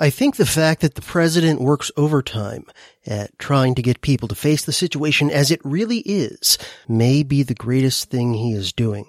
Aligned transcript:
I 0.00 0.10
think 0.10 0.36
the 0.36 0.46
fact 0.46 0.82
that 0.82 0.94
the 0.94 1.02
president 1.02 1.60
works 1.60 1.90
overtime 1.96 2.66
at 3.04 3.36
trying 3.36 3.74
to 3.74 3.82
get 3.82 4.00
people 4.00 4.28
to 4.28 4.34
face 4.36 4.64
the 4.64 4.72
situation 4.72 5.28
as 5.28 5.50
it 5.50 5.60
really 5.64 5.98
is 5.98 6.56
may 6.86 7.24
be 7.24 7.42
the 7.42 7.54
greatest 7.54 8.08
thing 8.08 8.34
he 8.34 8.52
is 8.52 8.72
doing. 8.72 9.06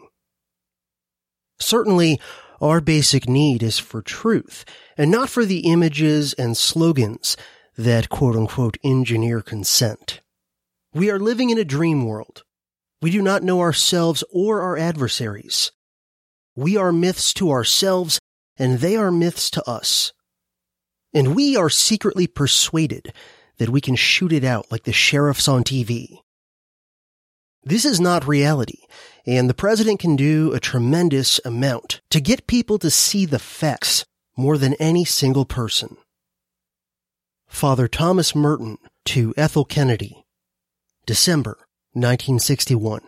Certainly, 1.60 2.20
our 2.60 2.82
basic 2.82 3.30
need 3.30 3.62
is 3.62 3.78
for 3.78 4.02
truth 4.02 4.66
and 4.98 5.12
not 5.12 5.30
for 5.30 5.46
the 5.46 5.60
images 5.60 6.34
and 6.34 6.58
slogans 6.58 7.38
that 7.78 8.10
quote 8.10 8.36
unquote 8.36 8.78
engineer 8.84 9.42
consent. 9.42 10.22
We 10.94 11.12
are 11.12 11.20
living 11.20 11.52
in 11.52 11.60
a 11.60 11.64
dream 11.64 12.06
world. 12.06 12.44
We 13.00 13.12
do 13.12 13.22
not 13.22 13.44
know 13.44 13.62
ourselves 13.62 14.24
or 14.32 14.62
our 14.62 14.76
adversaries. 14.76 15.72
We 16.56 16.78
are 16.78 16.92
myths 16.92 17.32
to 17.36 17.52
ourselves 17.52 18.20
and 18.58 18.80
they 18.80 18.96
are 18.96 19.12
myths 19.12 19.52
to 19.52 19.70
us. 19.70 20.14
And 21.14 21.36
we 21.36 21.56
are 21.56 21.70
secretly 21.70 22.28
persuaded 22.28 23.14
that 23.58 23.70
we 23.70 23.82
can 23.82 23.96
shoot 23.96 24.32
it 24.32 24.44
out 24.44 24.72
like 24.72 24.84
the 24.84 24.94
sheriffs 24.94 25.48
on 25.48 25.64
TV. 25.64 26.20
This 27.64 27.84
is 27.84 28.00
not 28.00 28.28
reality, 28.28 28.84
and 29.26 29.50
the 29.50 29.54
president 29.54 30.00
can 30.00 30.16
do 30.16 30.54
a 30.54 30.60
tremendous 30.60 31.40
amount 31.44 32.02
to 32.10 32.22
get 32.22 32.48
people 32.48 32.80
to 32.80 32.90
see 32.90 33.26
the 33.26 33.40
facts 33.40 34.06
more 34.38 34.58
than 34.58 34.76
any 34.76 35.04
single 35.04 35.46
person. 35.46 35.98
Father 37.48 37.88
Thomas 37.88 38.34
Merton 38.34 38.78
to 39.06 39.34
Ethel 39.36 39.66
Kennedy, 39.66 40.24
December 41.06 41.58
1961. 41.94 43.02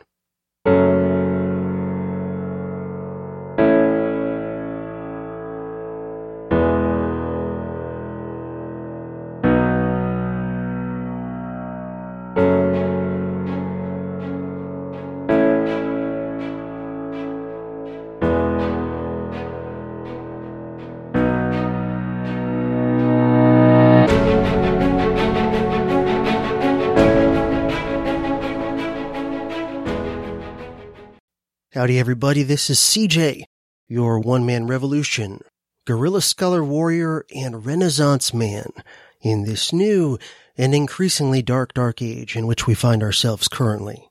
Howdy 31.91 31.99
everybody, 31.99 32.43
this 32.43 32.69
is 32.69 32.79
CJ, 32.79 33.43
your 33.89 34.17
one-man 34.17 34.65
revolution, 34.65 35.41
guerrilla 35.85 36.21
scholar 36.21 36.63
warrior, 36.63 37.25
and 37.35 37.65
renaissance 37.65 38.33
man 38.33 38.71
in 39.19 39.43
this 39.43 39.73
new 39.73 40.17
and 40.57 40.73
increasingly 40.73 41.41
dark, 41.41 41.73
dark 41.73 42.01
age 42.01 42.37
in 42.37 42.47
which 42.47 42.65
we 42.65 42.75
find 42.75 43.03
ourselves 43.03 43.49
currently. 43.49 44.07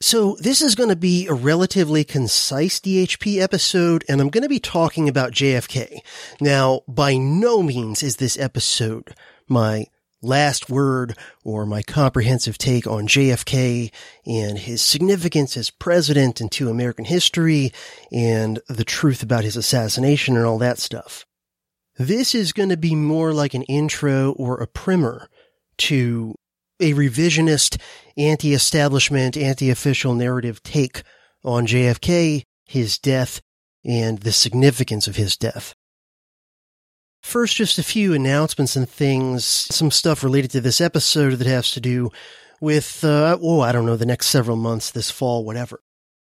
So 0.00 0.38
this 0.40 0.62
is 0.62 0.74
going 0.74 0.88
to 0.88 0.96
be 0.96 1.26
a 1.26 1.34
relatively 1.34 2.02
concise 2.02 2.80
DHP 2.80 3.38
episode, 3.38 4.02
and 4.08 4.18
I'm 4.18 4.30
going 4.30 4.42
to 4.42 4.48
be 4.48 4.58
talking 4.58 5.10
about 5.10 5.32
JFK. 5.32 5.98
Now, 6.40 6.80
by 6.88 7.18
no 7.18 7.62
means 7.62 8.02
is 8.02 8.16
this 8.16 8.38
episode 8.38 9.14
my 9.50 9.84
last 10.22 10.70
word 10.70 11.16
or 11.44 11.66
my 11.66 11.82
comprehensive 11.82 12.56
take 12.56 12.86
on 12.86 13.06
JFK 13.06 13.92
and 14.24 14.58
his 14.58 14.80
significance 14.80 15.56
as 15.56 15.70
president 15.70 16.40
into 16.40 16.70
American 16.70 17.04
history 17.04 17.72
and 18.12 18.60
the 18.68 18.84
truth 18.84 19.22
about 19.22 19.44
his 19.44 19.56
assassination 19.56 20.36
and 20.36 20.46
all 20.46 20.58
that 20.58 20.78
stuff. 20.78 21.26
This 21.98 22.34
is 22.34 22.52
going 22.52 22.70
to 22.70 22.76
be 22.76 22.94
more 22.94 23.32
like 23.32 23.54
an 23.54 23.62
intro 23.62 24.32
or 24.32 24.58
a 24.58 24.66
primer 24.66 25.28
to 25.78 26.34
a 26.80 26.94
revisionist, 26.94 27.80
anti-establishment, 28.16 29.36
anti-official 29.36 30.14
narrative 30.14 30.62
take 30.62 31.02
on 31.44 31.66
JFK, 31.66 32.44
his 32.64 32.98
death, 32.98 33.40
and 33.84 34.20
the 34.20 34.32
significance 34.32 35.06
of 35.06 35.16
his 35.16 35.36
death. 35.36 35.74
First, 37.22 37.56
just 37.56 37.78
a 37.78 37.84
few 37.84 38.12
announcements 38.14 38.74
and 38.74 38.88
things, 38.88 39.44
some 39.44 39.90
stuff 39.92 40.24
related 40.24 40.50
to 40.50 40.60
this 40.60 40.80
episode 40.80 41.34
that 41.34 41.46
has 41.46 41.70
to 41.70 41.80
do 41.80 42.10
with, 42.60 43.04
uh, 43.04 43.38
oh, 43.40 43.60
I 43.60 43.70
don't 43.72 43.86
know, 43.86 43.96
the 43.96 44.04
next 44.04 44.26
several 44.26 44.56
months, 44.56 44.90
this 44.90 45.10
fall, 45.10 45.44
whatever. 45.44 45.80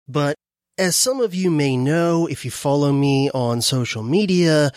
But 0.08 0.34
as 0.76 0.96
some 0.96 1.20
of 1.20 1.34
you 1.34 1.50
may 1.50 1.76
know, 1.76 2.26
if 2.26 2.44
you 2.44 2.50
follow 2.50 2.92
me 2.92 3.30
on 3.30 3.62
social 3.62 4.02
media, 4.02 4.72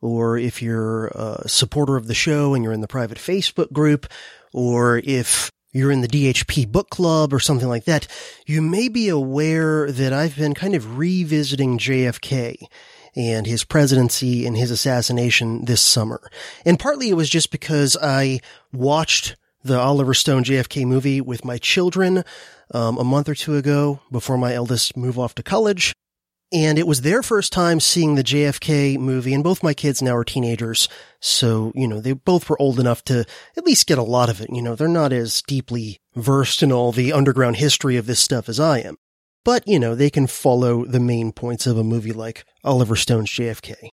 or 0.00 0.38
if 0.38 0.62
you're 0.62 1.08
a 1.08 1.48
supporter 1.48 1.96
of 1.96 2.06
the 2.06 2.14
show 2.14 2.54
and 2.54 2.64
you're 2.64 2.72
in 2.72 2.80
the 2.80 2.88
private 2.88 3.18
Facebook 3.18 3.70
group, 3.70 4.06
or 4.54 5.02
if 5.04 5.50
you're 5.72 5.92
in 5.92 6.00
the 6.00 6.08
DHP 6.08 6.70
book 6.72 6.88
club 6.88 7.32
or 7.32 7.40
something 7.40 7.68
like 7.68 7.84
that, 7.84 8.06
you 8.46 8.62
may 8.62 8.88
be 8.88 9.08
aware 9.08 9.90
that 9.92 10.14
I've 10.14 10.36
been 10.36 10.54
kind 10.54 10.74
of 10.74 10.96
revisiting 10.96 11.78
JFK 11.78 12.56
and 13.16 13.46
his 13.46 13.64
presidency 13.64 14.46
and 14.46 14.56
his 14.56 14.70
assassination 14.70 15.64
this 15.64 15.82
summer. 15.82 16.20
And 16.64 16.78
partly 16.78 17.10
it 17.10 17.14
was 17.14 17.30
just 17.30 17.50
because 17.50 17.96
I 18.00 18.40
watched 18.72 19.36
the 19.64 19.78
Oliver 19.78 20.14
Stone 20.14 20.44
JFK 20.44 20.86
movie 20.86 21.20
with 21.20 21.44
my 21.44 21.58
children 21.58 22.24
um, 22.72 22.98
a 22.98 23.04
month 23.04 23.28
or 23.28 23.34
two 23.34 23.56
ago 23.56 24.00
before 24.10 24.38
my 24.38 24.54
eldest 24.54 24.96
moved 24.96 25.18
off 25.18 25.34
to 25.36 25.42
college. 25.42 25.92
And 26.50 26.78
it 26.78 26.86
was 26.86 27.02
their 27.02 27.22
first 27.22 27.52
time 27.52 27.78
seeing 27.78 28.14
the 28.14 28.24
JFK 28.24 28.96
movie, 28.98 29.34
and 29.34 29.44
both 29.44 29.62
my 29.62 29.74
kids 29.74 30.00
now 30.00 30.16
are 30.16 30.24
teenagers. 30.24 30.88
So, 31.20 31.72
you 31.74 31.86
know, 31.86 32.00
they 32.00 32.12
both 32.12 32.48
were 32.48 32.60
old 32.60 32.80
enough 32.80 33.04
to 33.04 33.26
at 33.54 33.66
least 33.66 33.86
get 33.86 33.98
a 33.98 34.02
lot 34.02 34.30
of 34.30 34.40
it. 34.40 34.48
You 34.50 34.62
know, 34.62 34.74
they're 34.74 34.88
not 34.88 35.12
as 35.12 35.42
deeply 35.42 36.00
versed 36.16 36.62
in 36.62 36.72
all 36.72 36.90
the 36.90 37.12
underground 37.12 37.56
history 37.56 37.98
of 37.98 38.06
this 38.06 38.20
stuff 38.20 38.48
as 38.48 38.58
I 38.58 38.78
am. 38.78 38.96
But, 39.44 39.66
you 39.66 39.78
know, 39.78 39.94
they 39.94 40.10
can 40.10 40.26
follow 40.26 40.84
the 40.84 41.00
main 41.00 41.32
points 41.32 41.66
of 41.66 41.78
a 41.78 41.84
movie 41.84 42.12
like 42.12 42.44
Oliver 42.64 42.96
Stone's 42.96 43.30
JFK. 43.30 43.90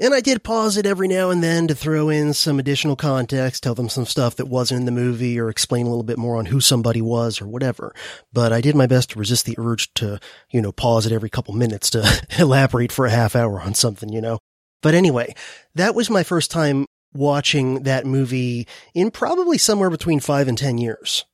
And 0.00 0.14
I 0.14 0.20
did 0.20 0.44
pause 0.44 0.76
it 0.76 0.86
every 0.86 1.08
now 1.08 1.30
and 1.30 1.42
then 1.42 1.66
to 1.66 1.74
throw 1.74 2.08
in 2.08 2.32
some 2.32 2.60
additional 2.60 2.94
context, 2.94 3.64
tell 3.64 3.74
them 3.74 3.88
some 3.88 4.06
stuff 4.06 4.36
that 4.36 4.46
wasn't 4.46 4.80
in 4.80 4.86
the 4.86 4.92
movie, 4.92 5.40
or 5.40 5.48
explain 5.48 5.86
a 5.86 5.88
little 5.88 6.04
bit 6.04 6.18
more 6.18 6.36
on 6.36 6.46
who 6.46 6.60
somebody 6.60 7.02
was 7.02 7.40
or 7.40 7.48
whatever. 7.48 7.92
But 8.32 8.52
I 8.52 8.60
did 8.60 8.76
my 8.76 8.86
best 8.86 9.10
to 9.10 9.18
resist 9.18 9.44
the 9.44 9.56
urge 9.58 9.92
to, 9.94 10.20
you 10.50 10.62
know, 10.62 10.70
pause 10.70 11.04
it 11.04 11.12
every 11.12 11.30
couple 11.30 11.52
minutes 11.54 11.90
to 11.90 12.26
elaborate 12.38 12.92
for 12.92 13.06
a 13.06 13.10
half 13.10 13.34
hour 13.34 13.60
on 13.60 13.74
something, 13.74 14.08
you 14.08 14.20
know. 14.20 14.38
But 14.82 14.94
anyway, 14.94 15.34
that 15.74 15.96
was 15.96 16.08
my 16.08 16.22
first 16.22 16.52
time 16.52 16.86
watching 17.12 17.82
that 17.82 18.06
movie 18.06 18.68
in 18.94 19.10
probably 19.10 19.58
somewhere 19.58 19.90
between 19.90 20.20
five 20.20 20.46
and 20.46 20.56
10 20.56 20.78
years. 20.78 21.24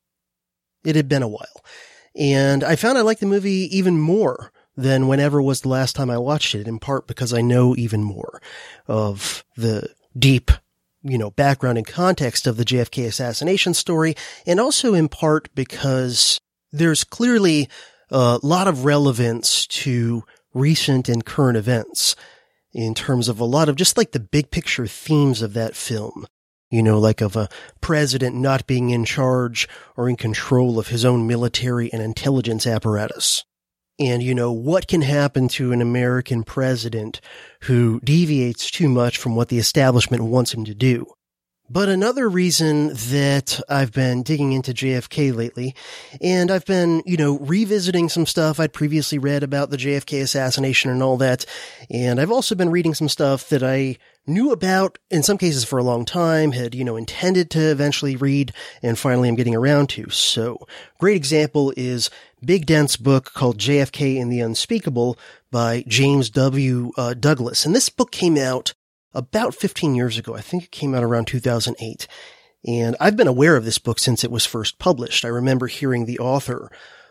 It 0.85 0.97
had 0.97 1.09
been 1.09 1.23
a 1.23 1.29
while. 1.29 1.63
And 2.17 2.63
I 2.63 2.77
found 2.77 2.97
I 2.97 3.03
liked 3.03 3.21
the 3.21 3.27
movie 3.27 3.77
even 3.77 3.99
more 3.99 4.53
than 4.77 5.09
whenever 5.09 5.41
was 5.41 5.61
the 5.61 5.69
last 5.69 5.95
time 5.95 6.11
I 6.11 6.19
watched 6.19 6.55
it, 6.55 6.67
in 6.67 6.79
part 6.79 7.07
because 7.07 7.33
I 7.33 7.41
know 7.41 7.75
even 7.77 8.03
more 8.03 8.41
of 8.87 9.45
the 9.57 9.89
deep, 10.17 10.51
you 11.03 11.19
know, 11.19 11.31
background 11.31 11.79
and 11.79 11.87
context 11.87 12.47
of 12.47 12.57
the 12.57 12.65
JFK 12.65 13.07
assassination 13.07 13.75
story, 13.75 14.15
and 14.47 14.59
also 14.59 14.95
in 14.95 15.09
part 15.09 15.49
because 15.55 16.41
there's 16.73 17.05
clearly 17.05 17.69
a 18.11 18.39
lot 18.43 18.69
of 18.69 18.85
relevance 18.85 19.67
to 19.67 20.25
recent 20.53 21.09
and 21.09 21.25
current 21.25 21.57
events 21.57 22.17
in 22.73 22.95
terms 22.95 23.29
of 23.29 23.39
a 23.41 23.45
lot 23.45 23.69
of 23.69 23.77
just 23.77 23.97
like 23.97 24.13
the 24.13 24.21
big 24.21 24.51
picture 24.51 24.87
themes 24.87 25.43
of 25.43 25.55
that 25.55 25.77
film. 25.77 26.27
You 26.75 26.83
know, 26.83 26.99
like 26.99 27.21
of 27.21 27.37
a 27.37 27.49
president 27.81 28.35
not 28.35 28.67
being 28.67 28.91
in 28.91 29.05
charge 29.05 29.69
or 29.97 30.09
in 30.09 30.17
control 30.17 30.77
of 30.77 30.89
his 30.89 31.05
own 31.05 31.25
military 31.25 31.93
and 31.93 32.03
intelligence 32.03 32.67
apparatus. 32.67 33.45
And, 34.01 34.25
you 34.25 34.35
know, 34.35 34.51
what 34.51 34.89
can 34.89 35.03
happen 35.03 35.47
to 35.51 35.71
an 35.71 35.81
American 35.81 36.43
president 36.43 37.21
who 37.61 38.01
deviates 38.01 38.73
too 38.73 38.89
much 38.89 39.19
from 39.19 39.37
what 39.37 39.51
the 39.51 39.59
establishment 39.59 40.25
wants 40.25 40.53
him 40.53 40.65
to 40.65 40.75
do? 40.75 41.07
But 41.71 41.89
another 41.89 42.29
reason 42.29 42.89
that 42.89 43.59
I've 43.71 43.91
been 43.91 44.23
digging 44.23 44.53
into 44.53 44.75
JFK 44.75 45.35
lately, 45.35 45.75
and 46.21 46.51
I've 46.51 46.67
been, 46.67 47.03
you 47.07 47.17
know, 47.17 47.39
revisiting 47.39 48.11
some 48.11 48.27
stuff 48.27 48.61
I'd 48.61 48.75
previously 48.75 49.19
read 49.19 49.43
about 49.43 49.71
the 49.71 49.79
JFK 49.79 50.21
assassination 50.21 50.91
and 50.91 51.03
all 51.03 51.17
that, 51.17 51.47
and 51.89 52.21
I've 52.21 52.31
also 52.31 52.55
been 52.55 52.71
reading 52.71 52.93
some 52.93 53.09
stuff 53.09 53.49
that 53.49 53.63
I 53.63 53.97
knew 54.27 54.53
about, 54.53 54.99
in 55.11 55.23
some 55.23 55.39
cases 55.39 55.65
for 55.65 55.79
a 55.79 55.83
long 55.83 56.05
time, 56.05 56.53
had, 56.53 56.75
you 56.75 56.85
know, 56.85 56.97
intended 56.97 57.51
to 57.53 57.71
eventually 57.71 58.15
read, 58.15 58.53
and 58.83 58.99
finally 58.99 59.31
I'm 59.31 59.35
getting 59.35 59.55
around 59.55 59.89
to. 59.91 60.11
So, 60.11 60.67
great 60.99 61.17
example 61.17 61.73
is 61.79 62.11
Big 62.45 62.67
Dent's 62.67 62.99
book 62.99 63.33
called 63.33 63.57
JFK 63.57 64.21
and 64.21 64.31
the 64.31 64.41
Unspeakable 64.41 65.19
by 65.51 65.83
James 65.89 66.29
W. 66.29 66.93
Uh, 66.99 67.15
Douglas. 67.15 67.65
And 67.65 67.75
this 67.75 67.89
book 67.89 68.11
came 68.11 68.37
out 68.37 68.75
about 69.15 69.55
15 69.55 69.95
years 69.95 70.19
ago. 70.19 70.35
I 70.35 70.41
think 70.41 70.65
it 70.65 70.71
came 70.71 70.95
out 70.95 71.05
around 71.05 71.27
2008. 71.27 72.07
And 72.67 72.97
I've 72.99 73.17
been 73.17 73.29
aware 73.29 73.57
of 73.57 73.65
this 73.65 73.79
book 73.79 73.99
since 73.99 74.25
it 74.25 74.31
was 74.31 74.47
first 74.47 74.79
published. 74.79 75.25
I 75.25 75.29
remember 75.29 75.67
hearing 75.67 76.07
the 76.07 76.19
author 76.19 76.71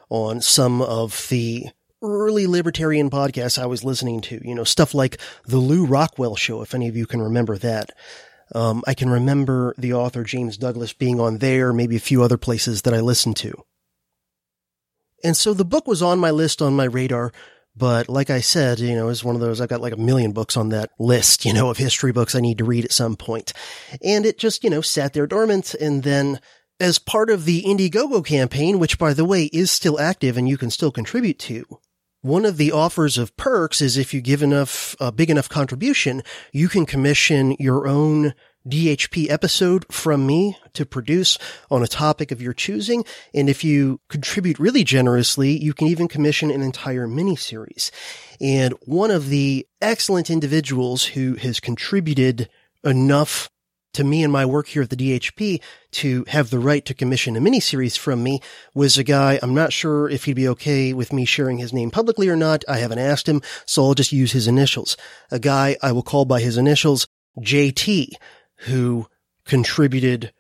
on 0.09 0.41
some 0.41 0.81
of 0.81 1.27
the 1.29 1.67
early 2.01 2.47
libertarian 2.47 3.09
podcasts 3.09 3.61
I 3.61 3.65
was 3.65 3.83
listening 3.83 4.21
to, 4.21 4.41
you 4.43 4.53
know, 4.53 4.63
stuff 4.63 4.93
like 4.93 5.17
the 5.45 5.57
Lew 5.57 5.85
Rockwell 5.85 6.35
show, 6.35 6.61
if 6.61 6.75
any 6.75 6.87
of 6.87 6.97
you 6.97 7.05
can 7.05 7.21
remember 7.21 7.57
that. 7.59 7.91
Um, 8.53 8.83
I 8.85 8.93
can 8.93 9.09
remember 9.09 9.73
the 9.77 9.93
author 9.93 10.23
James 10.23 10.57
Douglas 10.57 10.93
being 10.93 11.19
on 11.19 11.37
there, 11.37 11.71
maybe 11.71 11.95
a 11.95 12.01
few 12.01 12.21
other 12.21 12.37
places 12.37 12.81
that 12.81 12.93
I 12.93 12.99
listened 12.99 13.37
to. 13.37 13.53
And 15.23 15.37
so 15.37 15.53
the 15.53 15.65
book 15.65 15.87
was 15.87 16.01
on 16.01 16.19
my 16.19 16.31
list 16.31 16.61
on 16.61 16.75
my 16.75 16.83
radar 16.83 17.31
but 17.75 18.07
like 18.07 18.29
I 18.29 18.41
said, 18.41 18.79
you 18.79 18.95
know, 18.95 19.09
it's 19.09 19.23
one 19.23 19.35
of 19.35 19.41
those, 19.41 19.59
I've 19.59 19.69
got 19.69 19.81
like 19.81 19.93
a 19.93 19.97
million 19.97 20.31
books 20.31 20.55
on 20.55 20.69
that 20.69 20.91
list, 20.99 21.43
you 21.45 21.53
know, 21.53 21.69
of 21.69 21.77
history 21.77 22.11
books 22.11 22.35
I 22.35 22.39
need 22.39 22.59
to 22.59 22.65
read 22.65 22.85
at 22.85 22.91
some 22.91 23.15
point. 23.15 23.51
And 24.03 24.25
it 24.25 24.37
just, 24.37 24.63
you 24.63 24.69
know, 24.69 24.81
sat 24.81 25.13
there 25.13 25.25
dormant. 25.25 25.73
And 25.73 26.03
then 26.03 26.39
as 26.79 26.99
part 26.99 27.29
of 27.29 27.45
the 27.45 27.63
Indiegogo 27.63 28.23
campaign, 28.23 28.77
which 28.77 28.99
by 28.99 29.13
the 29.13 29.25
way 29.25 29.45
is 29.45 29.71
still 29.71 29.99
active 29.99 30.37
and 30.37 30.47
you 30.47 30.57
can 30.57 30.69
still 30.69 30.91
contribute 30.91 31.39
to, 31.39 31.65
one 32.21 32.45
of 32.45 32.57
the 32.57 32.71
offers 32.71 33.17
of 33.17 33.35
perks 33.35 33.81
is 33.81 33.97
if 33.97 34.13
you 34.13 34.21
give 34.21 34.41
enough, 34.41 34.95
a 34.99 35.11
big 35.11 35.29
enough 35.29 35.49
contribution, 35.49 36.21
you 36.53 36.69
can 36.69 36.85
commission 36.85 37.55
your 37.59 37.85
own 37.85 38.33
DHP 38.67 39.29
episode 39.29 39.85
from 39.91 40.25
me 40.25 40.57
to 40.73 40.85
produce 40.85 41.37
on 41.69 41.83
a 41.83 41.87
topic 41.87 42.31
of 42.31 42.41
your 42.41 42.53
choosing. 42.53 43.03
And 43.33 43.49
if 43.49 43.63
you 43.63 43.99
contribute 44.09 44.59
really 44.59 44.83
generously, 44.83 45.57
you 45.57 45.73
can 45.73 45.87
even 45.87 46.07
commission 46.07 46.49
an 46.49 46.61
entire 46.61 47.07
miniseries. 47.07 47.91
And 48.39 48.73
one 48.85 49.11
of 49.11 49.29
the 49.29 49.67
excellent 49.81 50.29
individuals 50.29 51.05
who 51.05 51.35
has 51.35 51.59
contributed 51.59 52.49
enough 52.83 53.49
to 53.93 54.03
me 54.03 54.23
and 54.23 54.33
my 54.33 54.45
work 54.45 54.67
here 54.67 54.81
at 54.81 54.89
the 54.89 54.95
DHP 54.95 55.61
to 55.91 56.25
have 56.27 56.49
the 56.49 56.57
right 56.57 56.83
to 56.85 56.93
commission 56.93 57.35
a 57.35 57.39
miniseries 57.39 57.97
from 57.97 58.23
me 58.23 58.39
was 58.73 58.97
a 58.97 59.03
guy, 59.03 59.39
I'm 59.43 59.53
not 59.53 59.71
sure 59.71 60.09
if 60.09 60.25
he'd 60.25 60.33
be 60.33 60.47
okay 60.47 60.93
with 60.93 61.13
me 61.13 61.25
sharing 61.25 61.59
his 61.59 61.73
name 61.73 61.91
publicly 61.91 62.27
or 62.27 62.35
not. 62.35 62.63
I 62.67 62.77
haven't 62.77 62.99
asked 62.99 63.29
him, 63.29 63.41
so 63.65 63.83
I'll 63.83 63.93
just 63.93 64.11
use 64.11 64.31
his 64.31 64.47
initials. 64.47 64.97
A 65.29 65.37
guy 65.37 65.77
I 65.83 65.91
will 65.91 66.01
call 66.01 66.25
by 66.25 66.41
his 66.41 66.57
initials, 66.57 67.07
JT 67.39 68.13
who 68.63 69.07
contributed 69.45 70.33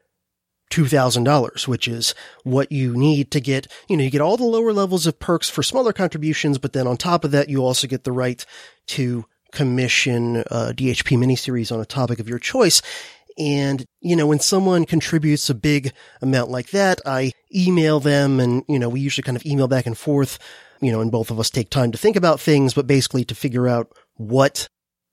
$2,000, 0.71 1.67
which 1.67 1.87
is 1.87 2.15
what 2.43 2.71
you 2.71 2.95
need 2.95 3.29
to 3.31 3.39
get, 3.39 3.67
you 3.87 3.95
know, 3.95 4.03
you 4.03 4.09
get 4.09 4.21
all 4.21 4.37
the 4.37 4.43
lower 4.43 4.73
levels 4.73 5.05
of 5.05 5.19
perks 5.19 5.49
for 5.49 5.61
smaller 5.61 5.93
contributions, 5.93 6.57
but 6.57 6.73
then 6.73 6.87
on 6.87 6.97
top 6.97 7.23
of 7.23 7.31
that, 7.31 7.49
you 7.49 7.63
also 7.63 7.87
get 7.87 8.03
the 8.03 8.11
right 8.11 8.43
to 8.87 9.25
commission 9.51 10.37
uh, 10.37 10.69
a 10.71 10.73
DHP 10.73 11.17
miniseries 11.17 11.71
on 11.71 11.79
a 11.79 11.85
topic 11.85 12.19
of 12.19 12.27
your 12.27 12.39
choice. 12.39 12.81
And, 13.37 13.85
you 14.01 14.15
know, 14.15 14.27
when 14.27 14.39
someone 14.39 14.85
contributes 14.85 15.49
a 15.49 15.55
big 15.55 15.91
amount 16.21 16.49
like 16.49 16.71
that, 16.71 17.01
I 17.05 17.31
email 17.53 17.99
them 17.99 18.39
and, 18.39 18.63
you 18.67 18.79
know, 18.79 18.89
we 18.89 18.99
usually 18.99 19.23
kind 19.23 19.37
of 19.37 19.45
email 19.45 19.67
back 19.67 19.85
and 19.85 19.97
forth, 19.97 20.39
you 20.81 20.91
know, 20.91 21.01
and 21.01 21.11
both 21.11 21.31
of 21.31 21.39
us 21.39 21.49
take 21.49 21.69
time 21.69 21.91
to 21.91 21.97
think 21.97 22.15
about 22.15 22.39
things, 22.39 22.73
but 22.73 22.87
basically 22.87 23.25
to 23.25 23.35
figure 23.35 23.67
out 23.67 23.91
what 24.15 24.67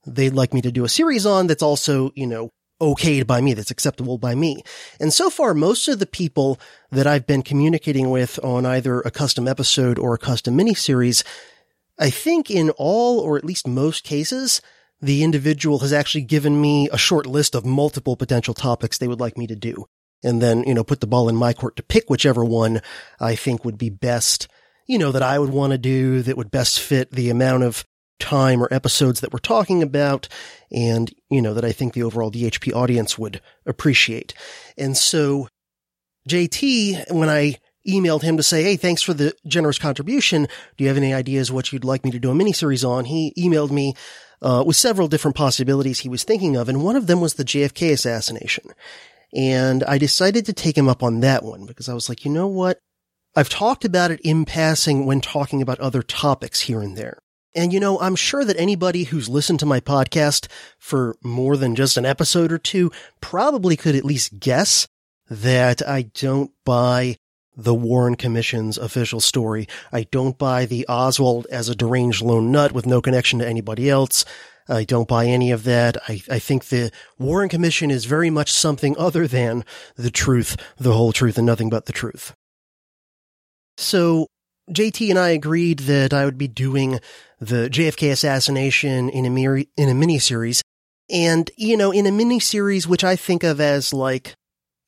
they'd 0.07 0.35
like 0.35 0.55
me 0.55 0.63
to 0.63 0.73
do 0.73 0.85
a 0.85 0.89
series 0.89 1.27
on 1.27 1.47
that's 1.47 1.63
also, 1.63 2.13
you 2.15 2.27
know, 2.27 2.51
okayed 2.81 3.27
by 3.27 3.41
me, 3.41 3.55
that's 3.55 3.71
acceptable 3.71 4.19
by 4.19 4.35
me. 4.35 4.63
And 4.99 5.13
so 5.13 5.31
far, 5.31 5.55
most 5.55 5.89
of 5.89 5.99
the 5.99 6.07
people 6.07 6.59
that 6.91 7.07
I've 7.07 7.27
been 7.27 7.43
communicating 7.43 8.11
with 8.11 8.39
on 8.43 8.67
either 8.67 9.01
a 9.01 9.11
custom 9.11 9.47
episode 9.47 9.99
or 9.99 10.15
a 10.15 10.19
custom 10.19 10.57
miniseries, 10.57 11.25
I 11.99 12.11
think 12.11 12.51
in 12.51 12.71
all 12.71 13.21
or 13.21 13.37
at 13.37 13.45
least 13.45 13.69
most 13.69 14.05
cases, 14.05 14.61
the 15.01 15.23
individual 15.23 15.79
has 15.81 15.93
actually 15.93 16.25
given 16.25 16.61
me 16.61 16.89
a 16.93 16.99
short 16.99 17.27
list 17.27 17.55
of 17.55 17.65
multiple 17.65 18.17
potential 18.17 18.55
topics 18.55 18.99
they 18.99 19.09
would 19.09 19.21
like 19.21 19.39
me 19.39 19.47
to 19.47 19.57
do. 19.57 19.87
And 20.23 20.43
then, 20.43 20.65
you 20.65 20.75
know, 20.75 20.85
put 20.85 21.01
the 21.01 21.07
ball 21.07 21.29
in 21.29 21.37
my 21.37 21.53
court 21.53 21.77
to 21.77 21.83
pick 21.83 22.11
whichever 22.11 22.45
one 22.45 22.83
I 23.19 23.35
think 23.35 23.65
would 23.65 23.79
be 23.79 23.89
best, 23.89 24.49
you 24.87 24.99
know, 24.99 25.13
that 25.13 25.23
I 25.23 25.39
would 25.39 25.51
want 25.51 25.73
to 25.73 25.79
do 25.79 26.21
that 26.23 26.37
would 26.37 26.51
best 26.51 26.79
fit 26.79 27.11
the 27.11 27.31
amount 27.31 27.63
of 27.63 27.85
time 28.21 28.63
or 28.63 28.69
episodes 28.71 29.21
that 29.21 29.33
we're 29.33 29.39
talking 29.39 29.83
about 29.83 30.29
and, 30.71 31.13
you 31.31 31.43
know, 31.43 31.55
that 31.55 31.65
I 31.65 31.73
think 31.73 31.95
the 31.95 32.03
overall 32.03 32.31
DHP 32.31 32.75
audience 32.75 33.19
would 33.19 33.41
appreciate. 33.67 34.35
And 34.79 34.97
so 34.97 35.49
JT, 36.29 37.13
when 37.13 37.29
I 37.29 37.57
emailed 37.87 38.23
him 38.23 38.37
to 38.37 38.43
say, 38.43 38.63
Hey, 38.63 38.77
thanks 38.77 39.03
for 39.03 39.15
the 39.15 39.35
generous 39.47 39.79
contribution. 39.79 40.47
Do 40.77 40.85
you 40.85 40.89
have 40.89 40.97
any 40.97 41.15
ideas 41.15 41.51
what 41.51 41.73
you'd 41.73 41.85
like 41.85 42.05
me 42.05 42.11
to 42.11 42.19
do 42.19 42.31
a 42.31 42.35
miniseries 42.35 42.89
on? 42.89 43.07
He 43.07 43.33
emailed 43.39 43.71
me, 43.71 43.95
uh, 44.43 44.63
with 44.67 44.77
several 44.77 45.09
different 45.09 45.37
possibilities 45.37 46.01
he 46.01 46.09
was 46.09 46.25
thinking 46.25 46.57
of. 46.57 46.69
And 46.69 46.85
one 46.85 46.97
of 46.97 47.07
them 47.07 47.21
was 47.21 47.35
the 47.35 47.45
JFK 47.45 47.93
assassination. 47.93 48.71
And 49.35 49.85
I 49.85 49.99
decided 49.99 50.47
to 50.47 50.53
take 50.53 50.77
him 50.77 50.89
up 50.89 51.03
on 51.03 51.21
that 51.21 51.45
one 51.45 51.67
because 51.67 51.89
I 51.89 51.95
was 51.95 52.09
like, 52.09 52.25
you 52.25 52.31
know 52.31 52.49
what? 52.49 52.79
I've 53.37 53.49
talked 53.49 53.85
about 53.85 54.11
it 54.11 54.21
in 54.21 54.45
passing 54.45 55.07
when 55.07 55.21
talking 55.21 55.63
about 55.63 55.79
other 55.79 56.03
topics 56.03 56.63
here 56.63 56.81
and 56.81 56.97
there. 56.97 57.19
And 57.55 57.73
you 57.73 57.81
know, 57.81 57.99
I'm 58.01 58.17
sure 58.17 58.45
that 58.45 58.59
anybody 58.59 59.05
who's 59.05 59.29
listened 59.29 59.61
to 59.61 59.67
my 59.67 59.81
podcast 59.81 60.47
for 60.79 61.17
more 61.23 61.57
than 61.57 61.75
just 61.75 61.97
an 61.97 62.07
episode 62.07 62.53
or 62.53 62.59
two 62.59 62.93
probably 63.21 63.77
could 63.77 63.97
at 63.97 64.05
least 64.05 64.39
guess 64.39 64.87
that 65.29 65.87
I 65.87 66.03
don't 66.03 66.53
buy 66.65 67.17
the 67.57 67.75
Warren 67.75 68.15
Commission's 68.15 68.79
official 68.79 69.21
story. 69.21 69.69
I 69.93 70.05
don't 70.05 70.39
buy 70.39 70.65
the 70.65 70.87
Oswald 70.89 71.47
as 71.51 71.69
a 71.69 71.75
deranged 71.75 72.23
lone 72.23 72.53
nut 72.53 72.73
with 72.73 72.87
no 72.87 73.01
connection 73.01 73.41
to 73.41 73.49
anybody 73.49 73.91
else. 73.91 74.25
I 74.69 74.85
don't 74.85 75.09
buy 75.09 75.27
any 75.27 75.51
of 75.51 75.65
that. 75.65 75.97
I, 76.09 76.23
I 76.31 76.39
think 76.39 76.67
the 76.67 76.93
Warren 77.19 77.49
Commission 77.49 77.91
is 77.91 78.05
very 78.05 78.31
much 78.31 78.53
something 78.53 78.97
other 78.97 79.27
than 79.27 79.65
the 79.97 80.11
truth, 80.11 80.57
the 80.79 80.93
whole 80.93 81.13
truth, 81.13 81.37
and 81.37 81.47
nothing 81.47 81.71
but 81.71 81.87
the 81.87 81.93
truth. 81.93 82.35
So 83.77 84.29
JT 84.73 85.11
and 85.11 85.19
I 85.19 85.31
agreed 85.31 85.81
that 85.81 86.13
I 86.13 86.25
would 86.25 86.39
be 86.39 86.49
doing 86.49 87.01
the 87.41 87.69
JFK 87.69 88.13
assassination 88.13 89.09
in 89.09 89.25
a, 89.27 89.31
mir- 89.31 89.65
in 89.77 89.89
a 89.89 89.93
miniseries. 89.93 90.63
And, 91.11 91.51
you 91.57 91.77
know, 91.77 91.91
in 91.91 92.07
a 92.07 92.11
miniseries, 92.11 92.87
which 92.87 93.03
I 93.03 93.17
think 93.17 93.43
of 93.43 93.61
as 93.61 93.93
like 93.93 94.35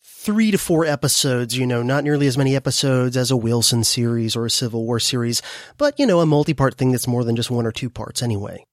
three 0.04 0.52
to 0.52 0.58
four 0.58 0.84
episodes, 0.84 1.56
you 1.56 1.66
know, 1.66 1.82
not 1.82 2.04
nearly 2.04 2.28
as 2.28 2.38
many 2.38 2.54
episodes 2.54 3.16
as 3.16 3.30
a 3.32 3.36
Wilson 3.36 3.82
series 3.82 4.36
or 4.36 4.46
a 4.46 4.50
Civil 4.50 4.84
War 4.84 5.00
series, 5.00 5.42
but, 5.78 5.98
you 5.98 6.06
know, 6.06 6.20
a 6.20 6.26
multi-part 6.26 6.76
thing 6.76 6.92
that's 6.92 7.08
more 7.08 7.24
than 7.24 7.34
just 7.34 7.50
one 7.50 7.66
or 7.66 7.72
two 7.72 7.90
parts 7.90 8.22
anyway. 8.22 8.64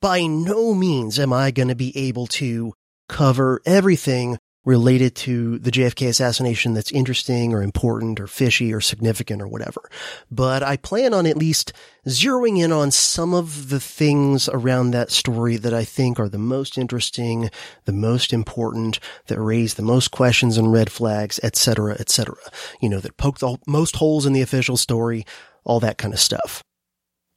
By 0.00 0.26
no 0.26 0.72
means 0.74 1.18
am 1.18 1.32
I 1.32 1.50
going 1.50 1.68
to 1.68 1.74
be 1.74 1.96
able 1.96 2.26
to 2.28 2.72
cover 3.08 3.60
everything 3.66 4.38
related 4.64 5.16
to 5.16 5.58
the 5.58 5.70
JFK 5.70 6.08
assassination 6.08 6.74
that's 6.74 6.92
interesting 6.92 7.52
or 7.52 7.62
important 7.62 8.20
or 8.20 8.26
fishy 8.26 8.72
or 8.72 8.80
significant 8.80 9.42
or 9.42 9.48
whatever. 9.48 9.90
But 10.30 10.62
I 10.62 10.76
plan 10.76 11.12
on 11.12 11.26
at 11.26 11.36
least 11.36 11.72
zeroing 12.06 12.62
in 12.62 12.70
on 12.70 12.90
some 12.90 13.34
of 13.34 13.70
the 13.70 13.80
things 13.80 14.48
around 14.48 14.92
that 14.92 15.10
story 15.10 15.56
that 15.56 15.74
I 15.74 15.84
think 15.84 16.20
are 16.20 16.28
the 16.28 16.38
most 16.38 16.78
interesting, 16.78 17.50
the 17.84 17.92
most 17.92 18.32
important, 18.32 19.00
that 19.26 19.40
raise 19.40 19.74
the 19.74 19.82
most 19.82 20.10
questions 20.12 20.56
and 20.56 20.72
red 20.72 20.90
flags, 20.90 21.40
etc., 21.42 21.96
etc. 21.98 22.36
You 22.80 22.88
know, 22.88 23.00
that 23.00 23.16
poke 23.16 23.38
the 23.38 23.58
most 23.66 23.96
holes 23.96 24.26
in 24.26 24.32
the 24.32 24.42
official 24.42 24.76
story, 24.76 25.24
all 25.64 25.80
that 25.80 25.98
kind 25.98 26.14
of 26.14 26.20
stuff. 26.20 26.62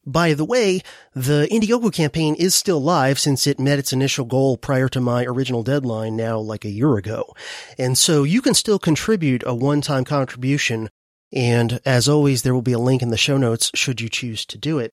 By 0.06 0.34
the 0.34 0.46
way, 0.46 0.82
the 1.16 1.48
Indiegogo 1.52 1.92
campaign 1.92 2.36
is 2.36 2.54
still 2.54 2.80
live 2.80 3.18
since 3.18 3.48
it 3.48 3.60
met 3.60 3.80
its 3.80 3.92
initial 3.92 4.26
goal 4.26 4.56
prior 4.56 4.88
to 4.90 5.02
my 5.02 5.26
original 5.26 5.64
deadline 5.64 6.16
now 6.16 6.38
like 6.38 6.64
a 6.64 6.70
year 6.70 6.98
ago. 6.98 7.34
And 7.78 7.98
so 7.98 8.24
you 8.24 8.42
can 8.42 8.54
still 8.54 8.78
contribute 8.78 9.44
a 9.46 9.56
one-time 9.56 10.06
contribution. 10.06 10.90
And 11.34 11.80
as 11.86 12.08
always, 12.08 12.44
there 12.44 12.54
will 12.54 12.62
be 12.62 12.74
a 12.74 12.80
link 12.80 13.02
in 13.02 13.10
the 13.10 13.18
show 13.18 13.38
notes 13.38 13.72
should 13.74 14.00
you 14.00 14.10
choose 14.10 14.46
to 14.46 14.60
do 14.60 14.78
it. 14.78 14.92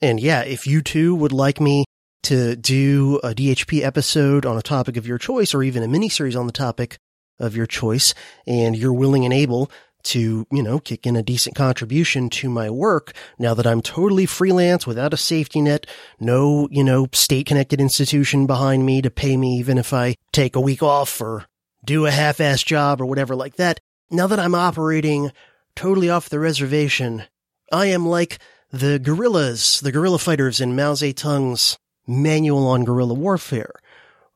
And 0.00 0.20
yeah, 0.20 0.42
if 0.42 0.66
you 0.66 0.80
too 0.80 1.14
would 1.16 1.32
like 1.32 1.60
me 1.60 1.84
to 2.24 2.54
do 2.54 3.18
a 3.24 3.34
DHP 3.34 3.82
episode 3.82 4.46
on 4.46 4.56
a 4.56 4.62
topic 4.62 4.96
of 4.96 5.06
your 5.06 5.18
choice 5.18 5.54
or 5.54 5.62
even 5.62 5.82
a 5.82 5.88
mini 5.88 6.08
series 6.08 6.36
on 6.36 6.46
the 6.46 6.52
topic 6.52 6.98
of 7.38 7.56
your 7.56 7.66
choice 7.66 8.14
and 8.46 8.76
you're 8.76 8.92
willing 8.92 9.24
and 9.24 9.34
able 9.34 9.70
to, 10.06 10.46
you 10.50 10.62
know, 10.62 10.78
kick 10.78 11.06
in 11.06 11.16
a 11.16 11.22
decent 11.22 11.56
contribution 11.56 12.28
to 12.30 12.48
my 12.48 12.70
work 12.70 13.12
now 13.38 13.54
that 13.54 13.66
I'm 13.66 13.82
totally 13.82 14.26
freelance 14.26 14.86
without 14.86 15.14
a 15.14 15.16
safety 15.16 15.60
net, 15.60 15.86
no, 16.20 16.68
you 16.70 16.84
know, 16.84 17.08
state 17.12 17.46
connected 17.46 17.80
institution 17.80 18.46
behind 18.46 18.86
me 18.86 19.02
to 19.02 19.10
pay 19.10 19.36
me 19.36 19.58
even 19.58 19.78
if 19.78 19.92
I 19.92 20.16
take 20.32 20.56
a 20.56 20.60
week 20.60 20.82
off 20.82 21.20
or 21.20 21.46
do 21.84 22.06
a 22.06 22.10
half 22.10 22.40
ass 22.40 22.62
job 22.62 23.00
or 23.00 23.06
whatever 23.06 23.34
like 23.36 23.56
that. 23.56 23.80
Now 24.10 24.26
that 24.26 24.38
I'm 24.38 24.54
operating 24.54 25.32
totally 25.74 26.10
off 26.10 26.28
the 26.28 26.40
reservation, 26.40 27.24
I 27.72 27.86
am 27.86 28.06
like 28.06 28.38
the 28.72 28.98
guerrillas, 28.98 29.80
the 29.80 29.92
guerrilla 29.92 30.18
fighters 30.18 30.60
in 30.60 30.76
Mao 30.76 30.92
Zedong's 30.92 31.78
manual 32.06 32.66
on 32.68 32.84
guerrilla 32.84 33.14
warfare, 33.14 33.74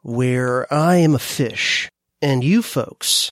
where 0.03 0.73
I 0.73 0.97
am 0.97 1.15
a 1.15 1.19
fish 1.19 1.89
and 2.23 2.43
you 2.43 2.63
folks 2.63 3.31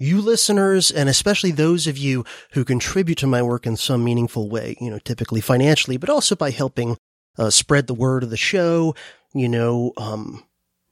you 0.00 0.20
listeners, 0.20 0.90
and 0.90 1.08
especially 1.08 1.52
those 1.52 1.86
of 1.86 1.98
you 1.98 2.24
who 2.52 2.64
contribute 2.64 3.18
to 3.18 3.26
my 3.26 3.42
work 3.42 3.66
in 3.66 3.76
some 3.76 4.02
meaningful 4.02 4.48
way, 4.48 4.76
you 4.80 4.90
know, 4.90 4.98
typically 4.98 5.42
financially, 5.42 5.98
but 5.98 6.08
also 6.08 6.34
by 6.34 6.50
helping 6.50 6.96
uh, 7.38 7.50
spread 7.50 7.86
the 7.86 7.94
word 7.94 8.22
of 8.22 8.30
the 8.30 8.36
show, 8.36 8.94
you 9.34 9.48
know, 9.48 9.92
um, 9.98 10.42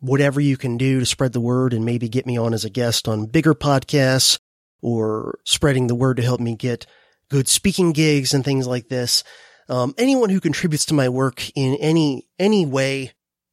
whatever 0.01 0.41
you 0.41 0.57
can 0.57 0.77
do 0.77 1.01
to 1.01 1.07
spread 1.07 1.33
the 1.33 1.41
word 1.41 1.73
and 1.73 1.85
maybe 1.85 2.09
get 2.09 2.27
me 2.27 2.37
on 2.37 2.53
as 2.53 2.65
a 2.65 2.71
guest 2.71 3.09
on 3.09 3.27
bigger 3.27 3.55
podcasts 3.55 4.39
or 4.83 5.39
spreading 5.45 5.87
the 5.87 5.95
word 5.95 6.19
to 6.19 6.23
help 6.23 6.39
me 6.39 6.55
get 6.55 6.87
good 7.31 7.49
speaking 7.49 7.93
gigs 7.93 8.35
and 8.35 8.45
things 8.45 8.67
like 8.67 8.89
this. 8.89 9.25
Um, 9.71 9.95
anyone 9.99 10.31
who 10.31 10.41
contributes 10.41 10.85
to 10.87 10.95
my 10.95 11.09
work 11.09 11.51
in 11.57 11.77
any, 11.77 12.27
any 12.39 12.65
way, 12.65 13.13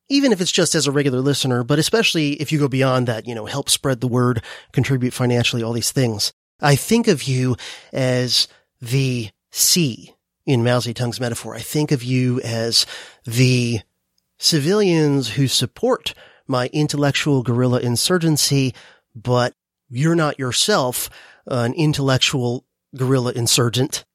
even 0.09 0.31
if 0.31 0.41
it's 0.41 0.51
just 0.51 0.75
as 0.75 0.87
a 0.87 0.91
regular 0.91 1.19
listener, 1.19 1.63
but 1.63 1.79
especially 1.79 2.33
if 2.33 2.51
you 2.51 2.59
go 2.59 2.67
beyond 2.67 3.07
that, 3.07 3.27
you 3.27 3.33
know, 3.33 3.45
help 3.45 3.69
spread 3.69 4.01
the 4.01 4.07
word, 4.07 4.43
contribute 4.71 5.13
financially, 5.13 5.63
all 5.63 5.73
these 5.73 5.91
things. 5.91 6.31
I 6.61 6.75
think 6.75 7.07
of 7.07 7.23
you 7.23 7.55
as 7.91 8.47
the 8.81 9.29
sea 9.51 10.13
in 10.45 10.63
Mao 10.63 10.79
Zedong's 10.79 11.19
metaphor. 11.19 11.55
I 11.55 11.59
think 11.59 11.91
of 11.91 12.03
you 12.03 12.39
as 12.41 12.85
the 13.25 13.79
civilians 14.37 15.29
who 15.31 15.47
support 15.47 16.13
my 16.47 16.67
intellectual 16.67 17.41
guerrilla 17.41 17.79
insurgency, 17.79 18.73
but 19.15 19.53
you're 19.89 20.15
not 20.15 20.37
yourself 20.37 21.09
an 21.47 21.73
intellectual 21.73 22.65
guerrilla 22.95 23.31
insurgent. 23.31 24.05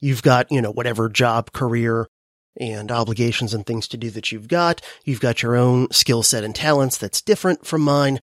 You've 0.00 0.22
got, 0.22 0.50
you 0.50 0.62
know, 0.62 0.70
whatever 0.70 1.08
job, 1.08 1.52
career, 1.52 2.08
and 2.56 2.90
obligations 2.90 3.54
and 3.54 3.66
things 3.66 3.88
to 3.88 3.96
do 3.96 4.10
that 4.10 4.32
you've 4.32 4.48
got. 4.48 4.80
You've 5.04 5.20
got 5.20 5.42
your 5.42 5.56
own 5.56 5.90
skill 5.90 6.22
set 6.22 6.44
and 6.44 6.54
talents 6.54 6.98
that's 6.98 7.22
different 7.22 7.66
from 7.66 7.82
mine, 7.82 8.20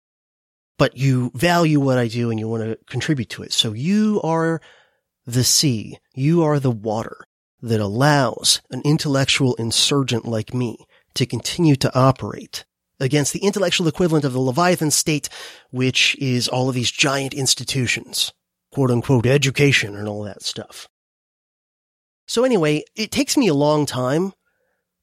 but 0.77 0.98
you 0.98 1.31
value 1.34 1.79
what 1.79 1.98
I 1.98 2.07
do 2.07 2.29
and 2.29 2.39
you 2.39 2.48
want 2.48 2.63
to 2.63 2.77
contribute 2.89 3.29
to 3.31 3.43
it. 3.43 3.53
So 3.53 3.74
you 3.74 4.22
are 4.24 4.62
the 5.25 5.43
sea. 5.43 5.98
You 6.13 6.43
are 6.43 6.60
the 6.60 6.72
water 6.72 7.25
that 7.62 7.79
allows 7.79 8.62
an 8.69 8.81
intellectual 8.86 9.55
insurgent 9.55 10.25
like 10.25 10.53
me 10.53 10.77
to 11.15 11.25
continue 11.25 11.75
to 11.75 11.93
operate 11.98 12.65
against 13.00 13.34
the 13.34 13.39
intellectual 13.39 13.88
equivalent 13.88 14.25
of 14.25 14.34
the 14.34 14.39
Leviathan 14.39 14.91
state, 14.91 15.29
which 15.72 16.15
is 16.19 16.48
all 16.48 16.69
of 16.69 16.75
these 16.75 16.91
giant 16.91 17.34
institutions, 17.34 18.34
quote 18.72 18.91
unquote 18.91 19.25
education 19.25 19.96
and 19.96 20.07
all 20.07 20.24
that 20.24 20.43
stuff. 20.43 20.88
So 22.27 22.43
anyway, 22.43 22.84
it 22.96 23.12
takes 23.12 23.38
me 23.38 23.48
a 23.48 23.53
long 23.53 23.86
time 23.86 24.34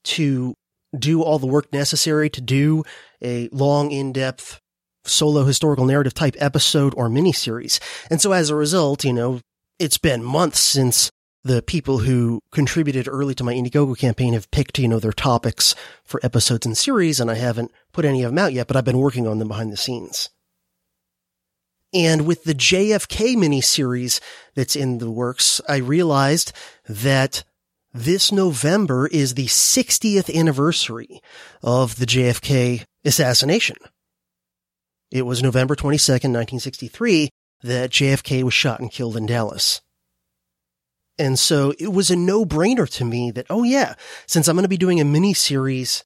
to 0.04 0.54
do 0.96 1.22
all 1.22 1.38
the 1.38 1.46
work 1.46 1.72
necessary 1.72 2.30
to 2.30 2.40
do 2.40 2.84
a 3.22 3.48
long, 3.50 3.90
in-depth 3.90 4.60
solo 5.04 5.44
historical 5.44 5.84
narrative 5.84 6.14
type 6.14 6.36
episode 6.38 6.94
or 6.96 7.08
miniseries. 7.08 7.80
And 8.10 8.20
so 8.20 8.32
as 8.32 8.50
a 8.50 8.54
result, 8.54 9.04
you 9.04 9.12
know, 9.12 9.40
it's 9.78 9.98
been 9.98 10.22
months 10.22 10.60
since 10.60 11.10
the 11.42 11.62
people 11.62 11.98
who 11.98 12.40
contributed 12.52 13.06
early 13.06 13.34
to 13.34 13.44
my 13.44 13.52
Indiegogo 13.52 13.98
campaign 13.98 14.32
have 14.32 14.50
picked, 14.50 14.78
you 14.78 14.88
know, 14.88 14.98
their 14.98 15.12
topics 15.12 15.74
for 16.04 16.20
episodes 16.22 16.64
and 16.64 16.76
series, 16.76 17.20
and 17.20 17.30
I 17.30 17.34
haven't 17.34 17.70
put 17.92 18.06
any 18.06 18.22
of 18.22 18.30
them 18.30 18.38
out 18.38 18.54
yet, 18.54 18.66
but 18.66 18.76
I've 18.76 18.84
been 18.84 18.98
working 18.98 19.26
on 19.26 19.38
them 19.38 19.48
behind 19.48 19.70
the 19.70 19.76
scenes. 19.76 20.30
And 21.94 22.26
with 22.26 22.42
the 22.42 22.54
JFK 22.54 23.36
miniseries 23.36 24.20
that's 24.54 24.74
in 24.74 24.98
the 24.98 25.10
works, 25.10 25.60
I 25.68 25.76
realized 25.76 26.52
that 26.88 27.44
this 27.92 28.32
November 28.32 29.06
is 29.06 29.34
the 29.34 29.46
60th 29.46 30.34
anniversary 30.34 31.20
of 31.62 31.96
the 31.96 32.06
JFK 32.06 32.84
assassination. 33.04 33.76
It 35.12 35.22
was 35.22 35.40
November 35.40 35.76
22nd, 35.76 36.34
1963 36.34 37.30
that 37.62 37.90
JFK 37.90 38.42
was 38.42 38.52
shot 38.52 38.80
and 38.80 38.90
killed 38.90 39.16
in 39.16 39.26
Dallas. 39.26 39.80
And 41.16 41.38
so 41.38 41.72
it 41.78 41.92
was 41.92 42.10
a 42.10 42.16
no-brainer 42.16 42.88
to 42.90 43.04
me 43.04 43.30
that, 43.30 43.46
oh 43.48 43.62
yeah, 43.62 43.94
since 44.26 44.48
I'm 44.48 44.56
going 44.56 44.64
to 44.64 44.68
be 44.68 44.76
doing 44.76 45.00
a 45.00 45.04
mini 45.04 45.32
series 45.32 46.04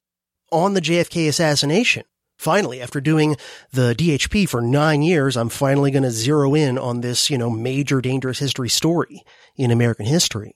on 0.51 0.75
the 0.75 0.81
JFK 0.81 1.27
assassination, 1.27 2.03
finally, 2.39 2.81
after 2.81 2.99
doing 2.99 3.35
the 3.71 3.93
DHP 3.93 4.49
for 4.49 4.61
nine 4.61 5.03
years, 5.03 5.37
I'm 5.37 5.49
finally 5.49 5.91
going 5.91 6.03
to 6.03 6.11
zero 6.11 6.55
in 6.55 6.79
on 6.79 7.01
this, 7.01 7.29
you 7.29 7.37
know, 7.37 7.49
major 7.49 8.01
dangerous 8.01 8.39
history 8.39 8.69
story 8.69 9.21
in 9.55 9.69
American 9.69 10.07
history. 10.07 10.53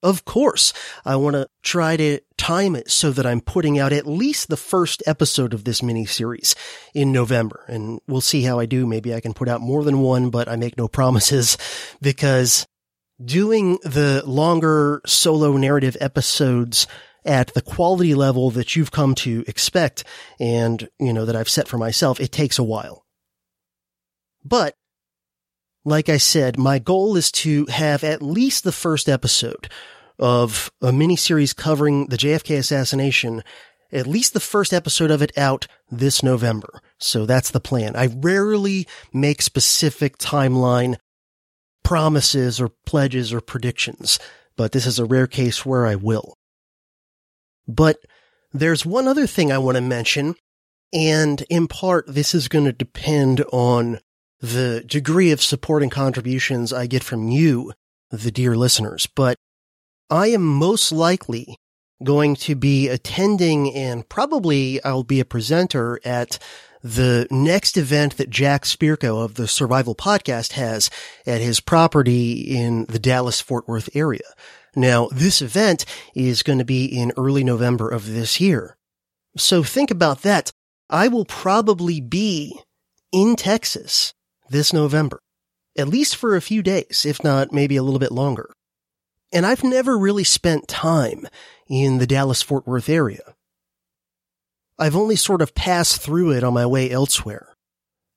Of 0.00 0.24
course, 0.24 0.72
I 1.04 1.16
want 1.16 1.34
to 1.34 1.48
try 1.62 1.96
to 1.96 2.20
time 2.36 2.76
it 2.76 2.88
so 2.88 3.10
that 3.10 3.26
I'm 3.26 3.40
putting 3.40 3.80
out 3.80 3.92
at 3.92 4.06
least 4.06 4.48
the 4.48 4.56
first 4.56 5.02
episode 5.06 5.52
of 5.52 5.64
this 5.64 5.82
mini 5.82 6.06
series 6.06 6.54
in 6.94 7.10
November. 7.10 7.64
And 7.66 7.98
we'll 8.06 8.20
see 8.20 8.42
how 8.42 8.60
I 8.60 8.66
do. 8.66 8.86
Maybe 8.86 9.12
I 9.12 9.20
can 9.20 9.34
put 9.34 9.48
out 9.48 9.60
more 9.60 9.82
than 9.82 9.98
one, 9.98 10.30
but 10.30 10.48
I 10.48 10.54
make 10.54 10.78
no 10.78 10.86
promises 10.98 11.58
because 12.00 12.64
doing 13.22 13.78
the 13.82 14.22
longer 14.24 15.02
solo 15.04 15.56
narrative 15.56 15.96
episodes 16.00 16.86
at 17.24 17.52
the 17.54 17.62
quality 17.62 18.14
level 18.14 18.50
that 18.50 18.76
you've 18.76 18.90
come 18.90 19.14
to 19.16 19.44
expect 19.46 20.04
and, 20.38 20.88
you 20.98 21.12
know, 21.12 21.24
that 21.24 21.36
I've 21.36 21.48
set 21.48 21.68
for 21.68 21.78
myself, 21.78 22.20
it 22.20 22.32
takes 22.32 22.58
a 22.58 22.64
while. 22.64 23.04
But, 24.44 24.74
like 25.84 26.08
I 26.08 26.16
said, 26.16 26.58
my 26.58 26.78
goal 26.78 27.16
is 27.16 27.30
to 27.32 27.66
have 27.66 28.04
at 28.04 28.22
least 28.22 28.64
the 28.64 28.72
first 28.72 29.08
episode 29.08 29.68
of 30.18 30.70
a 30.80 30.90
miniseries 30.90 31.54
covering 31.54 32.06
the 32.06 32.16
JFK 32.16 32.58
assassination, 32.58 33.42
at 33.92 34.06
least 34.06 34.32
the 34.32 34.40
first 34.40 34.72
episode 34.72 35.10
of 35.10 35.22
it 35.22 35.36
out 35.36 35.66
this 35.90 36.22
November. 36.22 36.80
So 36.98 37.26
that's 37.26 37.50
the 37.50 37.60
plan. 37.60 37.96
I 37.96 38.06
rarely 38.06 38.86
make 39.12 39.42
specific 39.42 40.18
timeline 40.18 40.96
promises 41.84 42.60
or 42.60 42.70
pledges 42.86 43.32
or 43.32 43.40
predictions, 43.40 44.18
but 44.56 44.72
this 44.72 44.86
is 44.86 44.98
a 44.98 45.04
rare 45.04 45.26
case 45.26 45.64
where 45.64 45.86
I 45.86 45.94
will. 45.94 46.37
But 47.68 47.98
there's 48.52 48.86
one 48.86 49.06
other 49.06 49.26
thing 49.26 49.52
I 49.52 49.58
want 49.58 49.76
to 49.76 49.82
mention, 49.82 50.34
and 50.92 51.42
in 51.50 51.68
part, 51.68 52.06
this 52.08 52.34
is 52.34 52.48
going 52.48 52.64
to 52.64 52.72
depend 52.72 53.44
on 53.52 54.00
the 54.40 54.82
degree 54.86 55.30
of 55.30 55.42
support 55.42 55.82
and 55.82 55.92
contributions 55.92 56.72
I 56.72 56.86
get 56.86 57.04
from 57.04 57.28
you, 57.28 57.72
the 58.10 58.30
dear 58.30 58.56
listeners. 58.56 59.06
But 59.14 59.36
I 60.10 60.28
am 60.28 60.44
most 60.44 60.90
likely 60.90 61.56
going 62.02 62.36
to 62.36 62.54
be 62.54 62.88
attending 62.88 63.74
and 63.74 64.08
probably 64.08 64.82
I'll 64.84 65.02
be 65.02 65.20
a 65.20 65.24
presenter 65.24 66.00
at 66.04 66.38
the 66.82 67.26
next 67.30 67.76
event 67.76 68.16
that 68.16 68.30
Jack 68.30 68.62
Spirko 68.62 69.24
of 69.24 69.34
the 69.34 69.48
Survival 69.48 69.96
Podcast 69.96 70.52
has 70.52 70.90
at 71.26 71.40
his 71.40 71.58
property 71.58 72.56
in 72.56 72.84
the 72.86 73.00
Dallas 73.00 73.40
Fort 73.40 73.66
Worth 73.66 73.88
area. 73.94 74.20
Now, 74.76 75.08
this 75.12 75.42
event 75.42 75.84
is 76.14 76.42
going 76.42 76.58
to 76.58 76.64
be 76.64 76.84
in 76.86 77.12
early 77.16 77.44
November 77.44 77.88
of 77.88 78.06
this 78.06 78.40
year. 78.40 78.76
So 79.36 79.62
think 79.62 79.90
about 79.90 80.22
that. 80.22 80.50
I 80.90 81.08
will 81.08 81.24
probably 81.24 82.00
be 82.00 82.58
in 83.12 83.36
Texas 83.36 84.14
this 84.48 84.72
November, 84.72 85.20
at 85.76 85.88
least 85.88 86.16
for 86.16 86.36
a 86.36 86.42
few 86.42 86.62
days, 86.62 87.04
if 87.06 87.22
not 87.22 87.52
maybe 87.52 87.76
a 87.76 87.82
little 87.82 87.98
bit 87.98 88.12
longer. 88.12 88.50
And 89.32 89.44
I've 89.44 89.64
never 89.64 89.98
really 89.98 90.24
spent 90.24 90.68
time 90.68 91.26
in 91.68 91.98
the 91.98 92.06
Dallas 92.06 92.40
Fort 92.40 92.66
Worth 92.66 92.88
area. 92.88 93.34
I've 94.78 94.96
only 94.96 95.16
sort 95.16 95.42
of 95.42 95.54
passed 95.54 96.00
through 96.00 96.32
it 96.32 96.44
on 96.44 96.54
my 96.54 96.64
way 96.64 96.90
elsewhere. 96.90 97.54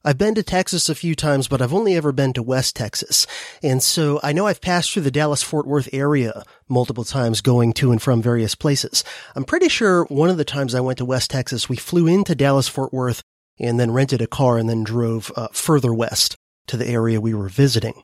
I've 0.04 0.18
been 0.18 0.34
to 0.34 0.44
Texas 0.44 0.90
a 0.90 0.96
few 0.96 1.14
times, 1.14 1.48
but 1.48 1.62
I've 1.62 1.74
only 1.74 1.96
ever 1.96 2.12
been 2.12 2.34
to 2.34 2.42
West 2.42 2.76
Texas. 2.76 3.28
And 3.62 3.84
so 3.84 4.20
I 4.24 4.34
know 4.34 4.48
I've 4.48 4.62
passed 4.62 4.92
through 4.92 5.04
the 5.04 5.12
Dallas 5.12 5.44
Fort 5.44 5.68
Worth 5.68 5.90
area 5.94 6.44
multiple 6.68 7.04
times 7.04 7.42
going 7.42 7.74
to 7.74 7.92
and 7.92 8.02
from 8.02 8.20
various 8.20 8.56
places. 8.56 9.04
I'm 9.36 9.44
pretty 9.44 9.70
sure 9.70 10.06
one 10.06 10.30
of 10.32 10.38
the 10.38 10.46
times 10.46 10.74
I 10.74 10.80
went 10.80 10.98
to 10.98 11.06
West 11.06 11.30
Texas, 11.30 11.70
we 11.70 11.76
flew 11.76 12.08
into 12.08 12.34
Dallas 12.34 12.68
Fort 12.68 12.92
Worth 12.92 13.22
and 13.60 13.80
then 13.80 13.92
rented 13.92 14.22
a 14.22 14.28
car 14.28 14.58
and 14.58 14.68
then 14.68 14.84
drove 14.84 15.32
uh, 15.36 15.50
further 15.54 15.94
west 15.94 16.36
to 16.66 16.78
the 16.78 16.88
area 16.88 17.22
we 17.22 17.36
were 17.36 17.50
visiting. 17.50 18.02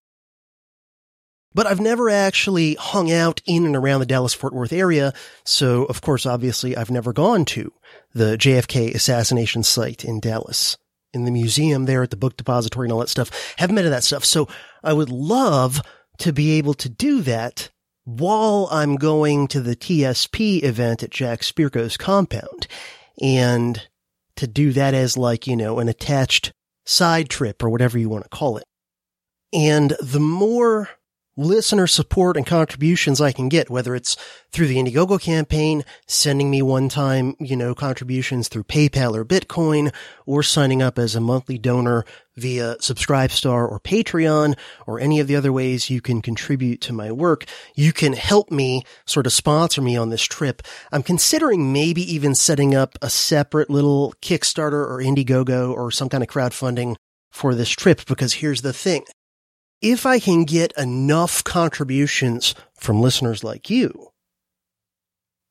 But 1.56 1.66
I've 1.66 1.80
never 1.80 2.12
actually 2.12 2.76
hung 2.76 3.12
out 3.12 3.42
in 3.48 3.66
and 3.66 3.76
around 3.76 4.02
the 4.02 4.06
Dallas 4.06 4.36
Fort 4.36 4.54
Worth 4.54 4.72
area. 4.72 5.14
So, 5.46 5.86
of 5.86 6.02
course, 6.02 6.28
obviously, 6.28 6.78
I've 6.78 6.92
never 6.92 7.12
gone 7.12 7.46
to 7.46 7.74
the 8.14 8.38
JFK 8.38 8.94
assassination 8.94 9.64
site 9.64 10.06
in 10.06 10.20
Dallas 10.20 10.78
in 11.18 11.26
the 11.26 11.32
museum 11.32 11.86
there 11.86 12.04
at 12.04 12.12
the 12.12 12.18
book 12.18 12.38
depository 12.38 12.86
and 12.86 12.94
all 12.94 13.00
that 13.00 13.10
stuff. 13.10 13.54
have 13.58 13.72
met 13.72 13.86
of 13.86 13.92
that 13.92 14.04
stuff. 14.04 14.24
So 14.24 14.48
I 14.84 14.94
would 14.94 15.10
love 15.10 15.82
to 16.20 16.32
be 16.32 16.52
able 16.54 16.74
to 16.76 16.90
do 16.90 17.22
that 17.22 17.70
while 18.06 18.70
I'm 18.72 18.96
going 18.96 19.48
to 19.50 19.60
the 19.60 19.76
TSP 19.76 20.64
event 20.64 21.04
at 21.04 21.12
Jack 21.12 21.42
Spirko's 21.42 21.98
compound 21.98 22.68
and 23.22 23.88
to 24.38 24.48
do 24.48 24.72
that 24.72 24.94
as 24.94 25.18
like, 25.18 25.46
you 25.46 25.58
know, 25.58 25.80
an 25.80 25.90
attached 25.90 26.54
side 26.86 27.30
trip 27.30 27.62
or 27.62 27.70
whatever 27.70 27.98
you 27.98 28.08
want 28.08 28.24
to 28.24 28.30
call 28.30 28.58
it. 28.58 28.64
And 29.54 29.92
the 30.02 30.20
more 30.20 30.90
listener 31.38 31.88
support 31.88 32.36
and 32.36 32.46
contributions 32.46 33.22
I 33.22 33.32
can 33.32 33.48
get, 33.48 33.70
whether 33.70 33.96
it's 33.96 34.18
through 34.52 34.68
the 34.68 34.78
Indiegogo 34.78 35.22
campaign, 35.22 35.86
sending 36.08 36.50
me 36.50 36.62
one 36.62 36.90
time, 36.90 37.36
you 37.40 37.56
know, 37.56 37.76
contributions 37.76 38.48
through 38.48 38.64
PayPal 38.64 39.16
or 39.16 39.24
Bitcoin, 39.24 39.94
or 40.26 40.42
signing 40.44 40.82
up 40.82 40.98
as 40.98 41.16
a 41.16 41.22
monthly 41.22 41.58
donor 41.58 42.04
via 42.36 42.76
Subscribestar 42.80 43.70
or 43.70 43.80
Patreon, 43.80 44.58
or 44.86 45.00
any 45.00 45.20
of 45.20 45.28
the 45.28 45.36
other 45.36 45.54
ways 45.54 45.90
you 45.90 46.02
can 46.02 46.22
contribute 46.22 46.82
to 46.82 46.94
my 46.94 47.12
work, 47.12 47.46
you 47.76 47.94
can 47.94 48.14
help 48.14 48.52
me 48.52 48.84
sort 49.06 49.26
of 49.26 49.34
sponsor 49.34 49.82
me 49.82 49.96
on 49.96 50.10
this 50.10 50.24
trip. 50.24 50.62
I'm 50.92 51.04
considering 51.04 51.72
maybe 51.72 52.02
even 52.14 52.36
setting 52.36 52.76
up 52.76 52.98
a 53.02 53.10
separate 53.10 53.70
little 53.70 54.14
Kickstarter 54.22 54.74
or 54.74 55.00
Indiegogo 55.00 55.72
or 55.72 55.92
some 55.92 56.10
kind 56.10 56.24
of 56.24 56.30
crowdfunding 56.30 56.96
for 57.32 57.54
this 57.54 57.70
trip 57.70 58.06
because 58.06 58.34
here's 58.34 58.62
the 58.62 58.74
thing 58.74 59.04
if 59.82 60.06
I 60.06 60.20
can 60.20 60.44
get 60.44 60.74
enough 60.78 61.44
contributions 61.44 62.56
from 62.76 63.02
listeners 63.02 63.44
like 63.44 63.70
you, 63.70 64.12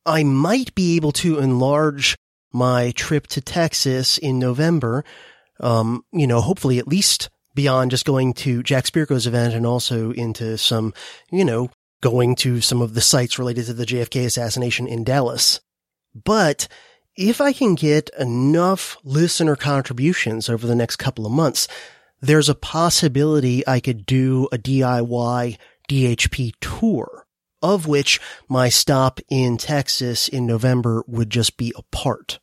I 0.04 0.23
might 0.25 0.75
be 0.75 0.97
able 0.97 1.12
to 1.12 1.38
enlarge 1.38 2.16
my 2.52 2.92
trip 2.92 3.26
to 3.28 3.40
Texas 3.40 4.18
in 4.18 4.38
November. 4.38 5.04
Um, 5.61 6.04
you 6.12 6.26
know, 6.26 6.40
hopefully 6.40 6.78
at 6.78 6.88
least 6.88 7.28
beyond 7.54 7.90
just 7.90 8.04
going 8.04 8.35
to 8.35 8.62
Jack 8.62 8.85
Spirko's 8.85 9.26
event 9.26 9.54
and 9.54 9.66
also 9.66 10.12
into 10.12 10.56
some, 10.59 10.95
you 11.30 11.45
know, 11.45 11.71
going 12.02 12.37
to 12.37 12.61
some 12.61 12.83
of 12.83 12.95
the 12.95 13.00
sites 13.00 13.38
related 13.38 13.66
to 13.66 13.73
the 13.73 13.87
JFK 13.87 14.26
assassination 14.26 14.87
in 14.87 15.02
Dallas. 15.02 15.61
But 16.14 16.68
if 17.16 17.40
I 17.40 17.52
can 17.52 17.75
get 17.75 18.11
enough 18.18 18.99
listener 19.02 19.56
contributions 19.56 20.49
over 20.49 20.66
the 20.66 20.75
next 20.75 20.97
couple 20.97 21.26
of 21.26 21.33
months, 21.33 21.66
there's 22.20 22.49
a 22.49 22.54
possibility 22.54 23.66
I 23.66 23.80
could 23.80 24.06
do 24.06 24.49
a 24.52 24.58
DIY 24.58 25.58
DHP 25.88 26.52
tour, 26.61 27.26
of 27.62 27.87
which 27.87 28.20
my 28.49 28.68
stop 28.68 29.20
in 29.28 29.58
Texas 29.58 30.28
in 30.28 30.46
November 30.46 31.04
would 31.06 31.30
just 31.30 31.56
be 31.56 31.73
a 31.76 31.82
part. 31.82 32.38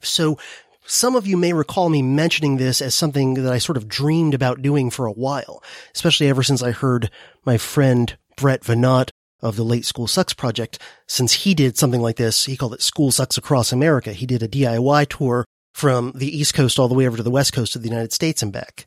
So 0.00 0.38
some 0.86 1.14
of 1.14 1.26
you 1.26 1.36
may 1.36 1.52
recall 1.52 1.88
me 1.88 2.02
mentioning 2.02 2.56
this 2.56 2.80
as 2.80 2.94
something 2.94 3.34
that 3.34 3.52
I 3.52 3.58
sort 3.58 3.76
of 3.76 3.88
dreamed 3.88 4.34
about 4.34 4.62
doing 4.62 4.90
for 4.90 5.06
a 5.06 5.12
while, 5.12 5.62
especially 5.94 6.28
ever 6.28 6.42
since 6.42 6.62
I 6.62 6.70
heard 6.70 7.10
my 7.44 7.58
friend 7.58 8.16
Brett 8.36 8.62
Veinotte 8.62 9.10
of 9.42 9.56
the 9.56 9.64
Late 9.64 9.84
School 9.84 10.06
Sucks 10.06 10.34
Project, 10.34 10.78
since 11.06 11.32
he 11.32 11.54
did 11.54 11.78
something 11.78 12.00
like 12.00 12.16
this. 12.16 12.44
He 12.44 12.56
called 12.56 12.74
it 12.74 12.82
School 12.82 13.10
Sucks 13.10 13.38
Across 13.38 13.72
America. 13.72 14.12
He 14.12 14.26
did 14.26 14.42
a 14.42 14.48
DIY 14.48 15.08
tour 15.08 15.44
from 15.72 16.12
the 16.14 16.36
East 16.36 16.54
Coast 16.54 16.78
all 16.78 16.88
the 16.88 16.94
way 16.94 17.06
over 17.06 17.16
to 17.16 17.22
the 17.22 17.30
West 17.30 17.52
Coast 17.52 17.76
of 17.76 17.82
the 17.82 17.88
United 17.88 18.12
States 18.12 18.42
and 18.42 18.52
back 18.52 18.86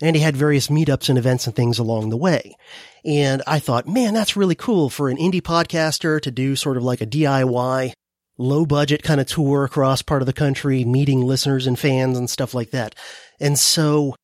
and 0.00 0.14
he 0.14 0.22
had 0.22 0.36
various 0.36 0.68
meetups 0.68 1.08
and 1.08 1.18
events 1.18 1.46
and 1.46 1.56
things 1.56 1.78
along 1.78 2.10
the 2.10 2.16
way. 2.16 2.56
And 3.04 3.42
I 3.46 3.58
thought, 3.58 3.88
man, 3.88 4.14
that's 4.14 4.36
really 4.36 4.54
cool 4.54 4.90
for 4.90 5.08
an 5.08 5.16
indie 5.16 5.42
podcaster 5.42 6.20
to 6.20 6.30
do 6.30 6.56
sort 6.56 6.76
of 6.76 6.84
like 6.84 7.00
a 7.00 7.06
DIY, 7.06 7.92
low 8.36 8.66
budget 8.66 9.02
kind 9.02 9.20
of 9.20 9.26
tour 9.26 9.64
across 9.64 10.02
part 10.02 10.22
of 10.22 10.26
the 10.26 10.32
country, 10.32 10.84
meeting 10.84 11.22
listeners 11.22 11.66
and 11.66 11.78
fans 11.78 12.18
and 12.18 12.30
stuff 12.30 12.54
like 12.54 12.70
that. 12.70 12.94
And 13.40 13.58
so 13.58 14.14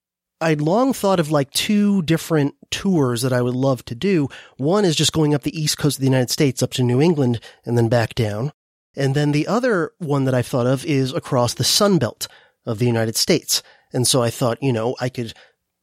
I'd 0.41 0.61
long 0.61 0.93
thought 0.93 1.21
of 1.21 1.31
like 1.31 1.51
two 1.51 2.03
different 2.03 2.55
tours 2.71 3.23
that 3.23 3.33
I 3.33 3.43
would 3.43 3.55
love 3.55 3.85
to 3.87 3.95
do. 3.95 4.29
One 4.57 4.85
is 4.85 4.97
just 4.97 5.13
going 5.13 5.35
up 5.35 5.43
the 5.43 5.59
east 5.59 5.79
coast 5.79 5.97
of 5.97 6.01
the 6.01 6.07
United 6.07 6.31
States 6.31 6.63
up 6.63 6.73
to 6.73 6.83
New 6.83 7.01
England 7.01 7.41
and 7.65 7.79
then 7.79 7.89
back 7.89 8.15
down. 8.15 8.53
And 8.97 9.15
then 9.15 9.33
the 9.33 9.47
other 9.47 9.93
one 9.99 10.25
that 10.25 10.35
I've 10.35 10.47
thought 10.47 10.67
of 10.67 10.85
is 10.85 11.13
across 11.13 11.55
the 11.55 11.65
Sun 11.65 11.99
Belt 11.99 12.29
of 12.67 12.79
the 12.79 12.87
United 12.87 13.17
States. 13.17 13.63
And 13.93 14.07
so 14.07 14.23
I 14.23 14.31
thought, 14.31 14.63
you 14.63 14.73
know, 14.73 14.97
I 15.01 15.09
could 15.09 15.35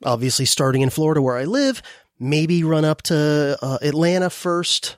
obviously 0.03 0.45
starting 0.45 0.81
in 0.81 0.89
Florida 0.89 1.21
where 1.21 1.37
I 1.37 1.45
live, 1.45 1.81
maybe 2.19 2.63
run 2.63 2.85
up 2.85 3.01
to 3.03 3.57
uh, 3.61 3.77
Atlanta 3.81 4.29
first. 4.29 4.97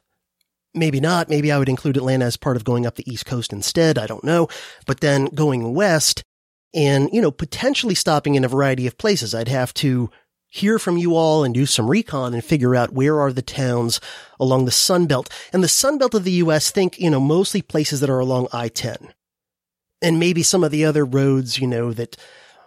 Maybe 0.76 1.00
not. 1.00 1.30
Maybe 1.30 1.52
I 1.52 1.60
would 1.60 1.70
include 1.70 1.98
Atlanta 1.98 2.26
as 2.26 2.38
part 2.38 2.58
of 2.58 2.64
going 2.64 2.86
up 2.86 2.96
the 2.96 3.10
East 3.12 3.26
Coast 3.26 3.54
instead. 3.54 3.98
I 3.98 4.08
don't 4.08 4.24
know. 4.24 4.48
But 4.88 5.02
then 5.02 5.26
going 5.26 5.74
west 5.74 6.24
and, 6.74 7.10
you 7.14 7.22
know, 7.22 7.32
potentially 7.32 7.96
stopping 7.96 8.36
in 8.36 8.44
a 8.44 8.50
variety 8.50 8.88
of 8.88 8.98
places. 8.98 9.36
I'd 9.36 9.48
have 9.48 9.74
to 9.76 10.10
hear 10.48 10.78
from 10.78 10.98
you 10.98 11.16
all 11.16 11.44
and 11.44 11.54
do 11.54 11.66
some 11.66 11.90
recon 11.90 12.34
and 12.34 12.44
figure 12.44 12.76
out 12.76 12.94
where 12.94 13.20
are 13.20 13.34
the 13.34 13.42
towns 13.42 14.00
along 14.40 14.66
the 14.66 14.72
Sun 14.72 15.08
Belt. 15.08 15.30
And 15.52 15.64
the 15.64 15.68
Sun 15.68 15.98
Belt 15.98 16.14
of 16.14 16.24
the 16.24 16.32
U.S., 16.32 16.70
think, 16.70 17.00
you 17.00 17.10
know, 17.10 17.20
mostly 17.20 17.62
places 17.62 18.00
that 18.02 18.10
are 18.10 18.20
along 18.20 18.48
I-10. 18.52 19.10
And 20.02 20.20
maybe 20.20 20.44
some 20.44 20.64
of 20.64 20.72
the 20.72 20.86
other 20.86 21.06
roads, 21.06 21.58
you 21.58 21.66
know, 21.66 21.94
that 21.94 22.18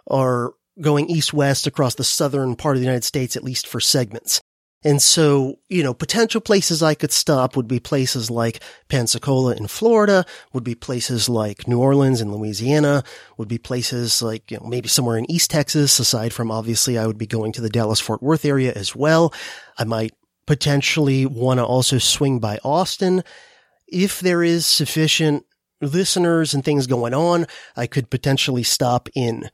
are 0.07 0.53
going 0.81 1.09
east 1.09 1.33
west 1.33 1.67
across 1.67 1.95
the 1.95 2.03
southern 2.03 2.55
part 2.55 2.75
of 2.75 2.81
the 2.81 2.85
United 2.85 3.03
States, 3.03 3.35
at 3.35 3.43
least 3.43 3.67
for 3.67 3.79
segments. 3.79 4.41
And 4.83 5.01
so, 5.01 5.59
you 5.69 5.81
know, 5.81 5.93
potential 5.93 6.39
places 6.39 6.83
I 6.83 6.93
could 6.93 7.11
stop 7.11 7.55
would 7.55 7.67
be 7.67 7.79
places 7.79 8.29
like 8.29 8.61
Pensacola 8.89 9.55
in 9.55 9.67
Florida, 9.67 10.23
would 10.53 10.63
be 10.63 10.75
places 10.75 11.27
like 11.27 11.67
New 11.67 11.81
Orleans 11.81 12.21
in 12.21 12.31
Louisiana, 12.31 13.03
would 13.37 13.47
be 13.47 13.57
places 13.57 14.21
like, 14.21 14.51
you 14.51 14.57
know, 14.57 14.67
maybe 14.67 14.87
somewhere 14.87 15.17
in 15.17 15.29
East 15.31 15.49
Texas, 15.49 15.97
aside 15.97 16.31
from 16.31 16.51
obviously 16.51 16.97
I 16.97 17.07
would 17.07 17.17
be 17.17 17.25
going 17.25 17.53
to 17.53 17.61
the 17.61 17.69
Dallas 17.69 17.99
Fort 17.99 18.21
Worth 18.21 18.45
area 18.45 18.71
as 18.73 18.95
well. 18.95 19.33
I 19.79 19.83
might 19.83 20.13
potentially 20.45 21.25
want 21.25 21.57
to 21.57 21.65
also 21.65 21.97
swing 21.97 22.39
by 22.39 22.59
Austin. 22.63 23.23
If 23.87 24.19
there 24.19 24.43
is 24.43 24.65
sufficient 24.65 25.43
listeners 25.81 26.53
and 26.53 26.63
things 26.63 26.87
going 26.87 27.15
on, 27.15 27.47
I 27.75 27.87
could 27.87 28.11
potentially 28.11 28.63
stop 28.63 29.09
in 29.15 29.49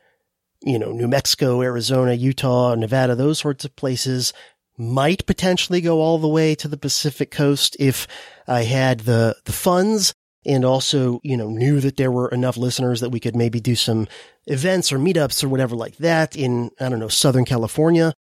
you 0.63 0.79
know, 0.79 0.91
New 0.91 1.07
Mexico, 1.07 1.61
Arizona, 1.61 2.13
Utah, 2.13 2.75
Nevada, 2.75 3.15
those 3.15 3.39
sorts 3.39 3.65
of 3.65 3.75
places 3.75 4.33
might 4.77 5.25
potentially 5.25 5.81
go 5.81 5.99
all 5.99 6.17
the 6.17 6.27
way 6.27 6.55
to 6.55 6.67
the 6.67 6.77
Pacific 6.77 7.29
coast 7.29 7.77
if 7.79 8.07
I 8.47 8.63
had 8.63 9.01
the, 9.01 9.35
the 9.45 9.51
funds 9.51 10.13
and 10.45 10.65
also, 10.65 11.19
you 11.23 11.37
know, 11.37 11.49
knew 11.49 11.79
that 11.79 11.97
there 11.97 12.11
were 12.11 12.29
enough 12.29 12.57
listeners 12.57 13.01
that 13.01 13.09
we 13.09 13.19
could 13.19 13.35
maybe 13.35 13.59
do 13.59 13.75
some 13.75 14.07
events 14.45 14.91
or 14.91 14.97
meetups 14.97 15.43
or 15.43 15.49
whatever 15.49 15.75
like 15.75 15.97
that 15.97 16.35
in, 16.35 16.71
I 16.79 16.89
don't 16.89 16.99
know, 16.99 17.07
Southern 17.07 17.45
California. 17.45 18.13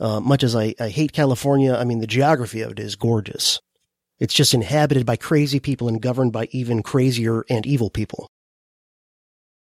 Uh, 0.00 0.20
much 0.20 0.44
as 0.44 0.54
I, 0.54 0.74
I 0.78 0.88
hate 0.88 1.12
California, 1.12 1.74
I 1.74 1.84
mean, 1.84 1.98
the 1.98 2.06
geography 2.06 2.60
of 2.60 2.72
it 2.72 2.78
is 2.78 2.94
gorgeous. 2.94 3.60
It's 4.20 4.34
just 4.34 4.54
inhabited 4.54 5.04
by 5.04 5.16
crazy 5.16 5.60
people 5.60 5.88
and 5.88 6.00
governed 6.00 6.32
by 6.32 6.48
even 6.52 6.82
crazier 6.82 7.44
and 7.50 7.66
evil 7.66 7.90
people. 7.90 8.30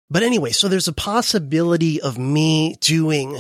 But 0.10 0.24
anyway, 0.24 0.52
so 0.52 0.68
there's 0.68 0.88
a 0.88 0.94
possibility 0.94 2.00
of 2.02 2.18
me 2.18 2.76
doing 2.80 3.40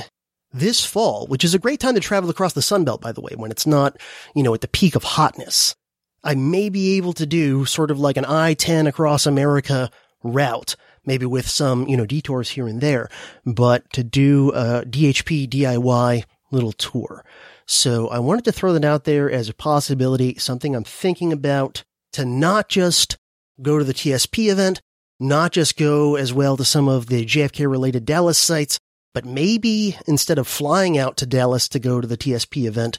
this 0.52 0.86
fall, 0.86 1.28
which 1.28 1.43
is 1.43 1.54
a 1.54 1.60
great 1.60 1.80
time 1.80 1.95
to 1.95 1.99
travel 1.99 2.30
across 2.30 2.54
the 2.54 2.62
Sun 2.62 2.86
Belt, 2.86 3.02
by 3.02 3.12
the 3.12 3.21
way, 3.21 3.34
when 3.36 3.52
it's 3.52 3.67
not, 3.67 3.97
you 4.36 4.43
know, 4.43 4.54
at 4.54 4.62
the 4.62 4.67
peak 4.67 4.95
of 4.95 5.04
hotness. 5.04 5.76
I 6.23 6.36
may 6.36 6.69
be 6.69 6.97
able 6.97 7.13
to 7.13 7.26
do 7.26 7.65
sort 7.65 7.91
of 7.91 7.99
like 7.99 8.17
an 8.17 8.26
I-10 8.26 8.88
across 8.88 9.26
America 9.26 9.89
route, 10.23 10.76
maybe 11.06 11.26
with 11.26 11.47
some, 11.47 11.88
you 11.88 11.97
know, 11.97 12.06
detours 12.06 12.52
here 12.52 12.67
and 12.67 12.80
there, 12.82 13.10
but 13.45 13.91
to 13.93 14.04
do 14.04 14.52
a 14.52 14.86
DHP 14.86 15.49
DIY 15.49 16.23
little 16.52 16.71
tour. 16.71 17.26
So 17.65 18.08
I 18.10 18.19
wanted 18.19 18.45
to 18.45 18.52
throw 18.52 18.73
that 18.73 18.86
out 18.86 19.04
there 19.04 19.30
as 19.30 19.49
a 19.49 19.54
possibility, 19.54 20.36
something 20.36 20.76
I'm 20.76 20.84
thinking 20.84 21.34
about 21.34 21.84
to 22.13 22.26
not 22.26 22.69
just 22.69 23.17
go 23.62 23.78
to 23.78 23.84
the 23.84 23.93
TSP 23.93 24.52
event, 24.52 24.82
not 25.19 25.52
just 25.52 25.78
go 25.78 26.15
as 26.15 26.34
well 26.34 26.58
to 26.58 26.65
some 26.65 26.88
of 26.88 27.08
the 27.08 27.26
JFK 27.26 27.69
related 27.69 28.06
Dallas 28.06 28.38
sites, 28.38 28.80
But 29.13 29.26
maybe 29.26 29.95
instead 30.08 30.39
of 30.39 30.47
flying 30.47 30.97
out 30.97 31.17
to 31.17 31.28
Dallas 31.28 31.69
to 31.69 31.80
go 31.80 32.02
to 32.02 32.08
the 32.08 32.17
TSP 32.17 32.65
event, 32.65 32.97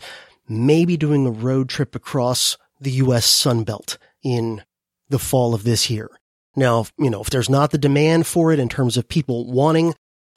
maybe 0.48 0.96
doing 0.96 1.26
a 1.26 1.30
road 1.30 1.68
trip 1.68 1.94
across 1.94 2.56
the 2.80 2.92
U.S. 2.92 3.26
Sunbelt 3.26 3.98
in 4.22 4.62
the 5.08 5.18
fall 5.18 5.54
of 5.54 5.64
this 5.64 5.90
year. 5.90 6.08
Now, 6.56 6.86
you 6.98 7.10
know, 7.10 7.20
if 7.20 7.30
there's 7.30 7.50
not 7.50 7.72
the 7.72 7.78
demand 7.78 8.26
for 8.26 8.52
it 8.52 8.60
in 8.60 8.68
terms 8.68 8.96
of 8.96 9.08
people 9.08 9.50
wanting 9.50 9.94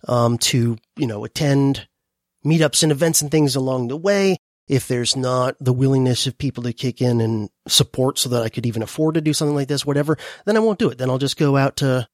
um, 0.08 0.38
to, 0.40 0.78
you 0.96 1.08
know, 1.08 1.24
attend 1.24 1.88
meetups 2.44 2.82
and 2.82 2.92
events 2.92 3.22
and 3.22 3.30
things 3.30 3.56
along 3.56 3.88
the 3.88 3.98
way, 3.98 4.38
if 4.68 4.88
there's 4.88 5.16
not 5.16 5.56
the 5.60 5.74
willingness 5.74 6.28
of 6.28 6.38
people 6.38 6.64
to 6.64 6.74
kick 6.74 7.02
in 7.02 7.22
and 7.22 7.50
support 7.68 8.20
so 8.20 8.30
that 8.30 8.44
I 8.44 8.50
could 8.50 8.66
even 8.66 8.82
afford 8.82 9.16
to 9.16 9.22
do 9.22 9.34
something 9.34 9.56
like 9.56 9.68
this, 9.68 9.86
whatever, 9.86 10.18
then 10.46 10.58
I 10.58 10.62
won't 10.62 10.80
do 10.80 10.90
it. 10.90 10.98
Then 10.98 11.10
I'll 11.10 11.18
just 11.18 11.38
go 11.38 11.56
out 11.56 11.78
to 11.78 12.08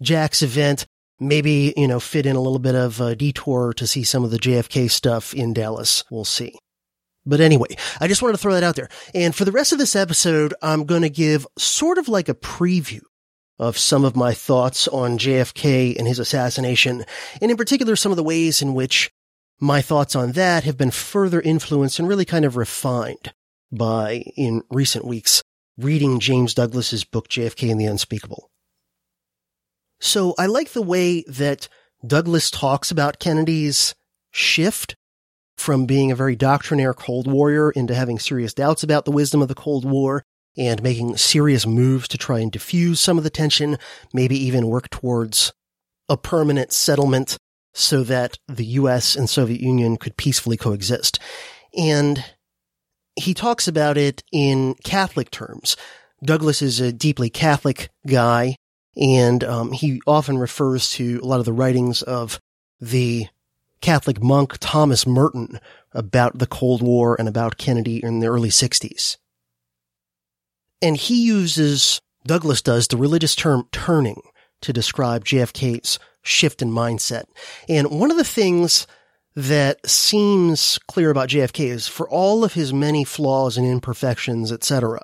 Jack's 0.00 0.42
event, 0.42 0.86
maybe, 1.18 1.74
you 1.76 1.86
know, 1.86 2.00
fit 2.00 2.26
in 2.26 2.36
a 2.36 2.40
little 2.40 2.58
bit 2.58 2.74
of 2.74 3.00
a 3.00 3.14
detour 3.14 3.74
to 3.74 3.86
see 3.86 4.02
some 4.02 4.24
of 4.24 4.30
the 4.30 4.38
JFK 4.38 4.90
stuff 4.90 5.34
in 5.34 5.52
Dallas. 5.52 6.04
We'll 6.10 6.24
see. 6.24 6.58
But 7.26 7.40
anyway, 7.40 7.76
I 8.00 8.08
just 8.08 8.22
wanted 8.22 8.32
to 8.32 8.38
throw 8.38 8.54
that 8.54 8.64
out 8.64 8.76
there. 8.76 8.88
And 9.14 9.34
for 9.34 9.44
the 9.44 9.52
rest 9.52 9.72
of 9.72 9.78
this 9.78 9.94
episode, 9.94 10.54
I'm 10.62 10.84
going 10.84 11.02
to 11.02 11.10
give 11.10 11.46
sort 11.58 11.98
of 11.98 12.08
like 12.08 12.30
a 12.30 12.34
preview 12.34 13.02
of 13.58 13.76
some 13.76 14.06
of 14.06 14.16
my 14.16 14.32
thoughts 14.32 14.88
on 14.88 15.18
JFK 15.18 15.98
and 15.98 16.08
his 16.08 16.18
assassination, 16.18 17.04
and 17.42 17.50
in 17.50 17.58
particular, 17.58 17.94
some 17.94 18.10
of 18.10 18.16
the 18.16 18.24
ways 18.24 18.62
in 18.62 18.72
which 18.72 19.10
my 19.60 19.82
thoughts 19.82 20.16
on 20.16 20.32
that 20.32 20.64
have 20.64 20.76
been 20.78 20.90
further 20.90 21.40
influenced 21.40 21.98
and 21.98 22.08
really 22.08 22.24
kind 22.24 22.44
of 22.44 22.56
refined 22.56 23.32
by, 23.70 24.24
in 24.36 24.62
recent 24.70 25.04
weeks, 25.04 25.42
reading 25.78 26.18
James 26.18 26.54
Douglas's 26.54 27.04
book 27.04 27.28
JFK 27.28 27.70
and 27.70 27.80
the 27.80 27.86
Unspeakable. 27.86 28.50
So 30.00 30.34
I 30.38 30.46
like 30.46 30.70
the 30.70 30.82
way 30.82 31.22
that 31.28 31.68
Douglas 32.04 32.50
talks 32.50 32.90
about 32.90 33.18
Kennedy's 33.18 33.94
shift 34.30 34.96
from 35.58 35.84
being 35.84 36.10
a 36.10 36.16
very 36.16 36.36
doctrinaire 36.36 36.94
Cold 36.94 37.30
Warrior 37.30 37.70
into 37.70 37.94
having 37.94 38.18
serious 38.18 38.54
doubts 38.54 38.82
about 38.82 39.04
the 39.04 39.10
wisdom 39.10 39.42
of 39.42 39.48
the 39.48 39.54
Cold 39.54 39.84
War 39.84 40.24
and 40.56 40.82
making 40.82 41.18
serious 41.18 41.66
moves 41.66 42.08
to 42.08 42.18
try 42.18 42.38
and 42.38 42.50
diffuse 42.50 42.98
some 42.98 43.18
of 43.18 43.24
the 43.24 43.30
tension, 43.30 43.78
maybe 44.12 44.36
even 44.36 44.68
work 44.68 44.88
towards 44.88 45.52
a 46.08 46.16
permanent 46.16 46.72
settlement 46.72 47.36
so 47.72 48.02
that 48.04 48.38
the 48.48 48.64
US 48.64 49.16
and 49.16 49.28
Soviet 49.28 49.60
Union 49.60 49.96
could 49.96 50.16
peacefully 50.16 50.56
coexist. 50.56 51.18
And 51.76 52.24
he 53.16 53.34
talks 53.34 53.68
about 53.68 53.96
it 53.96 54.22
in 54.32 54.74
Catholic 54.84 55.30
terms. 55.30 55.76
Douglas 56.24 56.62
is 56.62 56.80
a 56.80 56.92
deeply 56.92 57.30
Catholic 57.30 57.90
guy, 58.06 58.56
and 58.96 59.42
um, 59.44 59.72
he 59.72 60.00
often 60.06 60.38
refers 60.38 60.90
to 60.92 61.20
a 61.22 61.26
lot 61.26 61.38
of 61.38 61.46
the 61.46 61.52
writings 61.52 62.02
of 62.02 62.38
the 62.80 63.26
Catholic 63.80 64.22
monk 64.22 64.56
Thomas 64.60 65.06
Merton 65.06 65.58
about 65.92 66.38
the 66.38 66.46
Cold 66.46 66.82
War 66.82 67.16
and 67.18 67.28
about 67.28 67.56
Kennedy 67.56 68.02
in 68.02 68.20
the 68.20 68.26
early 68.26 68.50
60s. 68.50 69.16
And 70.82 70.96
he 70.96 71.24
uses, 71.24 72.00
Douglas 72.24 72.62
does, 72.62 72.88
the 72.88 72.96
religious 72.96 73.34
term 73.34 73.68
turning 73.72 74.22
to 74.62 74.72
describe 74.72 75.24
JFK's 75.24 75.98
shift 76.22 76.62
in 76.62 76.70
mindset. 76.70 77.24
And 77.68 77.90
one 77.90 78.10
of 78.10 78.16
the 78.16 78.24
things 78.24 78.86
that 79.36 79.88
seems 79.88 80.78
clear 80.88 81.10
about 81.10 81.28
JFK 81.28 81.66
is 81.66 81.86
for 81.86 82.08
all 82.08 82.44
of 82.44 82.54
his 82.54 82.72
many 82.72 83.04
flaws 83.04 83.56
and 83.56 83.66
imperfections, 83.66 84.52
etc., 84.52 85.00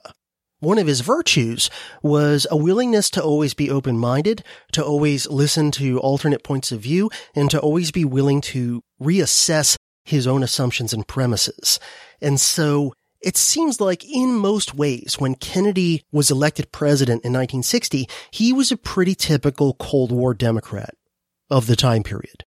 one 0.60 0.78
of 0.78 0.86
his 0.86 1.02
virtues 1.02 1.68
was 2.02 2.46
a 2.50 2.56
willingness 2.56 3.10
to 3.10 3.22
always 3.22 3.52
be 3.52 3.70
open-minded, 3.70 4.42
to 4.72 4.82
always 4.82 5.28
listen 5.28 5.70
to 5.72 6.00
alternate 6.00 6.42
points 6.42 6.72
of 6.72 6.80
view, 6.80 7.10
and 7.34 7.50
to 7.50 7.60
always 7.60 7.90
be 7.90 8.06
willing 8.06 8.40
to 8.40 8.82
reassess 9.00 9.76
his 10.04 10.26
own 10.26 10.42
assumptions 10.42 10.94
and 10.94 11.06
premises. 11.06 11.78
And 12.22 12.40
so 12.40 12.94
it 13.20 13.36
seems 13.36 13.80
like 13.82 14.04
in 14.04 14.34
most 14.34 14.74
ways, 14.74 15.16
when 15.18 15.34
Kennedy 15.34 16.04
was 16.10 16.30
elected 16.30 16.72
president 16.72 17.24
in 17.24 17.32
1960, 17.32 18.08
he 18.30 18.52
was 18.52 18.72
a 18.72 18.76
pretty 18.76 19.14
typical 19.14 19.74
Cold 19.74 20.10
War 20.10 20.32
Democrat 20.32 20.94
of 21.50 21.66
the 21.66 21.76
time 21.76 22.02
period. 22.02 22.44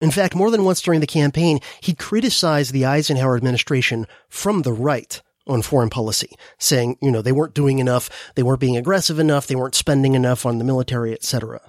In 0.00 0.10
fact, 0.10 0.34
more 0.34 0.50
than 0.50 0.64
once 0.64 0.80
during 0.80 1.00
the 1.00 1.06
campaign, 1.06 1.58
he 1.80 1.94
criticized 1.94 2.72
the 2.72 2.86
Eisenhower 2.86 3.36
administration 3.36 4.06
from 4.28 4.62
the 4.62 4.72
right 4.72 5.20
on 5.46 5.62
foreign 5.62 5.90
policy, 5.90 6.36
saying, 6.58 6.96
you 7.00 7.10
know, 7.10 7.22
they 7.22 7.32
weren't 7.32 7.54
doing 7.54 7.78
enough, 7.78 8.32
they 8.34 8.42
weren't 8.42 8.60
being 8.60 8.76
aggressive 8.76 9.18
enough, 9.18 9.46
they 9.46 9.56
weren't 9.56 9.74
spending 9.74 10.14
enough 10.14 10.46
on 10.46 10.58
the 10.58 10.64
military, 10.64 11.12
etc. 11.12 11.60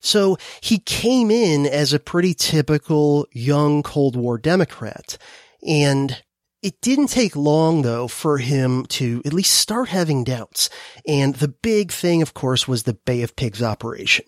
So 0.00 0.36
he 0.60 0.78
came 0.78 1.30
in 1.30 1.66
as 1.66 1.92
a 1.92 1.98
pretty 1.98 2.34
typical 2.34 3.26
young 3.32 3.82
Cold 3.82 4.14
War 4.14 4.38
Democrat. 4.38 5.18
And 5.66 6.22
it 6.62 6.80
didn't 6.80 7.08
take 7.08 7.36
long 7.36 7.82
though 7.82 8.08
for 8.08 8.38
him 8.38 8.86
to 8.86 9.22
at 9.24 9.32
least 9.32 9.54
start 9.54 9.88
having 9.88 10.24
doubts. 10.24 10.70
And 11.06 11.34
the 11.36 11.48
big 11.48 11.92
thing, 11.92 12.22
of 12.22 12.34
course, 12.34 12.66
was 12.66 12.82
the 12.82 12.94
Bay 12.94 13.22
of 13.22 13.36
Pigs 13.36 13.62
operation. 13.62 14.24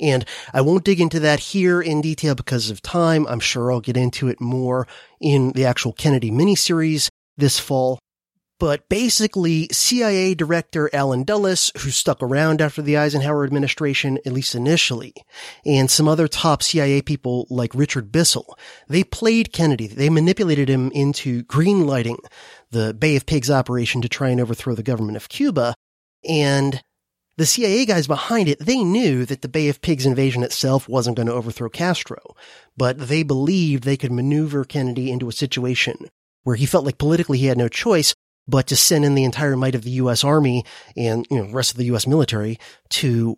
And 0.00 0.24
I 0.52 0.60
won't 0.60 0.84
dig 0.84 1.00
into 1.00 1.20
that 1.20 1.38
here 1.38 1.80
in 1.80 2.00
detail 2.00 2.34
because 2.34 2.68
of 2.68 2.82
time. 2.82 3.26
I'm 3.28 3.40
sure 3.40 3.70
I'll 3.70 3.80
get 3.80 3.96
into 3.96 4.28
it 4.28 4.40
more 4.40 4.88
in 5.20 5.52
the 5.52 5.66
actual 5.66 5.92
Kennedy 5.92 6.30
miniseries 6.30 7.08
this 7.36 7.58
fall. 7.58 7.98
But 8.64 8.88
basically, 8.88 9.68
CIA 9.72 10.34
Director 10.34 10.88
Allen 10.94 11.24
Dulles, 11.24 11.70
who 11.76 11.90
stuck 11.90 12.22
around 12.22 12.62
after 12.62 12.80
the 12.80 12.96
Eisenhower 12.96 13.44
administration, 13.44 14.18
at 14.24 14.32
least 14.32 14.54
initially, 14.54 15.12
and 15.66 15.90
some 15.90 16.08
other 16.08 16.26
top 16.28 16.62
CIA 16.62 17.02
people 17.02 17.46
like 17.50 17.74
Richard 17.74 18.10
Bissell, 18.10 18.56
they 18.88 19.04
played 19.04 19.52
Kennedy. 19.52 19.86
They 19.86 20.08
manipulated 20.08 20.70
him 20.70 20.90
into 20.92 21.44
greenlighting 21.44 22.16
the 22.70 22.94
Bay 22.94 23.16
of 23.16 23.26
Pigs 23.26 23.50
operation 23.50 24.00
to 24.00 24.08
try 24.08 24.30
and 24.30 24.40
overthrow 24.40 24.74
the 24.74 24.82
government 24.82 25.18
of 25.18 25.28
Cuba. 25.28 25.74
And 26.26 26.80
the 27.36 27.44
CIA 27.44 27.84
guys 27.84 28.06
behind 28.06 28.48
it, 28.48 28.60
they 28.60 28.82
knew 28.82 29.26
that 29.26 29.42
the 29.42 29.48
Bay 29.48 29.68
of 29.68 29.82
Pigs 29.82 30.06
invasion 30.06 30.42
itself 30.42 30.88
wasn't 30.88 31.18
going 31.18 31.28
to 31.28 31.34
overthrow 31.34 31.68
Castro, 31.68 32.34
but 32.78 32.98
they 32.98 33.24
believed 33.24 33.84
they 33.84 33.98
could 33.98 34.10
maneuver 34.10 34.64
Kennedy 34.64 35.12
into 35.12 35.28
a 35.28 35.32
situation 35.32 36.08
where 36.44 36.56
he 36.56 36.64
felt 36.64 36.86
like 36.86 36.96
politically 36.96 37.36
he 37.36 37.46
had 37.46 37.58
no 37.58 37.68
choice 37.68 38.14
but 38.46 38.66
to 38.68 38.76
send 38.76 39.04
in 39.04 39.14
the 39.14 39.24
entire 39.24 39.56
might 39.56 39.74
of 39.74 39.82
the 39.82 39.90
U.S. 39.90 40.24
Army 40.24 40.64
and 40.96 41.26
you 41.30 41.38
know 41.38 41.50
rest 41.50 41.70
of 41.72 41.76
the 41.76 41.86
U.S. 41.86 42.06
military 42.06 42.58
to 42.90 43.36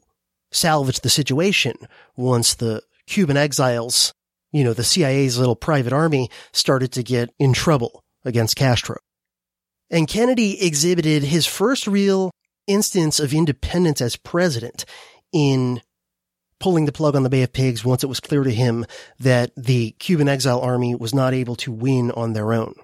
salvage 0.52 1.00
the 1.00 1.10
situation 1.10 1.76
once 2.16 2.54
the 2.54 2.82
Cuban 3.06 3.36
exiles, 3.36 4.12
you 4.52 4.64
know, 4.64 4.72
the 4.72 4.84
CIA's 4.84 5.38
little 5.38 5.56
private 5.56 5.92
army 5.92 6.30
started 6.52 6.92
to 6.92 7.02
get 7.02 7.30
in 7.38 7.52
trouble 7.52 8.02
against 8.24 8.56
Castro. 8.56 8.96
And 9.90 10.08
Kennedy 10.08 10.64
exhibited 10.64 11.22
his 11.22 11.46
first 11.46 11.86
real 11.86 12.32
instance 12.66 13.20
of 13.20 13.32
independence 13.32 14.00
as 14.00 14.16
president 14.16 14.84
in 15.32 15.80
pulling 16.58 16.86
the 16.86 16.92
plug 16.92 17.14
on 17.14 17.22
the 17.22 17.30
Bay 17.30 17.42
of 17.42 17.52
Pigs 17.52 17.84
once 17.84 18.02
it 18.02 18.08
was 18.08 18.18
clear 18.18 18.42
to 18.42 18.50
him 18.50 18.84
that 19.20 19.52
the 19.56 19.92
Cuban 19.98 20.28
exile 20.28 20.60
army 20.60 20.94
was 20.94 21.14
not 21.14 21.34
able 21.34 21.54
to 21.56 21.70
win 21.70 22.10
on 22.12 22.32
their 22.32 22.52
own. 22.52 22.74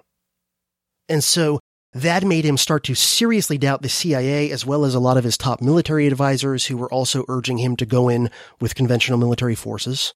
And 1.09 1.23
so 1.23 1.59
that 1.93 2.23
made 2.23 2.45
him 2.45 2.57
start 2.57 2.83
to 2.85 2.95
seriously 2.95 3.57
doubt 3.57 3.81
the 3.81 3.89
CIA 3.89 4.51
as 4.51 4.65
well 4.65 4.85
as 4.85 4.95
a 4.95 4.99
lot 4.99 5.17
of 5.17 5.23
his 5.23 5.37
top 5.37 5.61
military 5.61 6.07
advisors 6.07 6.65
who 6.65 6.77
were 6.77 6.91
also 6.91 7.25
urging 7.27 7.59
him 7.59 7.75
to 7.77 7.85
go 7.85 8.09
in 8.09 8.29
with 8.59 8.75
conventional 8.75 9.19
military 9.19 9.55
forces. 9.55 10.13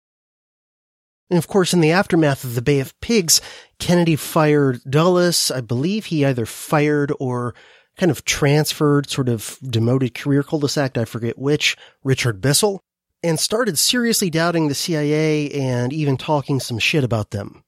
And 1.30 1.38
of 1.38 1.48
course, 1.48 1.74
in 1.74 1.82
the 1.82 1.92
aftermath 1.92 2.44
of 2.44 2.56
the 2.56 2.62
Bay 2.62 2.80
of 2.80 3.00
Pigs, 3.02 3.42
Kennedy 3.80 4.16
fired 4.16 4.80
Dulles. 4.90 5.52
I 5.52 5.62
believe 5.62 6.06
he 6.06 6.26
either 6.26 6.46
fired 6.46 7.12
or 7.20 7.54
kind 7.98 8.12
of 8.12 8.24
transferred, 8.24 9.10
sort 9.10 9.28
of 9.28 9.58
demoted 9.62 10.14
career 10.14 10.44
cul-de-sac, 10.44 10.98
I 10.98 11.06
forget 11.06 11.38
which, 11.38 11.76
Richard 12.04 12.42
Bissell, 12.42 12.82
and 13.24 13.40
started 13.40 13.78
seriously 13.78 14.30
doubting 14.30 14.68
the 14.68 14.76
CIA 14.76 15.52
and 15.52 15.92
even 15.92 16.16
talking 16.16 16.60
some 16.60 16.80
shit 16.80 17.04
about 17.04 17.32
them. 17.32 17.64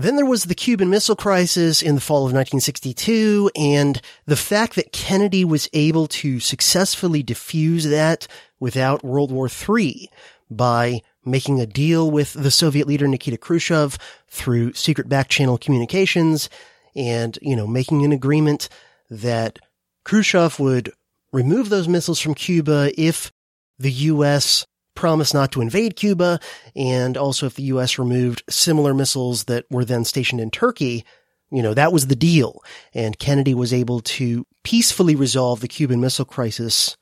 Then 0.00 0.16
there 0.16 0.24
was 0.24 0.44
the 0.44 0.54
Cuban 0.54 0.88
Missile 0.88 1.14
Crisis 1.14 1.82
in 1.82 1.94
the 1.94 2.00
fall 2.00 2.20
of 2.20 2.32
1962, 2.32 3.50
and 3.54 4.00
the 4.24 4.34
fact 4.34 4.74
that 4.76 4.92
Kennedy 4.92 5.44
was 5.44 5.68
able 5.74 6.06
to 6.06 6.40
successfully 6.40 7.22
defuse 7.22 7.84
that 7.84 8.26
without 8.58 9.04
World 9.04 9.30
War 9.30 9.46
III 9.46 10.08
by 10.50 11.02
making 11.22 11.60
a 11.60 11.66
deal 11.66 12.10
with 12.10 12.32
the 12.32 12.50
Soviet 12.50 12.86
leader 12.86 13.06
Nikita 13.06 13.36
Khrushchev 13.36 13.98
through 14.26 14.72
secret 14.72 15.06
back 15.06 15.28
channel 15.28 15.58
communications 15.58 16.48
and, 16.96 17.38
you 17.42 17.54
know, 17.54 17.66
making 17.66 18.02
an 18.02 18.10
agreement 18.10 18.70
that 19.10 19.58
Khrushchev 20.04 20.58
would 20.58 20.94
remove 21.30 21.68
those 21.68 21.88
missiles 21.88 22.20
from 22.20 22.34
Cuba 22.34 22.90
if 22.98 23.30
the 23.78 23.92
U.S 23.92 24.64
promised 25.00 25.32
not 25.32 25.50
to 25.50 25.62
invade 25.62 25.96
Cuba, 25.96 26.38
and 26.76 27.16
also 27.16 27.46
if 27.46 27.54
the 27.54 27.62
U.S. 27.64 27.98
removed 27.98 28.42
similar 28.50 28.92
missiles 28.92 29.44
that 29.44 29.64
were 29.70 29.84
then 29.84 30.04
stationed 30.04 30.42
in 30.42 30.50
Turkey, 30.50 31.06
you 31.50 31.62
know, 31.62 31.72
that 31.72 31.90
was 31.90 32.08
the 32.08 32.14
deal. 32.14 32.62
And 32.92 33.18
Kennedy 33.18 33.54
was 33.54 33.72
able 33.72 34.00
to 34.00 34.46
peacefully 34.62 35.16
resolve 35.16 35.60
the 35.60 35.68
Cuban 35.68 36.02
Missile 36.02 36.26
Crisis 36.26 36.96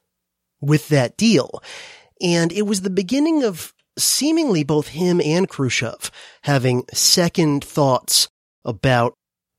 with 0.61 0.89
that 0.91 1.17
deal. 1.17 1.61
And 2.23 2.53
it 2.53 2.63
was 2.63 2.83
the 2.83 2.89
beginning 2.89 3.43
of 3.43 3.75
seemingly 3.99 4.63
both 4.63 4.89
him 4.89 5.21
and 5.21 5.49
Khrushchev 5.49 6.13
having 6.43 6.85
second 6.93 7.65
thoughts 7.65 8.29
about 8.65 9.15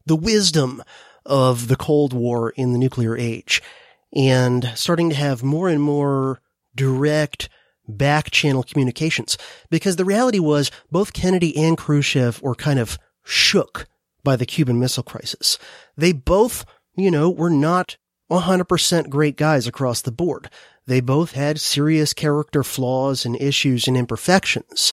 the 0.06 0.16
wisdom 0.16 0.82
of 1.26 1.68
the 1.68 1.76
Cold 1.76 2.14
War 2.14 2.52
in 2.52 2.72
the 2.72 2.80
nuclear 2.80 3.18
age 3.18 3.62
and 4.16 4.72
starting 4.76 5.10
to 5.10 5.16
have 5.18 5.44
more 5.44 5.68
and 5.68 5.82
more 5.82 6.40
direct 6.74 7.50
back 7.98 8.32
channel 8.32 8.64
communications 8.64 9.38
because 9.70 9.96
the 9.96 10.06
reality 10.06 10.40
was 10.40 10.72
both 10.92 11.14
Kennedy 11.14 11.56
and 11.58 11.78
Khrushchev 11.78 12.42
were 12.42 12.56
kind 12.56 12.80
of 12.80 12.98
shook 13.24 13.88
by 14.24 14.36
the 14.36 14.46
Cuban 14.46 14.80
Missile 14.80 15.04
Crisis. 15.04 15.58
They 15.98 16.12
both, 16.12 16.66
you 16.96 17.12
know, 17.12 17.30
were 17.30 17.50
not 17.50 17.98
100% 18.32 19.10
great 19.10 19.38
guys 19.38 19.68
across 19.68 20.02
the 20.02 20.12
board. 20.12 20.50
They 20.86 21.02
both 21.02 21.34
had 21.34 21.60
serious 21.60 22.14
character 22.14 22.64
flaws 22.64 23.26
and 23.26 23.40
issues 23.40 23.88
and 23.88 23.96
imperfections. 23.96 24.92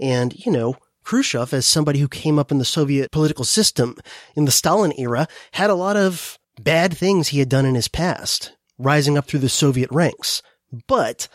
And, 0.00 0.34
you 0.44 0.52
know, 0.52 0.76
Khrushchev, 1.04 1.54
as 1.54 1.66
somebody 1.66 2.00
who 2.00 2.08
came 2.08 2.38
up 2.38 2.50
in 2.50 2.58
the 2.58 2.64
Soviet 2.64 3.12
political 3.12 3.44
system 3.44 3.96
in 4.34 4.44
the 4.44 4.50
Stalin 4.50 4.92
era, 4.98 5.28
had 5.52 5.70
a 5.70 5.74
lot 5.74 5.96
of 5.96 6.38
bad 6.60 6.96
things 6.96 7.28
he 7.28 7.38
had 7.38 7.48
done 7.48 7.64
in 7.64 7.76
his 7.76 7.88
past, 7.88 8.52
rising 8.76 9.16
up 9.16 9.26
through 9.26 9.40
the 9.40 9.48
Soviet 9.48 9.90
ranks. 9.92 10.42
But 10.88 11.28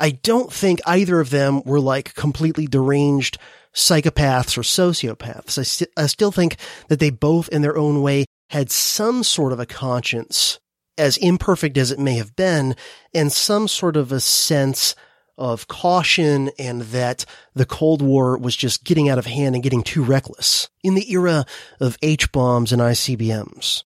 I 0.00 0.10
don't 0.10 0.52
think 0.52 0.80
either 0.86 1.20
of 1.20 1.30
them 1.30 1.62
were 1.64 1.80
like 1.80 2.14
completely 2.14 2.66
deranged 2.66 3.38
psychopaths 3.74 4.56
or 4.56 4.62
sociopaths. 4.62 5.58
I, 5.58 5.62
st- 5.62 5.90
I 5.96 6.06
still 6.06 6.32
think 6.32 6.56
that 6.88 7.00
they 7.00 7.10
both 7.10 7.48
in 7.48 7.62
their 7.62 7.76
own 7.76 8.02
way 8.02 8.24
had 8.50 8.70
some 8.70 9.22
sort 9.22 9.52
of 9.52 9.60
a 9.60 9.66
conscience, 9.66 10.58
as 10.96 11.16
imperfect 11.16 11.76
as 11.76 11.90
it 11.90 11.98
may 11.98 12.14
have 12.14 12.34
been, 12.34 12.74
and 13.14 13.30
some 13.30 13.68
sort 13.68 13.96
of 13.96 14.10
a 14.10 14.20
sense 14.20 14.94
of 15.36 15.68
caution 15.68 16.50
and 16.58 16.82
that 16.82 17.24
the 17.54 17.66
Cold 17.66 18.02
War 18.02 18.36
was 18.36 18.56
just 18.56 18.84
getting 18.84 19.08
out 19.08 19.18
of 19.18 19.26
hand 19.26 19.54
and 19.54 19.62
getting 19.62 19.84
too 19.84 20.02
reckless 20.02 20.68
in 20.82 20.94
the 20.94 21.12
era 21.12 21.46
of 21.80 21.96
H 22.02 22.32
bombs 22.32 22.72
and 22.72 22.82
ICBMs. 22.82 23.84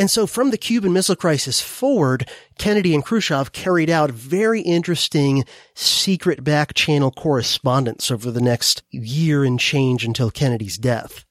And 0.00 0.10
so 0.10 0.26
from 0.26 0.50
the 0.50 0.56
Cuban 0.56 0.94
Missile 0.94 1.14
Crisis 1.14 1.60
forward, 1.60 2.26
Kennedy 2.56 2.94
and 2.94 3.04
Khrushchev 3.04 3.52
carried 3.52 3.90
out 3.90 4.10
very 4.10 4.62
interesting 4.62 5.44
secret 5.74 6.42
back 6.42 6.72
channel 6.72 7.10
correspondence 7.10 8.10
over 8.10 8.30
the 8.30 8.40
next 8.40 8.82
year 8.88 9.44
and 9.44 9.60
change 9.60 10.02
until 10.06 10.30
Kennedy's 10.30 10.78
death. 10.78 11.26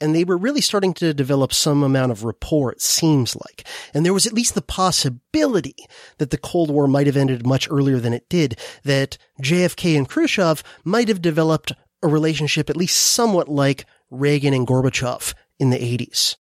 And 0.00 0.14
they 0.14 0.22
were 0.22 0.36
really 0.36 0.60
starting 0.60 0.94
to 0.94 1.12
develop 1.12 1.52
some 1.52 1.82
amount 1.82 2.12
of 2.12 2.22
rapport, 2.22 2.70
it 2.70 2.80
seems 2.80 3.34
like. 3.34 3.66
And 3.92 4.06
there 4.06 4.14
was 4.14 4.28
at 4.28 4.34
least 4.34 4.54
the 4.54 4.62
possibility 4.62 5.74
that 6.18 6.30
the 6.30 6.38
Cold 6.38 6.70
War 6.70 6.86
might 6.86 7.08
have 7.08 7.16
ended 7.16 7.44
much 7.44 7.68
earlier 7.68 7.98
than 7.98 8.12
it 8.12 8.28
did, 8.28 8.56
that 8.84 9.18
JFK 9.42 9.96
and 9.96 10.08
Khrushchev 10.08 10.62
might 10.84 11.08
have 11.08 11.20
developed 11.20 11.72
a 12.04 12.06
relationship 12.06 12.70
at 12.70 12.76
least 12.76 13.00
somewhat 13.00 13.48
like 13.48 13.84
Reagan 14.12 14.54
and 14.54 14.64
Gorbachev 14.64 15.34
in 15.58 15.70
the 15.70 15.78
80s. 15.78 16.36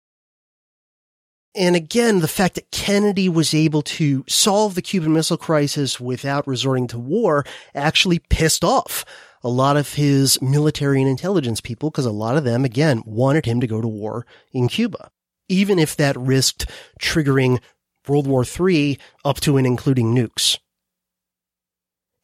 And 1.55 1.75
again, 1.75 2.19
the 2.19 2.27
fact 2.27 2.55
that 2.55 2.71
Kennedy 2.71 3.27
was 3.27 3.53
able 3.53 3.81
to 3.81 4.23
solve 4.27 4.75
the 4.75 4.81
Cuban 4.81 5.13
Missile 5.13 5.37
Crisis 5.37 5.99
without 5.99 6.47
resorting 6.47 6.87
to 6.87 6.99
war 6.99 7.43
actually 7.73 8.19
pissed 8.19 8.63
off 8.63 9.03
a 9.41 9.49
lot 9.49 9.77
of 9.77 9.93
his 9.93 10.39
military 10.41 11.01
and 11.01 11.09
intelligence 11.09 11.61
people 11.61 11.89
because 11.89 12.05
a 12.05 12.11
lot 12.11 12.37
of 12.37 12.43
them, 12.43 12.65
again, 12.65 13.01
wanted 13.05 13.45
him 13.45 13.59
to 13.61 13.67
go 13.67 13.81
to 13.81 13.87
war 13.87 14.25
in 14.51 14.67
Cuba, 14.67 15.09
even 15.47 15.79
if 15.79 15.95
that 15.95 16.17
risked 16.17 16.69
triggering 17.01 17.59
World 18.07 18.27
War 18.27 18.43
III 18.43 18.99
up 19.23 19.39
to 19.41 19.57
and 19.57 19.65
including 19.65 20.13
nukes. 20.13 20.59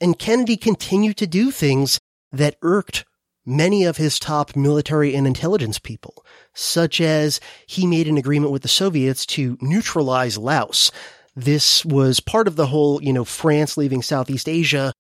And 0.01 0.19
Kennedy 0.19 0.57
continued 0.57 1.17
to 1.17 1.27
do 1.27 1.51
things 1.51 1.99
that 2.31 2.57
irked 2.61 3.05
many 3.45 3.86
of 3.86 3.97
his 3.97 4.19
top 4.19 4.55
military 4.55 5.15
and 5.15 5.27
intelligence 5.27 5.79
people, 5.79 6.25
such 6.53 6.99
as 6.99 7.39
he 7.67 7.86
made 7.86 8.08
an 8.08 8.17
agreement 8.17 8.51
with 8.51 8.62
the 8.62 8.67
Soviets 8.67 9.25
to 9.27 9.58
neutralize 9.62 10.38
Laos. 10.38 10.91
This 11.36 11.84
was 11.86 12.19
part 12.19 12.47
of 12.47 12.55
the 12.55 12.67
whole, 12.67 13.01
you 13.03 13.13
know, 13.13 13.25
France 13.25 13.77
leaving 13.77 14.01
Southeast 14.01 14.47
Asia 14.47 14.93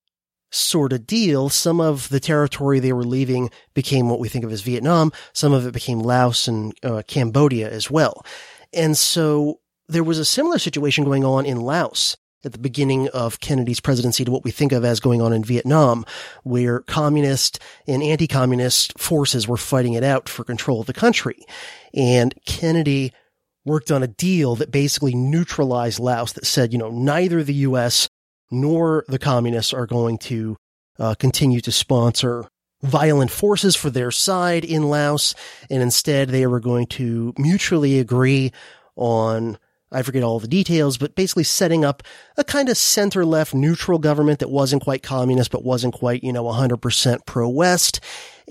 sort 0.51 0.93
of 0.93 1.07
deal. 1.07 1.49
Some 1.49 1.81
of 1.81 2.09
the 2.09 2.19
territory 2.19 2.79
they 2.79 2.93
were 2.93 3.03
leaving 3.03 3.49
became 3.73 4.09
what 4.09 4.19
we 4.19 4.29
think 4.29 4.45
of 4.45 4.51
as 4.51 4.61
Vietnam. 4.61 5.11
Some 5.33 5.53
of 5.53 5.65
it 5.65 5.73
became 5.73 5.99
Laos 5.99 6.47
and 6.47 6.73
uh, 6.83 7.01
Cambodia 7.07 7.69
as 7.69 7.89
well. 7.89 8.25
And 8.73 8.97
so 8.97 9.59
there 9.87 10.03
was 10.03 10.19
a 10.19 10.25
similar 10.25 10.59
situation 10.59 11.03
going 11.03 11.23
on 11.23 11.45
in 11.45 11.61
Laos 11.61 12.17
at 12.45 12.53
the 12.53 12.59
beginning 12.59 13.09
of 13.09 13.39
Kennedy's 13.39 13.79
presidency 13.79 14.23
to 14.23 14.31
what 14.31 14.43
we 14.43 14.51
think 14.51 14.71
of 14.71 14.85
as 14.85 14.99
going 14.99 15.21
on 15.21 15.33
in 15.33 15.43
Vietnam, 15.43 16.05
where 16.43 16.81
communist 16.81 17.59
and 17.87 18.03
anti-communist 18.03 18.97
forces 18.99 19.47
were 19.47 19.57
fighting 19.57 19.93
it 19.93 20.03
out 20.03 20.29
for 20.29 20.43
control 20.43 20.79
of 20.79 20.87
the 20.87 20.93
country. 20.93 21.43
And 21.93 22.33
Kennedy 22.45 23.11
worked 23.65 23.91
on 23.91 24.03
a 24.03 24.07
deal 24.07 24.55
that 24.55 24.71
basically 24.71 25.15
neutralized 25.15 25.99
Laos 25.99 26.33
that 26.33 26.45
said, 26.45 26.71
you 26.71 26.79
know, 26.79 26.91
neither 26.91 27.43
the 27.43 27.53
U.S. 27.55 28.07
nor 28.51 29.03
the 29.07 29.19
communists 29.19 29.73
are 29.73 29.87
going 29.87 30.19
to 30.19 30.55
uh, 30.99 31.15
continue 31.15 31.61
to 31.61 31.71
sponsor 31.71 32.45
violent 32.83 33.31
forces 33.31 33.75
for 33.75 33.89
their 33.89 34.11
side 34.11 34.63
in 34.63 34.83
Laos. 34.83 35.33
And 35.69 35.81
instead 35.81 36.29
they 36.29 36.45
were 36.45 36.59
going 36.59 36.85
to 36.87 37.33
mutually 37.37 37.99
agree 37.99 38.51
on 38.95 39.57
I 39.95 40.01
forget 40.01 40.23
all 40.23 40.39
the 40.39 40.47
details, 40.47 40.97
but 40.97 41.15
basically 41.15 41.45
setting 41.45 41.85
up 41.85 42.03
a 42.37 42.43
kind 42.43 42.67
of 42.67 42.77
center 42.77 43.25
left 43.25 43.53
neutral 43.53 43.97
government 43.97 44.39
that 44.39 44.49
wasn't 44.49 44.83
quite 44.83 45.03
communist, 45.03 45.51
but 45.51 45.63
wasn't 45.63 45.93
quite, 45.93 46.23
you 46.23 46.33
know, 46.33 46.43
100% 46.43 47.25
pro 47.25 47.47
West. 47.47 48.01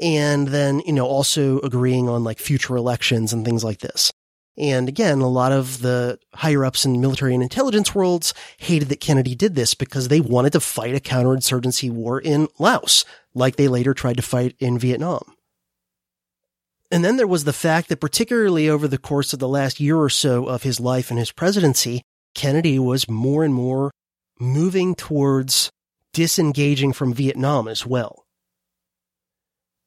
And 0.00 0.48
then, 0.48 0.80
you 0.80 0.92
know, 0.92 1.06
also 1.06 1.60
agreeing 1.60 2.08
on 2.08 2.24
like 2.24 2.38
future 2.38 2.76
elections 2.76 3.32
and 3.32 3.44
things 3.44 3.62
like 3.62 3.80
this. 3.80 4.10
And 4.56 4.88
again, 4.88 5.20
a 5.20 5.28
lot 5.28 5.52
of 5.52 5.80
the 5.82 6.18
higher 6.32 6.64
ups 6.64 6.84
in 6.84 7.00
military 7.00 7.34
and 7.34 7.42
intelligence 7.42 7.94
worlds 7.94 8.32
hated 8.56 8.88
that 8.88 9.00
Kennedy 9.00 9.34
did 9.34 9.54
this 9.54 9.74
because 9.74 10.08
they 10.08 10.20
wanted 10.20 10.52
to 10.52 10.60
fight 10.60 10.94
a 10.94 11.00
counterinsurgency 11.00 11.90
war 11.90 12.20
in 12.20 12.48
Laos, 12.58 13.04
like 13.34 13.56
they 13.56 13.68
later 13.68 13.94
tried 13.94 14.16
to 14.16 14.22
fight 14.22 14.54
in 14.60 14.78
Vietnam. 14.78 15.33
And 16.94 17.04
then 17.04 17.16
there 17.16 17.26
was 17.26 17.42
the 17.42 17.52
fact 17.52 17.88
that 17.88 18.00
particularly 18.00 18.68
over 18.68 18.86
the 18.86 18.98
course 18.98 19.32
of 19.32 19.40
the 19.40 19.48
last 19.48 19.80
year 19.80 19.96
or 19.96 20.08
so 20.08 20.46
of 20.46 20.62
his 20.62 20.78
life 20.78 21.10
and 21.10 21.18
his 21.18 21.32
presidency, 21.32 22.02
Kennedy 22.36 22.78
was 22.78 23.10
more 23.10 23.42
and 23.42 23.52
more 23.52 23.90
moving 24.38 24.94
towards 24.94 25.72
disengaging 26.12 26.92
from 26.92 27.12
Vietnam 27.12 27.66
as 27.66 27.84
well. 27.84 28.24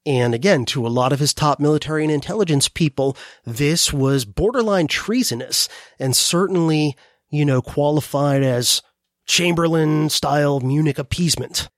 And 0.04 0.34
again, 0.34 0.66
to 0.66 0.86
a 0.86 0.88
lot 0.88 1.14
of 1.14 1.18
his 1.18 1.32
top 1.32 1.58
military 1.58 2.04
and 2.04 2.12
intelligence 2.12 2.68
people, 2.68 3.16
this 3.42 3.90
was 3.90 4.26
borderline 4.26 4.86
treasonous 4.86 5.66
and 5.98 6.14
certainly, 6.14 6.94
you 7.30 7.46
know, 7.46 7.62
qualified 7.62 8.42
as 8.42 8.82
Chamberlain 9.26 10.10
style 10.10 10.60
Munich 10.60 10.98
appeasement. 10.98 11.70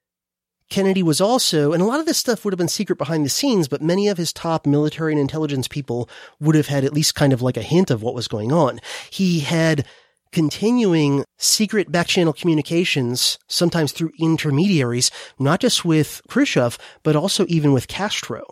Kennedy 0.71 1.03
was 1.03 1.21
also, 1.21 1.73
and 1.73 1.83
a 1.83 1.87
lot 1.87 2.01
of 2.01 2.07
this 2.07 2.17
stuff 2.17 2.45
would 2.45 2.53
have 2.53 2.59
been 2.59 2.69
secret 2.69 2.97
behind 2.97 3.25
the 3.25 3.31
scenes, 3.31 3.69
but 3.69 3.83
many 3.83 4.09
of 4.09 4.17
his 4.17 4.33
top 4.33 4.67
military 4.67 5.13
and 5.13 5.21
intelligence 5.21 5.69
people 5.69 6.09
would 6.39 6.55
have 6.55 6.69
had 6.69 6.85
at 6.85 6.95
least 6.95 7.15
kind 7.15 7.33
of 7.33 7.43
like 7.43 7.57
a 7.57 7.63
hint 7.63 7.91
of 7.91 8.03
what 8.03 8.15
was 8.15 8.29
going 8.29 8.53
on. 8.53 8.81
He 9.11 9.41
had 9.41 9.85
continuing 10.33 11.25
secret 11.39 11.91
backchannel 11.91 12.37
communications, 12.37 13.37
sometimes 13.49 13.93
through 13.93 14.13
intermediaries, 14.19 15.11
not 15.39 15.61
just 15.61 15.85
with 15.85 16.23
Khrushchev, 16.29 16.79
but 17.03 17.17
also 17.17 17.45
even 17.49 17.73
with 17.73 17.89
Castro. 17.89 18.45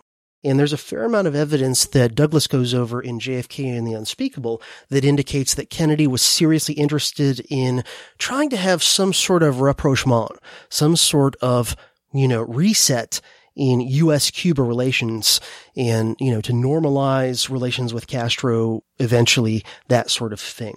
And 0.43 0.57
there's 0.57 0.73
a 0.73 0.77
fair 0.77 1.03
amount 1.03 1.27
of 1.27 1.35
evidence 1.35 1.85
that 1.87 2.15
Douglas 2.15 2.47
goes 2.47 2.73
over 2.73 3.01
in 3.01 3.19
JFK 3.19 3.77
and 3.77 3.85
the 3.85 3.93
Unspeakable 3.93 4.61
that 4.89 5.03
indicates 5.03 5.53
that 5.55 5.69
Kennedy 5.69 6.07
was 6.07 6.21
seriously 6.21 6.75
interested 6.75 7.45
in 7.49 7.83
trying 8.17 8.49
to 8.51 8.57
have 8.57 8.81
some 8.81 9.11
sort 9.11 9.43
of 9.43 9.59
rapprochement, 9.59 10.31
some 10.69 10.95
sort 10.95 11.35
of 11.41 11.75
you 12.13 12.27
know, 12.27 12.41
reset 12.41 13.21
in 13.55 13.81
U.S. 13.81 14.31
Cuba 14.31 14.63
relations 14.63 15.41
and, 15.75 16.15
you 16.19 16.31
know, 16.31 16.41
to 16.41 16.53
normalize 16.53 17.49
relations 17.49 17.93
with 17.93 18.07
Castro 18.07 18.83
eventually, 18.99 19.65
that 19.89 20.09
sort 20.09 20.31
of 20.31 20.39
thing. 20.39 20.75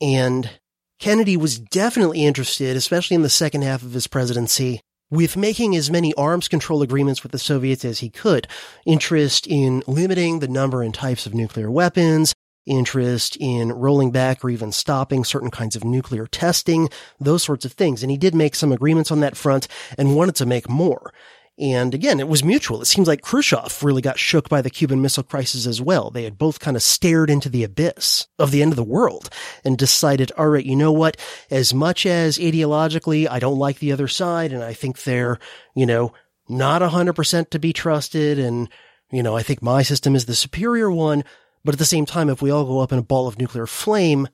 And 0.00 0.50
Kennedy 0.98 1.36
was 1.36 1.58
definitely 1.58 2.24
interested, 2.24 2.76
especially 2.76 3.16
in 3.16 3.22
the 3.22 3.28
second 3.28 3.62
half 3.62 3.82
of 3.82 3.92
his 3.92 4.06
presidency, 4.06 4.80
with 5.10 5.36
making 5.36 5.74
as 5.76 5.90
many 5.90 6.14
arms 6.14 6.48
control 6.48 6.82
agreements 6.82 7.22
with 7.22 7.32
the 7.32 7.38
Soviets 7.38 7.84
as 7.84 7.98
he 7.98 8.08
could. 8.08 8.46
Interest 8.86 9.46
in 9.46 9.82
limiting 9.86 10.38
the 10.38 10.48
number 10.48 10.82
and 10.82 10.94
types 10.94 11.26
of 11.26 11.34
nuclear 11.34 11.70
weapons, 11.70 12.32
interest 12.70 13.36
in 13.40 13.72
rolling 13.72 14.12
back 14.12 14.44
or 14.44 14.50
even 14.50 14.72
stopping 14.72 15.24
certain 15.24 15.50
kinds 15.50 15.74
of 15.76 15.84
nuclear 15.84 16.26
testing, 16.26 16.88
those 17.18 17.42
sorts 17.42 17.64
of 17.64 17.72
things. 17.72 18.02
And 18.02 18.10
he 18.10 18.16
did 18.16 18.34
make 18.34 18.54
some 18.54 18.72
agreements 18.72 19.10
on 19.10 19.20
that 19.20 19.36
front 19.36 19.66
and 19.98 20.14
wanted 20.14 20.36
to 20.36 20.46
make 20.46 20.68
more. 20.68 21.12
And 21.58 21.92
again, 21.94 22.20
it 22.20 22.28
was 22.28 22.42
mutual. 22.42 22.80
It 22.80 22.86
seems 22.86 23.06
like 23.06 23.20
Khrushchev 23.20 23.82
really 23.82 24.00
got 24.00 24.18
shook 24.18 24.48
by 24.48 24.62
the 24.62 24.70
Cuban 24.70 25.02
Missile 25.02 25.24
Crisis 25.24 25.66
as 25.66 25.78
well. 25.82 26.10
They 26.10 26.24
had 26.24 26.38
both 26.38 26.58
kind 26.58 26.74
of 26.74 26.82
stared 26.82 27.28
into 27.28 27.50
the 27.50 27.64
abyss 27.64 28.28
of 28.38 28.50
the 28.50 28.62
end 28.62 28.72
of 28.72 28.76
the 28.76 28.82
world 28.82 29.28
and 29.62 29.76
decided, 29.76 30.32
all 30.38 30.48
right, 30.48 30.64
you 30.64 30.74
know 30.74 30.92
what? 30.92 31.18
As 31.50 31.74
much 31.74 32.06
as 32.06 32.38
ideologically 32.38 33.28
I 33.28 33.40
don't 33.40 33.58
like 33.58 33.78
the 33.78 33.92
other 33.92 34.08
side 34.08 34.54
and 34.54 34.64
I 34.64 34.72
think 34.72 35.02
they're, 35.02 35.38
you 35.74 35.84
know, 35.84 36.14
not 36.48 36.80
100% 36.80 37.50
to 37.50 37.58
be 37.58 37.74
trusted 37.74 38.38
and, 38.38 38.70
you 39.12 39.22
know, 39.22 39.36
I 39.36 39.42
think 39.42 39.60
my 39.60 39.82
system 39.82 40.14
is 40.14 40.24
the 40.24 40.34
superior 40.34 40.90
one. 40.90 41.24
But 41.64 41.74
at 41.74 41.78
the 41.78 41.84
same 41.84 42.06
time, 42.06 42.30
if 42.30 42.40
we 42.40 42.50
all 42.50 42.64
go 42.64 42.80
up 42.80 42.92
in 42.92 42.98
a 42.98 43.02
ball 43.02 43.26
of 43.26 43.38
nuclear 43.38 43.66
flame, 43.66 44.28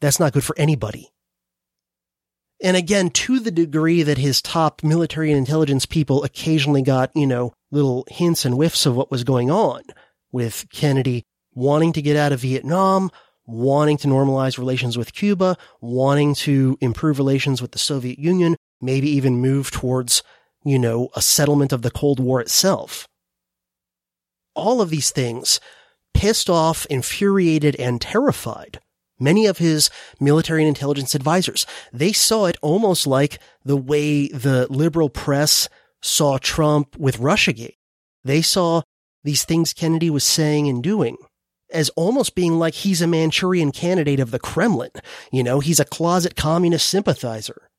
that's 0.00 0.20
not 0.20 0.32
good 0.32 0.44
for 0.44 0.58
anybody. 0.58 1.10
And 2.62 2.76
again, 2.76 3.10
to 3.10 3.40
the 3.40 3.50
degree 3.50 4.02
that 4.02 4.18
his 4.18 4.42
top 4.42 4.82
military 4.82 5.30
and 5.30 5.38
intelligence 5.38 5.86
people 5.86 6.24
occasionally 6.24 6.82
got, 6.82 7.10
you 7.14 7.26
know, 7.26 7.52
little 7.70 8.06
hints 8.10 8.44
and 8.44 8.54
whiffs 8.54 8.84
of 8.84 8.96
what 8.96 9.10
was 9.10 9.24
going 9.24 9.50
on 9.50 9.82
with 10.30 10.66
Kennedy 10.70 11.24
wanting 11.54 11.92
to 11.94 12.02
get 12.02 12.16
out 12.16 12.32
of 12.32 12.40
Vietnam, 12.40 13.10
wanting 13.46 13.96
to 13.98 14.08
normalize 14.08 14.58
relations 14.58 14.96
with 14.96 15.12
Cuba, 15.12 15.56
wanting 15.80 16.34
to 16.34 16.76
improve 16.80 17.18
relations 17.18 17.60
with 17.60 17.72
the 17.72 17.78
Soviet 17.78 18.18
Union, 18.18 18.56
maybe 18.80 19.08
even 19.10 19.40
move 19.40 19.70
towards, 19.70 20.22
you 20.64 20.78
know, 20.78 21.08
a 21.14 21.22
settlement 21.22 21.72
of 21.72 21.82
the 21.82 21.90
Cold 21.90 22.20
War 22.20 22.40
itself. 22.40 23.08
All 24.54 24.80
of 24.80 24.90
these 24.90 25.10
things 25.10 25.60
pissed 26.14 26.50
off, 26.50 26.86
infuriated, 26.86 27.76
and 27.76 28.00
terrified 28.00 28.80
many 29.20 29.46
of 29.46 29.58
his 29.58 29.90
military 30.18 30.62
and 30.62 30.68
intelligence 30.68 31.14
advisors. 31.14 31.66
They 31.92 32.12
saw 32.12 32.46
it 32.46 32.56
almost 32.62 33.06
like 33.06 33.38
the 33.64 33.76
way 33.76 34.28
the 34.28 34.66
liberal 34.70 35.10
press 35.10 35.68
saw 36.00 36.38
Trump 36.38 36.96
with 36.96 37.18
Russiagate. 37.18 37.76
They 38.24 38.42
saw 38.42 38.82
these 39.22 39.44
things 39.44 39.74
Kennedy 39.74 40.10
was 40.10 40.24
saying 40.24 40.68
and 40.68 40.82
doing 40.82 41.18
as 41.72 41.88
almost 41.90 42.34
being 42.34 42.58
like 42.58 42.74
he's 42.74 43.00
a 43.00 43.06
Manchurian 43.06 43.70
candidate 43.70 44.18
of 44.18 44.32
the 44.32 44.40
Kremlin. 44.40 44.90
You 45.30 45.44
know, 45.44 45.60
he's 45.60 45.78
a 45.78 45.84
closet 45.84 46.34
communist 46.34 46.88
sympathizer. 46.88 47.69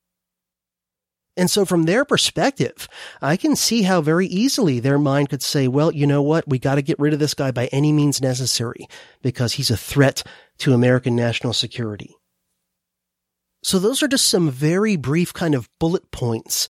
And 1.38 1.50
so 1.50 1.63
from 1.65 1.84
their 1.84 2.04
perspective, 2.04 2.89
I 3.22 3.38
can 3.38 3.56
see 3.56 3.84
how 3.84 4.02
very 4.02 4.28
easily 4.28 4.80
their 4.80 5.00
mind 5.00 5.30
could 5.30 5.41
say, 5.41 5.67
well, 5.67 5.91
you 5.91 6.06
know 6.06 6.22
what? 6.22 6.48
We 6.48 6.60
got 6.60 6.76
to 6.76 6.82
get 6.82 7.00
rid 7.00 7.13
of 7.13 7.20
this 7.20 7.34
guy 7.34 7.52
by 7.52 7.67
any 7.67 7.94
means 7.94 8.22
necessary 8.22 8.88
because 9.22 9.54
he's 9.54 9.72
a 9.72 9.78
threat 9.78 10.24
to 10.60 10.74
American 10.74 11.15
national 11.15 11.54
security. 11.54 12.15
So 13.63 13.80
those 13.80 14.04
are 14.04 14.08
just 14.08 14.28
some 14.28 14.50
very 14.50 14.96
brief 14.96 15.34
kind 15.34 15.56
of 15.56 15.70
bullet 15.80 16.12
points 16.12 16.70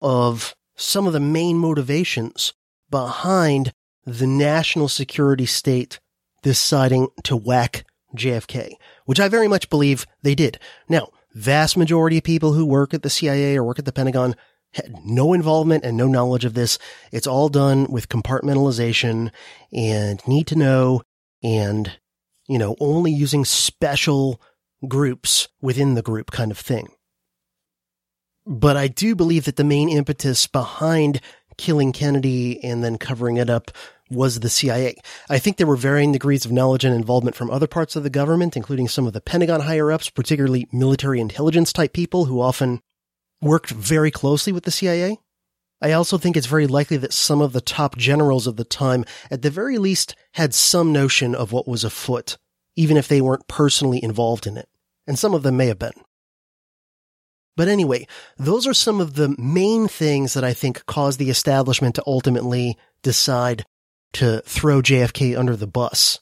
of 0.00 0.54
some 0.76 1.06
of 1.06 1.12
the 1.12 1.20
main 1.20 1.56
motivations 1.56 2.52
behind 2.90 3.72
the 4.04 4.26
national 4.26 4.88
security 4.88 5.46
state 5.46 6.00
deciding 6.42 7.08
to 7.22 7.36
whack 7.36 7.84
JFK, 8.16 8.72
which 9.06 9.20
I 9.20 9.28
very 9.28 9.48
much 9.48 9.70
believe 9.70 10.06
they 10.22 10.34
did. 10.34 10.58
Now, 10.88 11.08
vast 11.34 11.76
majority 11.76 12.18
of 12.18 12.24
people 12.24 12.52
who 12.52 12.66
work 12.66 12.94
at 12.94 13.02
the 13.02 13.10
CIA 13.10 13.56
or 13.56 13.64
work 13.64 13.78
at 13.78 13.84
the 13.84 13.92
Pentagon 13.92 14.34
had 14.72 14.94
no 15.04 15.32
involvement 15.32 15.84
and 15.84 15.96
no 15.96 16.06
knowledge 16.06 16.44
of 16.44 16.54
this. 16.54 16.78
It's 17.10 17.26
all 17.26 17.48
done 17.48 17.86
with 17.90 18.08
compartmentalization 18.08 19.30
and 19.72 20.26
need 20.26 20.46
to 20.48 20.56
know 20.56 21.02
and, 21.42 21.98
you 22.48 22.58
know, 22.58 22.76
only 22.80 23.12
using 23.12 23.44
special 23.44 24.40
groups 24.88 25.48
within 25.60 25.94
the 25.94 26.02
group 26.02 26.30
kind 26.30 26.50
of 26.50 26.58
thing. 26.58 26.88
But 28.46 28.76
I 28.76 28.88
do 28.88 29.14
believe 29.14 29.44
that 29.44 29.56
the 29.56 29.64
main 29.64 29.88
impetus 29.88 30.46
behind 30.46 31.20
killing 31.58 31.92
Kennedy 31.92 32.62
and 32.64 32.82
then 32.82 32.98
covering 32.98 33.36
it 33.36 33.50
up 33.50 33.70
was 34.12 34.40
the 34.40 34.50
CIA. 34.50 34.96
I 35.28 35.38
think 35.38 35.56
there 35.56 35.66
were 35.66 35.76
varying 35.76 36.12
degrees 36.12 36.44
of 36.44 36.52
knowledge 36.52 36.84
and 36.84 36.94
involvement 36.94 37.36
from 37.36 37.50
other 37.50 37.66
parts 37.66 37.96
of 37.96 38.02
the 38.02 38.10
government, 38.10 38.56
including 38.56 38.88
some 38.88 39.06
of 39.06 39.12
the 39.12 39.20
Pentagon 39.20 39.60
higher 39.60 39.90
ups, 39.90 40.10
particularly 40.10 40.68
military 40.72 41.20
intelligence 41.20 41.72
type 41.72 41.92
people 41.92 42.26
who 42.26 42.40
often 42.40 42.80
worked 43.40 43.70
very 43.70 44.10
closely 44.10 44.52
with 44.52 44.64
the 44.64 44.70
CIA. 44.70 45.18
I 45.80 45.92
also 45.92 46.16
think 46.16 46.36
it's 46.36 46.46
very 46.46 46.68
likely 46.68 46.96
that 46.98 47.12
some 47.12 47.40
of 47.40 47.52
the 47.52 47.60
top 47.60 47.96
generals 47.96 48.46
of 48.46 48.56
the 48.56 48.64
time, 48.64 49.04
at 49.30 49.42
the 49.42 49.50
very 49.50 49.78
least, 49.78 50.14
had 50.34 50.54
some 50.54 50.92
notion 50.92 51.34
of 51.34 51.50
what 51.50 51.66
was 51.66 51.82
afoot, 51.82 52.38
even 52.76 52.96
if 52.96 53.08
they 53.08 53.20
weren't 53.20 53.48
personally 53.48 54.02
involved 54.02 54.46
in 54.46 54.56
it. 54.56 54.68
And 55.08 55.18
some 55.18 55.34
of 55.34 55.42
them 55.42 55.56
may 55.56 55.66
have 55.66 55.80
been. 55.80 55.92
But 57.56 57.68
anyway, 57.68 58.06
those 58.38 58.66
are 58.66 58.74
some 58.74 59.00
of 59.00 59.14
the 59.14 59.34
main 59.38 59.88
things 59.88 60.34
that 60.34 60.44
I 60.44 60.54
think 60.54 60.86
caused 60.86 61.18
the 61.18 61.30
establishment 61.30 61.96
to 61.96 62.04
ultimately 62.06 62.78
decide 63.02 63.64
to 64.14 64.40
throw 64.42 64.82
JFK 64.82 65.38
under 65.38 65.56
the 65.56 65.66
bus 65.66 66.20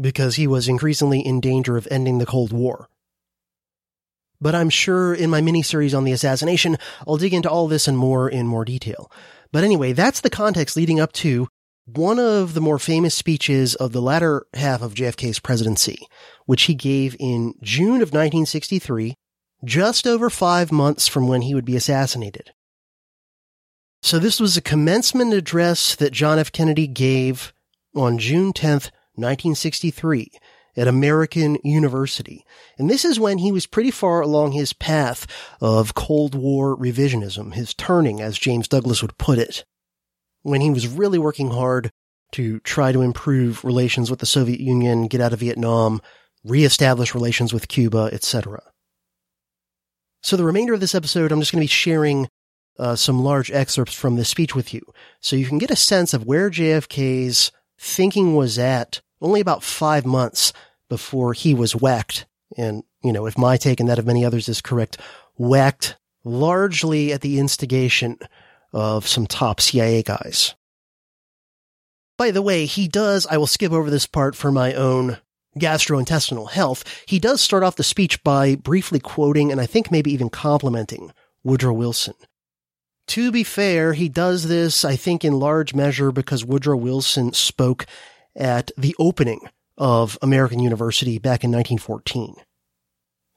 because 0.00 0.36
he 0.36 0.46
was 0.46 0.68
increasingly 0.68 1.20
in 1.20 1.40
danger 1.40 1.76
of 1.76 1.88
ending 1.90 2.18
the 2.18 2.26
Cold 2.26 2.52
War. 2.52 2.88
But 4.40 4.54
I'm 4.54 4.70
sure 4.70 5.12
in 5.12 5.30
my 5.30 5.40
mini-series 5.40 5.94
on 5.94 6.04
the 6.04 6.12
assassination, 6.12 6.76
I'll 7.06 7.16
dig 7.16 7.34
into 7.34 7.50
all 7.50 7.66
this 7.66 7.88
and 7.88 7.98
more 7.98 8.28
in 8.28 8.46
more 8.46 8.64
detail. 8.64 9.10
But 9.50 9.64
anyway, 9.64 9.92
that's 9.92 10.20
the 10.20 10.30
context 10.30 10.76
leading 10.76 11.00
up 11.00 11.12
to 11.14 11.48
one 11.86 12.18
of 12.18 12.54
the 12.54 12.60
more 12.60 12.78
famous 12.78 13.14
speeches 13.14 13.74
of 13.74 13.92
the 13.92 14.02
latter 14.02 14.46
half 14.54 14.82
of 14.82 14.94
JFK's 14.94 15.40
presidency, 15.40 16.06
which 16.44 16.64
he 16.64 16.74
gave 16.74 17.16
in 17.18 17.54
June 17.62 18.02
of 18.02 18.10
1963, 18.10 19.14
just 19.64 20.06
over 20.06 20.30
five 20.30 20.70
months 20.70 21.08
from 21.08 21.26
when 21.26 21.42
he 21.42 21.54
would 21.54 21.64
be 21.64 21.76
assassinated. 21.76 22.52
So 24.08 24.18
this 24.18 24.40
was 24.40 24.56
a 24.56 24.62
commencement 24.62 25.34
address 25.34 25.94
that 25.96 26.14
John 26.14 26.38
F. 26.38 26.50
Kennedy 26.50 26.86
gave 26.86 27.52
on 27.94 28.16
June 28.16 28.54
10th, 28.54 28.88
1963 29.16 30.30
at 30.78 30.88
American 30.88 31.58
University. 31.62 32.42
And 32.78 32.88
this 32.88 33.04
is 33.04 33.20
when 33.20 33.36
he 33.36 33.52
was 33.52 33.66
pretty 33.66 33.90
far 33.90 34.22
along 34.22 34.52
his 34.52 34.72
path 34.72 35.26
of 35.60 35.92
Cold 35.92 36.34
War 36.34 36.74
revisionism, 36.74 37.52
his 37.52 37.74
turning, 37.74 38.22
as 38.22 38.38
James 38.38 38.66
Douglas 38.66 39.02
would 39.02 39.18
put 39.18 39.38
it, 39.38 39.66
when 40.40 40.62
he 40.62 40.70
was 40.70 40.88
really 40.88 41.18
working 41.18 41.50
hard 41.50 41.90
to 42.32 42.60
try 42.60 42.92
to 42.92 43.02
improve 43.02 43.62
relations 43.62 44.08
with 44.08 44.20
the 44.20 44.24
Soviet 44.24 44.58
Union, 44.60 45.08
get 45.08 45.20
out 45.20 45.34
of 45.34 45.40
Vietnam, 45.40 46.00
reestablish 46.44 47.14
relations 47.14 47.52
with 47.52 47.68
Cuba, 47.68 48.08
etc. 48.10 48.62
So 50.22 50.34
the 50.34 50.44
remainder 50.44 50.72
of 50.72 50.80
this 50.80 50.94
episode, 50.94 51.30
I'm 51.30 51.40
just 51.40 51.52
going 51.52 51.60
to 51.60 51.64
be 51.64 51.66
sharing 51.66 52.28
uh, 52.78 52.96
some 52.96 53.22
large 53.22 53.50
excerpts 53.50 53.94
from 53.94 54.16
this 54.16 54.28
speech 54.28 54.54
with 54.54 54.72
you. 54.72 54.82
So 55.20 55.36
you 55.36 55.46
can 55.46 55.58
get 55.58 55.70
a 55.70 55.76
sense 55.76 56.14
of 56.14 56.24
where 56.24 56.50
JFK's 56.50 57.52
thinking 57.78 58.34
was 58.34 58.58
at 58.58 59.00
only 59.20 59.40
about 59.40 59.62
five 59.62 60.06
months 60.06 60.52
before 60.88 61.32
he 61.32 61.54
was 61.54 61.76
whacked. 61.76 62.26
And, 62.56 62.82
you 63.02 63.12
know, 63.12 63.26
if 63.26 63.36
my 63.36 63.56
take 63.56 63.80
and 63.80 63.88
that 63.88 63.98
of 63.98 64.06
many 64.06 64.24
others 64.24 64.48
is 64.48 64.60
correct, 64.60 64.98
whacked 65.36 65.96
largely 66.24 67.12
at 67.12 67.20
the 67.20 67.38
instigation 67.38 68.18
of 68.72 69.06
some 69.06 69.26
top 69.26 69.60
CIA 69.60 70.02
guys. 70.02 70.54
By 72.16 72.30
the 72.32 72.42
way, 72.42 72.66
he 72.66 72.88
does, 72.88 73.26
I 73.26 73.36
will 73.36 73.46
skip 73.46 73.72
over 73.72 73.90
this 73.90 74.06
part 74.06 74.34
for 74.34 74.50
my 74.50 74.74
own 74.74 75.18
gastrointestinal 75.58 76.50
health. 76.50 76.84
He 77.06 77.18
does 77.18 77.40
start 77.40 77.62
off 77.62 77.76
the 77.76 77.84
speech 77.84 78.22
by 78.22 78.56
briefly 78.56 79.00
quoting 79.00 79.50
and 79.50 79.60
I 79.60 79.66
think 79.66 79.90
maybe 79.90 80.12
even 80.12 80.28
complimenting 80.28 81.12
Woodrow 81.44 81.72
Wilson. 81.72 82.14
To 83.08 83.32
be 83.32 83.42
fair, 83.42 83.94
he 83.94 84.10
does 84.10 84.48
this, 84.48 84.84
I 84.84 84.96
think, 84.96 85.24
in 85.24 85.38
large 85.38 85.74
measure 85.74 86.12
because 86.12 86.44
Woodrow 86.44 86.76
Wilson 86.76 87.32
spoke 87.32 87.86
at 88.36 88.70
the 88.76 88.94
opening 88.98 89.48
of 89.78 90.18
American 90.20 90.60
University 90.60 91.18
back 91.18 91.42
in 91.42 91.50
1914. 91.50 92.34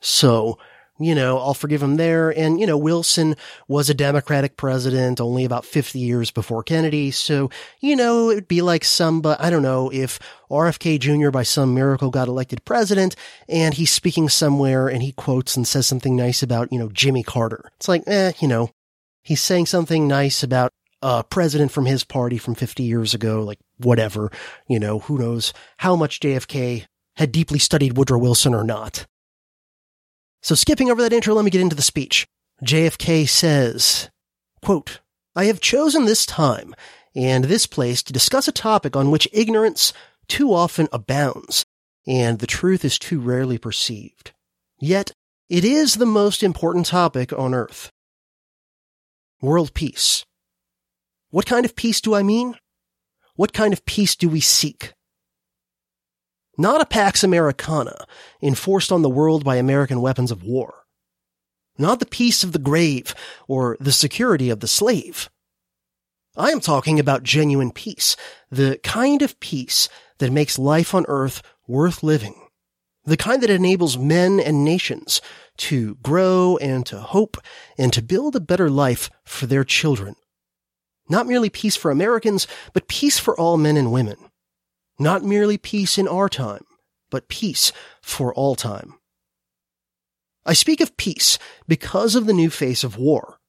So, 0.01 0.57
you 0.99 1.15
know, 1.15 1.37
I'll 1.37 1.53
forgive 1.53 1.81
him 1.81 1.95
there. 1.95 2.31
And, 2.31 2.59
you 2.59 2.67
know, 2.67 2.77
Wilson 2.77 3.35
was 3.69 3.89
a 3.89 3.93
Democratic 3.93 4.57
president 4.57 5.21
only 5.21 5.45
about 5.45 5.63
50 5.63 5.99
years 5.99 6.31
before 6.31 6.63
Kennedy. 6.63 7.09
So, 7.11 7.49
you 7.79 7.95
know, 7.95 8.29
it 8.29 8.35
would 8.35 8.47
be 8.49 8.61
like 8.61 8.83
some, 8.83 9.21
but 9.21 9.39
I 9.39 9.49
don't 9.49 9.63
know 9.63 9.89
if 9.93 10.19
RFK 10.49 10.99
Jr. 10.99 11.29
by 11.29 11.43
some 11.43 11.73
miracle 11.73 12.09
got 12.09 12.27
elected 12.27 12.65
president 12.65 13.15
and 13.47 13.73
he's 13.73 13.93
speaking 13.93 14.27
somewhere 14.27 14.89
and 14.89 15.01
he 15.01 15.13
quotes 15.13 15.55
and 15.55 15.65
says 15.65 15.87
something 15.87 16.17
nice 16.17 16.43
about, 16.43 16.73
you 16.73 16.79
know, 16.79 16.89
Jimmy 16.89 17.23
Carter. 17.23 17.71
It's 17.77 17.87
like, 17.87 18.03
eh, 18.07 18.33
you 18.41 18.49
know, 18.49 18.69
he's 19.23 19.41
saying 19.41 19.67
something 19.67 20.07
nice 20.07 20.43
about 20.43 20.71
a 21.01 21.23
president 21.23 21.71
from 21.71 21.85
his 21.85 22.03
party 22.03 22.37
from 22.37 22.55
50 22.55 22.83
years 22.83 23.13
ago, 23.13 23.43
like 23.43 23.59
whatever, 23.77 24.31
you 24.67 24.79
know, 24.79 24.99
who 24.99 25.17
knows 25.17 25.53
how 25.77 25.95
much 25.95 26.19
JFK 26.19 26.85
had 27.15 27.31
deeply 27.31 27.59
studied 27.59 27.97
Woodrow 27.97 28.19
Wilson 28.19 28.53
or 28.53 28.63
not. 28.63 29.05
So 30.41 30.55
skipping 30.55 30.89
over 30.89 31.01
that 31.01 31.13
intro, 31.13 31.33
let 31.33 31.45
me 31.45 31.51
get 31.51 31.61
into 31.61 31.75
the 31.75 31.81
speech. 31.81 32.27
JFK 32.63 33.27
says, 33.27 34.09
quote, 34.61 35.01
I 35.35 35.45
have 35.45 35.59
chosen 35.59 36.05
this 36.05 36.25
time 36.25 36.75
and 37.15 37.45
this 37.45 37.65
place 37.65 38.03
to 38.03 38.13
discuss 38.13 38.47
a 38.47 38.51
topic 38.51 38.95
on 38.95 39.11
which 39.11 39.27
ignorance 39.31 39.93
too 40.27 40.53
often 40.53 40.87
abounds 40.91 41.65
and 42.07 42.39
the 42.39 42.47
truth 42.47 42.83
is 42.83 42.97
too 42.97 43.19
rarely 43.19 43.57
perceived. 43.57 44.31
Yet, 44.79 45.11
it 45.49 45.65
is 45.65 45.95
the 45.95 46.05
most 46.05 46.41
important 46.41 46.87
topic 46.87 47.33
on 47.33 47.53
earth 47.53 47.91
world 49.41 49.73
peace, 49.73 50.23
What 51.31 51.45
kind 51.45 51.65
of 51.65 51.75
peace 51.75 52.01
do 52.01 52.13
I 52.13 52.23
mean? 52.23 52.55
What 53.35 53.53
kind 53.53 53.73
of 53.73 53.85
peace 53.85 54.15
do 54.15 54.29
we 54.29 54.41
seek? 54.41 54.93
Not 56.57 56.81
a 56.81 56.85
Pax 56.85 57.23
Americana 57.23 58.05
enforced 58.41 58.91
on 58.91 59.01
the 59.01 59.09
world 59.09 59.43
by 59.43 59.55
American 59.55 60.01
weapons 60.01 60.29
of 60.29 60.43
war. 60.43 60.83
Not 61.77 61.99
the 61.99 62.05
peace 62.05 62.43
of 62.43 62.51
the 62.51 62.59
grave 62.59 63.15
or 63.47 63.77
the 63.79 63.93
security 63.93 64.49
of 64.49 64.59
the 64.59 64.67
slave. 64.67 65.29
I 66.37 66.51
am 66.51 66.59
talking 66.59 66.99
about 66.99 67.23
genuine 67.23 67.71
peace, 67.71 68.15
the 68.51 68.79
kind 68.83 69.21
of 69.21 69.39
peace 69.39 69.89
that 70.19 70.31
makes 70.31 70.59
life 70.59 70.93
on 70.93 71.05
earth 71.07 71.41
worth 71.67 72.03
living, 72.03 72.35
the 73.05 73.17
kind 73.17 73.41
that 73.41 73.49
enables 73.49 73.97
men 73.97 74.39
and 74.39 74.63
nations 74.63 75.21
to 75.57 75.95
grow 75.95 76.57
and 76.57 76.85
to 76.87 76.99
hope 76.99 77.37
and 77.77 77.91
to 77.93 78.01
build 78.01 78.35
a 78.35 78.39
better 78.39 78.69
life 78.69 79.09
for 79.23 79.45
their 79.45 79.63
children. 79.63 80.15
Not 81.09 81.27
merely 81.27 81.49
peace 81.49 81.75
for 81.75 81.91
Americans, 81.91 82.47
but 82.73 82.87
peace 82.87 83.19
for 83.19 83.37
all 83.39 83.57
men 83.57 83.77
and 83.77 83.91
women. 83.91 84.17
Not 84.97 85.23
merely 85.23 85.57
peace 85.57 85.97
in 85.97 86.07
our 86.07 86.29
time, 86.29 86.65
but 87.09 87.27
peace 87.27 87.71
for 88.01 88.33
all 88.33 88.55
time. 88.55 88.95
I 90.45 90.53
speak 90.53 90.81
of 90.81 90.97
peace 90.97 91.37
because 91.67 92.15
of 92.15 92.25
the 92.25 92.33
new 92.33 92.49
face 92.49 92.83
of 92.83 92.97
war. 92.97 93.39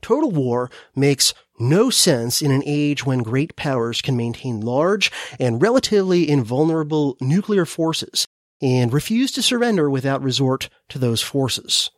Total 0.00 0.30
war 0.30 0.70
makes 0.96 1.32
no 1.60 1.90
sense 1.90 2.42
in 2.42 2.50
an 2.50 2.62
age 2.66 3.06
when 3.06 3.22
great 3.22 3.54
powers 3.54 4.02
can 4.02 4.16
maintain 4.16 4.60
large 4.60 5.12
and 5.38 5.62
relatively 5.62 6.28
invulnerable 6.28 7.16
nuclear 7.20 7.64
forces 7.64 8.26
and 8.62 8.92
refuse 8.92 9.32
to 9.32 9.42
surrender 9.42 9.90
without 9.90 10.22
resort 10.22 10.70
to 10.88 10.98
those 10.98 11.20
forces. 11.20 11.90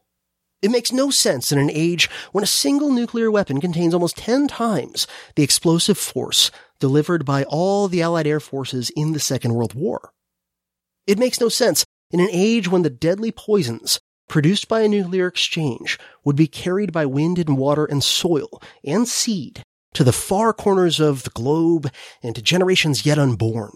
It 0.62 0.70
makes 0.70 0.92
no 0.92 1.10
sense 1.10 1.52
in 1.52 1.58
an 1.58 1.70
age 1.70 2.08
when 2.32 2.42
a 2.42 2.46
single 2.46 2.90
nuclear 2.90 3.30
weapon 3.30 3.60
contains 3.60 3.92
almost 3.92 4.16
10 4.16 4.48
times 4.48 5.06
the 5.36 5.42
explosive 5.42 5.98
force 5.98 6.50
delivered 6.80 7.26
by 7.26 7.44
all 7.44 7.86
the 7.86 8.00
Allied 8.00 8.26
air 8.26 8.40
forces 8.40 8.90
in 8.96 9.12
the 9.12 9.20
Second 9.20 9.52
World 9.52 9.74
War. 9.74 10.12
It 11.06 11.18
makes 11.18 11.38
no 11.38 11.50
sense 11.50 11.84
in 12.10 12.18
an 12.18 12.30
age 12.30 12.66
when 12.66 12.80
the 12.80 12.88
deadly 12.88 13.30
poisons 13.30 14.00
produced 14.26 14.68
by 14.68 14.80
a 14.80 14.88
nuclear 14.88 15.26
exchange 15.26 15.98
would 16.24 16.36
be 16.36 16.46
carried 16.46 16.92
by 16.92 17.04
wind 17.04 17.38
and 17.38 17.58
water 17.58 17.84
and 17.84 18.02
soil 18.02 18.62
and 18.82 19.06
seed 19.06 19.62
to 19.92 20.02
the 20.02 20.12
far 20.12 20.54
corners 20.54 20.98
of 20.98 21.24
the 21.24 21.30
globe 21.30 21.90
and 22.22 22.34
to 22.34 22.42
generations 22.42 23.04
yet 23.04 23.18
unborn. 23.18 23.72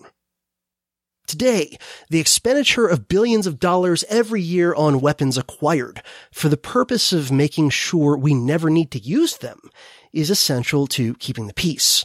Today, 1.29 1.77
the 2.09 2.21
expenditure 2.21 2.87
of 2.87 3.07
billions 3.07 3.47
of 3.47 3.61
dollars 3.61 4.03
every 4.09 4.41
year 4.41 4.75
on 4.75 5.03
weapons 5.03 5.37
acquired 5.37 6.03
for 6.33 6.49
the 6.49 6.57
purpose 6.57 7.13
of 7.13 7.31
making 7.31 7.69
sure 7.69 8.17
we 8.17 8.33
never 8.33 8.71
need 8.71 8.91
to 8.93 8.99
use 8.99 9.37
them 9.37 9.61
is 10.11 10.31
essential 10.31 10.87
to 10.87 11.13
keeping 11.17 11.47
the 11.47 11.53
peace. 11.53 12.03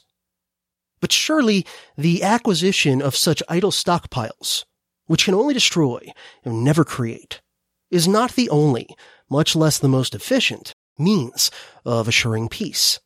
But 0.99 1.13
surely 1.13 1.65
the 1.97 2.21
acquisition 2.21 3.01
of 3.01 3.15
such 3.15 3.41
idle 3.47 3.71
stockpiles, 3.71 4.65
which 5.05 5.23
can 5.23 5.33
only 5.33 5.53
destroy 5.53 6.11
and 6.43 6.61
never 6.61 6.83
create, 6.83 7.39
is 7.89 8.09
not 8.09 8.33
the 8.33 8.49
only, 8.49 8.89
much 9.29 9.55
less 9.55 9.79
the 9.79 9.87
most 9.87 10.13
efficient, 10.13 10.73
means 10.99 11.49
of 11.85 12.09
assuring 12.09 12.49
peace. 12.49 12.99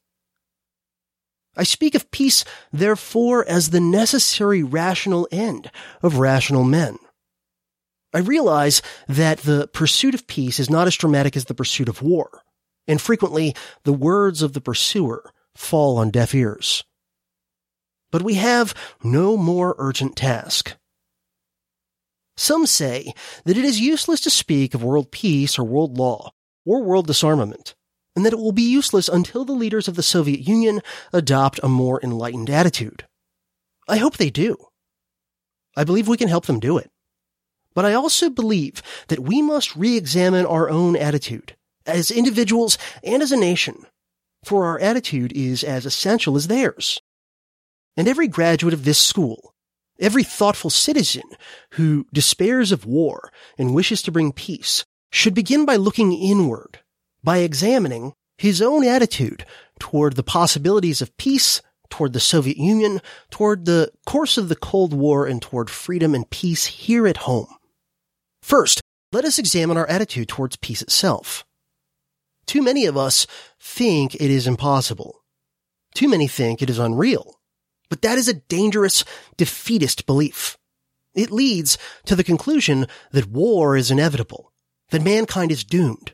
I 1.57 1.63
speak 1.63 1.95
of 1.95 2.11
peace, 2.11 2.45
therefore, 2.71 3.43
as 3.47 3.71
the 3.71 3.79
necessary 3.79 4.61
rational 4.61 5.27
end 5.31 5.71
of 6.03 6.19
rational 6.19 6.63
men. 6.63 6.99
I 8.13 8.19
realize 8.19 8.81
that 9.07 9.39
the 9.39 9.67
pursuit 9.67 10.13
of 10.13 10.27
peace 10.27 10.59
is 10.59 10.69
not 10.69 10.87
as 10.87 10.95
dramatic 10.95 11.35
as 11.35 11.45
the 11.45 11.55
pursuit 11.55 11.89
of 11.89 12.01
war, 12.01 12.43
and 12.87 13.01
frequently 13.01 13.55
the 13.83 13.93
words 13.93 14.41
of 14.41 14.53
the 14.53 14.61
pursuer 14.61 15.31
fall 15.55 15.97
on 15.97 16.11
deaf 16.11 16.33
ears. 16.33 16.83
But 18.11 18.21
we 18.21 18.35
have 18.35 18.73
no 19.03 19.35
more 19.35 19.75
urgent 19.77 20.15
task. 20.15 20.77
Some 22.37 22.67
say 22.67 23.13
that 23.45 23.57
it 23.57 23.65
is 23.65 23.79
useless 23.79 24.21
to 24.21 24.29
speak 24.29 24.73
of 24.75 24.83
world 24.83 25.11
peace 25.11 25.57
or 25.57 25.63
world 25.63 25.97
law 25.97 26.31
or 26.65 26.83
world 26.83 27.07
disarmament, 27.07 27.75
and 28.17 28.25
that 28.25 28.33
it 28.33 28.39
will 28.39 28.51
be 28.51 28.63
useless 28.63 29.07
until 29.07 29.45
the 29.45 29.53
leaders 29.53 29.87
of 29.87 29.95
the 29.95 30.01
Soviet 30.01 30.47
Union 30.47 30.81
adopt 31.13 31.59
a 31.61 31.69
more 31.69 32.01
enlightened 32.03 32.49
attitude. 32.49 33.05
I 33.87 33.97
hope 33.97 34.17
they 34.17 34.31
do. 34.31 34.57
I 35.75 35.83
believe 35.83 36.07
we 36.07 36.17
can 36.17 36.27
help 36.27 36.47
them 36.47 36.59
do 36.59 36.77
it. 36.79 36.89
But 37.75 37.85
I 37.85 37.93
also 37.93 38.31
believe 38.31 38.81
that 39.09 39.19
we 39.19 39.43
must 39.43 39.75
re-examine 39.75 40.47
our 40.47 40.67
own 40.67 40.95
attitude 40.95 41.55
as 41.85 42.09
individuals 42.09 42.79
and 43.03 43.21
as 43.21 43.31
a 43.31 43.37
nation, 43.37 43.85
for 44.43 44.65
our 44.65 44.79
attitude 44.79 45.31
is 45.33 45.63
as 45.63 45.85
essential 45.85 46.35
as 46.35 46.47
theirs. 46.47 46.99
And 47.95 48.07
every 48.07 48.27
graduate 48.27 48.73
of 48.73 48.83
this 48.83 48.99
school 48.99 49.53
Every 49.99 50.23
thoughtful 50.23 50.69
citizen 50.69 51.23
who 51.71 52.05
despairs 52.13 52.71
of 52.71 52.85
war 52.85 53.31
and 53.57 53.73
wishes 53.73 54.03
to 54.03 54.11
bring 54.11 54.31
peace 54.31 54.85
should 55.11 55.33
begin 55.33 55.65
by 55.65 55.75
looking 55.75 56.13
inward, 56.13 56.79
by 57.23 57.39
examining 57.39 58.13
his 58.37 58.61
own 58.61 58.85
attitude 58.85 59.45
toward 59.79 60.15
the 60.15 60.23
possibilities 60.23 61.01
of 61.01 61.15
peace, 61.17 61.61
toward 61.89 62.13
the 62.13 62.19
Soviet 62.19 62.57
Union, 62.57 63.01
toward 63.31 63.65
the 63.65 63.91
course 64.05 64.37
of 64.37 64.49
the 64.49 64.55
Cold 64.55 64.93
War, 64.93 65.25
and 65.25 65.41
toward 65.41 65.69
freedom 65.69 66.13
and 66.13 66.29
peace 66.29 66.65
here 66.65 67.07
at 67.07 67.17
home. 67.17 67.47
First, 68.41 68.81
let 69.11 69.25
us 69.25 69.39
examine 69.39 69.77
our 69.77 69.87
attitude 69.87 70.27
towards 70.27 70.57
peace 70.57 70.81
itself. 70.81 71.45
Too 72.45 72.61
many 72.61 72.85
of 72.85 72.97
us 72.97 73.27
think 73.59 74.15
it 74.15 74.21
is 74.21 74.47
impossible. 74.47 75.23
Too 75.93 76.09
many 76.09 76.27
think 76.27 76.61
it 76.61 76.69
is 76.69 76.79
unreal. 76.79 77.39
But 77.89 78.01
that 78.01 78.17
is 78.17 78.27
a 78.27 78.33
dangerous, 78.33 79.03
defeatist 79.37 80.05
belief. 80.05 80.57
It 81.15 81.31
leads 81.31 81.77
to 82.05 82.15
the 82.15 82.23
conclusion 82.23 82.85
that 83.11 83.27
war 83.27 83.75
is 83.75 83.89
inevitable, 83.89 84.53
that 84.89 85.01
mankind 85.01 85.51
is 85.51 85.63
doomed, 85.63 86.13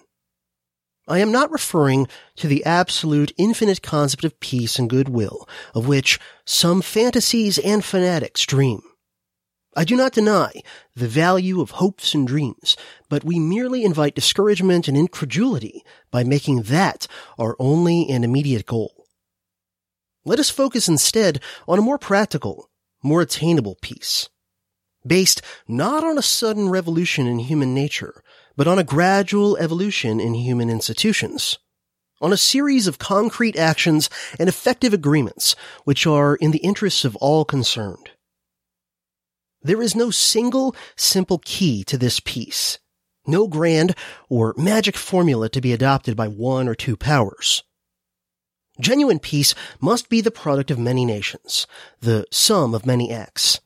I 1.07 1.19
am 1.19 1.31
not 1.31 1.51
referring 1.51 2.07
to 2.37 2.47
the 2.47 2.63
absolute 2.63 3.33
infinite 3.37 3.81
concept 3.81 4.23
of 4.23 4.39
peace 4.39 4.79
and 4.79 4.89
goodwill, 4.89 5.47
of 5.73 5.87
which 5.87 6.19
some 6.45 6.81
fantasies 6.81 7.57
and 7.57 7.83
fanatics 7.83 8.45
dream. 8.45 8.81
I 9.75 9.83
do 9.83 9.95
not 9.95 10.13
deny 10.13 10.51
the 10.95 11.07
value 11.07 11.61
of 11.61 11.71
hopes 11.71 12.13
and 12.13 12.27
dreams, 12.27 12.75
but 13.09 13.23
we 13.23 13.39
merely 13.39 13.83
invite 13.83 14.15
discouragement 14.15 14.87
and 14.87 14.97
incredulity 14.97 15.83
by 16.11 16.23
making 16.23 16.63
that 16.63 17.07
our 17.39 17.55
only 17.57 18.07
and 18.09 18.25
immediate 18.25 18.65
goal. 18.65 19.05
Let 20.25 20.39
us 20.39 20.49
focus 20.49 20.87
instead 20.87 21.41
on 21.67 21.79
a 21.79 21.81
more 21.81 21.97
practical 21.97 22.69
more 23.03 23.21
attainable 23.21 23.77
peace. 23.81 24.29
Based 25.05 25.41
not 25.67 26.03
on 26.03 26.17
a 26.17 26.21
sudden 26.21 26.69
revolution 26.69 27.25
in 27.25 27.39
human 27.39 27.73
nature, 27.73 28.23
but 28.55 28.67
on 28.67 28.79
a 28.79 28.83
gradual 28.83 29.57
evolution 29.57 30.19
in 30.19 30.33
human 30.33 30.69
institutions. 30.69 31.57
On 32.21 32.31
a 32.31 32.37
series 32.37 32.87
of 32.87 32.99
concrete 32.99 33.57
actions 33.57 34.09
and 34.39 34.47
effective 34.47 34.93
agreements 34.93 35.55
which 35.85 36.05
are 36.05 36.35
in 36.35 36.51
the 36.51 36.59
interests 36.59 37.03
of 37.03 37.15
all 37.15 37.45
concerned. 37.45 38.11
There 39.63 39.81
is 39.81 39.95
no 39.95 40.11
single 40.11 40.75
simple 40.95 41.39
key 41.43 41.83
to 41.85 41.97
this 41.97 42.19
peace. 42.19 42.79
No 43.27 43.47
grand 43.47 43.95
or 44.29 44.55
magic 44.57 44.97
formula 44.97 45.49
to 45.49 45.61
be 45.61 45.73
adopted 45.73 46.17
by 46.17 46.27
one 46.27 46.67
or 46.67 46.73
two 46.73 46.97
powers. 46.97 47.63
Genuine 48.79 49.19
peace 49.19 49.53
must 49.79 50.09
be 50.09 50.21
the 50.21 50.31
product 50.31 50.71
of 50.71 50.79
many 50.79 51.05
nations, 51.05 51.67
the 51.99 52.25
sum 52.31 52.73
of 52.73 52.85
many 52.85 53.11
acts. 53.11 53.59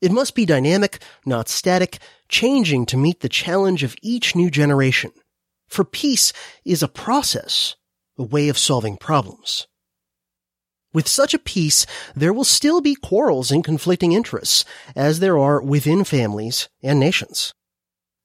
It 0.00 0.12
must 0.12 0.34
be 0.34 0.46
dynamic, 0.46 1.02
not 1.26 1.48
static, 1.48 1.98
changing 2.28 2.86
to 2.86 2.96
meet 2.96 3.20
the 3.20 3.28
challenge 3.28 3.82
of 3.82 3.96
each 4.02 4.36
new 4.36 4.50
generation. 4.50 5.12
For 5.68 5.84
peace 5.84 6.32
is 6.64 6.82
a 6.82 6.88
process, 6.88 7.74
a 8.16 8.22
way 8.22 8.48
of 8.48 8.58
solving 8.58 8.96
problems. 8.96 9.66
With 10.92 11.08
such 11.08 11.34
a 11.34 11.38
peace, 11.38 11.84
there 12.14 12.32
will 12.32 12.44
still 12.44 12.80
be 12.80 12.94
quarrels 12.94 13.50
and 13.50 13.62
conflicting 13.62 14.12
interests, 14.12 14.64
as 14.96 15.20
there 15.20 15.38
are 15.38 15.60
within 15.60 16.04
families 16.04 16.68
and 16.82 16.98
nations. 16.98 17.52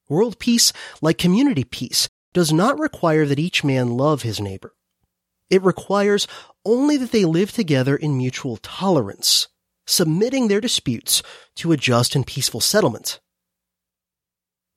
World 0.08 0.40
peace, 0.40 0.72
like 1.02 1.18
community 1.18 1.64
peace, 1.64 2.08
does 2.34 2.54
not 2.54 2.80
require 2.80 3.26
that 3.26 3.40
each 3.40 3.64
man 3.64 3.98
love 3.98 4.22
his 4.22 4.40
neighbor. 4.40 4.74
It 5.50 5.62
requires 5.62 6.28
only 6.66 6.98
that 6.98 7.12
they 7.12 7.26
live 7.26 7.52
together 7.52 7.96
in 7.96 8.18
mutual 8.18 8.58
tolerance, 8.58 9.48
submitting 9.86 10.48
their 10.48 10.62
disputes 10.62 11.22
to 11.56 11.72
a 11.72 11.78
just 11.78 12.16
and 12.16 12.26
peaceful 12.26 12.62
settlement. 12.62 13.20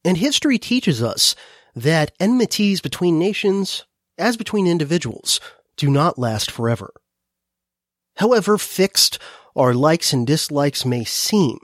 And 0.04 0.16
history 0.16 0.58
teaches 0.58 1.02
us 1.02 1.34
that 1.74 2.12
enmities 2.20 2.80
between 2.80 3.18
nations, 3.18 3.84
as 4.18 4.36
between 4.36 4.66
individuals, 4.66 5.40
do 5.76 5.90
not 5.90 6.18
last 6.18 6.50
forever. 6.50 6.92
However 8.16 8.56
fixed 8.56 9.18
our 9.54 9.74
likes 9.74 10.12
and 10.12 10.26
dislikes 10.26 10.84
may 10.84 11.04
seem, 11.04 11.58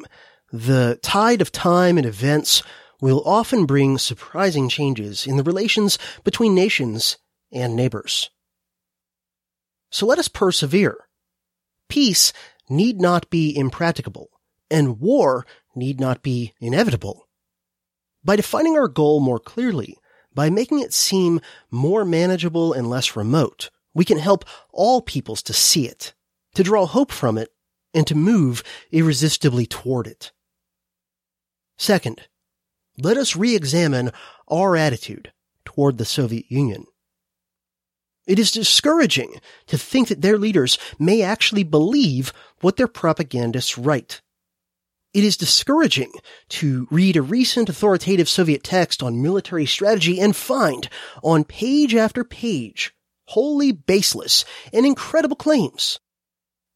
the 0.53 0.99
tide 1.03 1.41
of 1.41 1.51
time 1.51 1.97
and 1.97 2.07
events 2.07 2.63
will 3.01 3.23
often 3.25 3.65
bring 3.65 3.99
surprising 3.99 4.69
changes 4.69 5.27
in 5.27 5.37
the 5.37 5.43
relations 5.43 5.99
between 6.25 6.55
nations 6.55 7.17
and 7.51 7.75
neighbors. 7.75 8.31
So 9.91 10.07
let 10.07 10.19
us 10.19 10.29
persevere. 10.29 10.97
Peace 11.89 12.33
need 12.69 13.01
not 13.01 13.31
be 13.31 13.57
impracticable, 13.57 14.31
and 14.71 15.01
war 15.01 15.47
need 15.75 16.01
not 16.01 16.23
be 16.23 16.53
inevitable. 16.61 17.29
By 18.25 18.37
defining 18.37 18.77
our 18.77 18.89
goal 18.89 19.21
more 19.21 19.41
clearly, 19.41 19.99
by 20.35 20.49
making 20.51 20.81
it 20.81 20.93
seem 20.93 21.41
more 21.71 22.05
manageable 22.05 22.73
and 22.73 22.89
less 22.89 23.17
remote, 23.17 23.71
we 23.95 24.05
can 24.05 24.19
help 24.19 24.45
all 24.73 25.03
peoples 25.03 25.43
to 25.43 25.53
see 25.53 25.87
it, 25.87 26.15
to 26.55 26.63
draw 26.63 26.87
hope 26.87 27.13
from 27.13 27.37
it, 27.37 27.51
and 27.93 28.07
to 28.07 28.15
move 28.15 28.63
irresistibly 28.91 29.67
toward 29.67 30.07
it. 30.07 30.33
Second, 31.77 32.29
let 32.99 33.17
us 33.17 33.37
re-examine 33.37 34.13
our 34.49 34.77
attitude 34.77 35.33
toward 35.65 35.99
the 35.99 36.05
Soviet 36.05 36.47
Union. 36.49 36.87
It 38.27 38.39
is 38.39 38.53
discouraging 38.53 39.41
to 39.67 39.77
think 39.77 40.09
that 40.09 40.21
their 40.21 40.39
leaders 40.39 40.79
may 40.99 41.23
actually 41.23 41.65
believe 41.65 42.33
what 42.61 42.77
their 42.77 42.89
propagandists 42.89 43.77
write. 43.77 44.23
It 45.13 45.25
is 45.25 45.37
discouraging 45.37 46.13
to 46.51 46.87
read 46.91 47.17
a 47.17 47.23
recent 47.23 47.69
authoritative 47.69 48.29
Soviet 48.29 48.63
text 48.63 49.03
on 49.03 49.21
military 49.21 49.67
strategy 49.67 50.21
and 50.21 50.35
find, 50.35 50.89
on 51.23 51.45
page 51.45 51.95
after 51.95 52.25
page, 52.25 52.95
wholly 53.27 53.73
baseless 53.73 54.45
and 54.73 54.87
incredible 54.87 55.37
claims, 55.37 55.99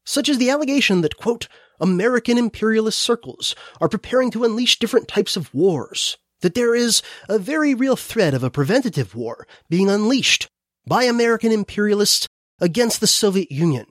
such 0.05 0.29
as 0.29 0.39
the 0.39 0.51
allegation 0.51 1.01
that, 1.01 1.17
quote, 1.17 1.49
American 1.81 2.39
imperialist 2.39 2.99
circles 2.99 3.55
are 3.81 3.89
preparing 3.89 4.31
to 4.33 4.45
unleash 4.45 4.79
different 4.79 5.09
types 5.09 5.37
of 5.37 5.55
wars, 5.55 6.19
that 6.41 6.55
there 6.55 6.75
is 6.75 7.03
a 7.29 7.39
very 7.39 7.73
real 7.73 7.97
threat 7.97 8.35
of 8.35 8.43
a 8.43 8.51
preventative 8.51 9.15
war 9.15 9.47
being 9.71 9.89
unleashed 9.89 10.51
by 10.87 11.05
American 11.05 11.53
imperialists 11.53 12.29
against 12.61 13.01
the 13.01 13.07
Soviet 13.07 13.51
Union, 13.51 13.87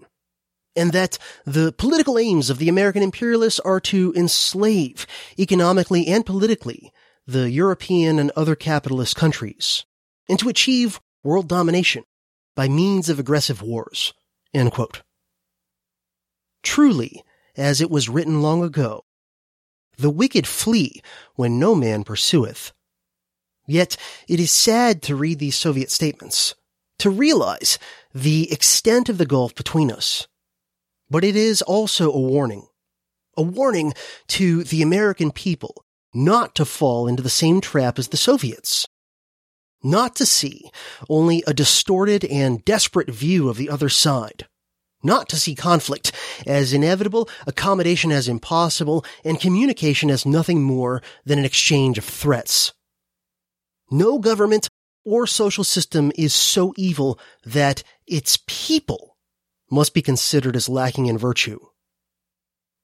and 0.75 0.91
that 0.91 1.17
the 1.45 1.71
political 1.71 2.17
aims 2.17 2.49
of 2.49 2.57
the 2.57 2.69
American 2.69 3.03
imperialists 3.03 3.59
are 3.61 3.79
to 3.79 4.13
enslave 4.15 5.05
economically 5.37 6.07
and 6.07 6.25
politically 6.25 6.91
the 7.27 7.49
European 7.49 8.19
and 8.19 8.31
other 8.35 8.55
capitalist 8.55 9.15
countries, 9.15 9.85
and 10.29 10.39
to 10.39 10.49
achieve 10.49 10.99
world 11.23 11.47
domination 11.47 12.03
by 12.55 12.67
means 12.67 13.09
of 13.09 13.19
aggressive 13.19 13.61
wars. 13.61 14.13
Truly, 16.63 17.23
as 17.57 17.81
it 17.81 17.89
was 17.89 18.09
written 18.09 18.41
long 18.41 18.63
ago, 18.63 19.03
the 19.97 20.09
wicked 20.09 20.47
flee 20.47 21.01
when 21.35 21.59
no 21.59 21.75
man 21.75 22.03
pursueth. 22.03 22.71
Yet 23.67 23.97
it 24.27 24.39
is 24.39 24.51
sad 24.51 25.01
to 25.03 25.15
read 25.15 25.39
these 25.39 25.55
Soviet 25.55 25.89
statements, 25.91 26.55
to 26.99 27.09
realize 27.09 27.77
the 28.13 28.51
extent 28.51 29.09
of 29.09 29.17
the 29.17 29.25
gulf 29.25 29.55
between 29.55 29.91
us. 29.91 30.27
But 31.09 31.23
it 31.23 31.35
is 31.35 31.61
also 31.61 32.11
a 32.11 32.19
warning. 32.19 32.67
A 33.37 33.41
warning 33.41 33.93
to 34.29 34.63
the 34.63 34.81
American 34.81 35.31
people 35.31 35.83
not 36.13 36.55
to 36.55 36.65
fall 36.65 37.07
into 37.07 37.21
the 37.21 37.29
same 37.29 37.59
trap 37.59 37.99
as 37.99 38.07
the 38.07 38.17
Soviets. 38.17 38.87
Not 39.83 40.15
to 40.15 40.25
see 40.25 40.71
only 41.09 41.43
a 41.45 41.53
distorted 41.53 42.23
and 42.25 42.63
desperate 42.63 43.09
view 43.09 43.49
of 43.49 43.57
the 43.57 43.69
other 43.69 43.89
side. 43.89 44.47
Not 45.03 45.29
to 45.29 45.35
see 45.35 45.53
conflict 45.53 46.11
as 46.47 46.73
inevitable, 46.73 47.29
accommodation 47.45 48.11
as 48.11 48.27
impossible, 48.27 49.05
and 49.23 49.39
communication 49.39 50.09
as 50.09 50.25
nothing 50.25 50.63
more 50.63 51.03
than 51.25 51.37
an 51.37 51.45
exchange 51.45 51.99
of 51.99 52.05
threats. 52.05 52.73
No 53.91 54.17
government 54.17 54.67
or 55.05 55.27
social 55.27 55.63
system 55.63 56.11
is 56.15 56.33
so 56.33 56.73
evil 56.75 57.19
that 57.45 57.83
its 58.07 58.39
people 58.47 59.17
must 59.71 59.93
be 59.93 60.01
considered 60.01 60.55
as 60.55 60.67
lacking 60.67 61.05
in 61.05 61.17
virtue. 61.17 61.59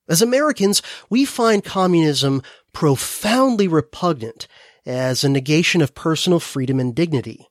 As 0.08 0.22
Americans, 0.22 0.82
we 1.10 1.24
find 1.24 1.64
communism 1.64 2.42
profoundly 2.72 3.68
repugnant 3.68 4.48
as 4.84 5.22
a 5.22 5.28
negation 5.28 5.80
of 5.80 5.94
personal 5.94 6.40
freedom 6.40 6.80
and 6.80 6.94
dignity. 6.94 7.46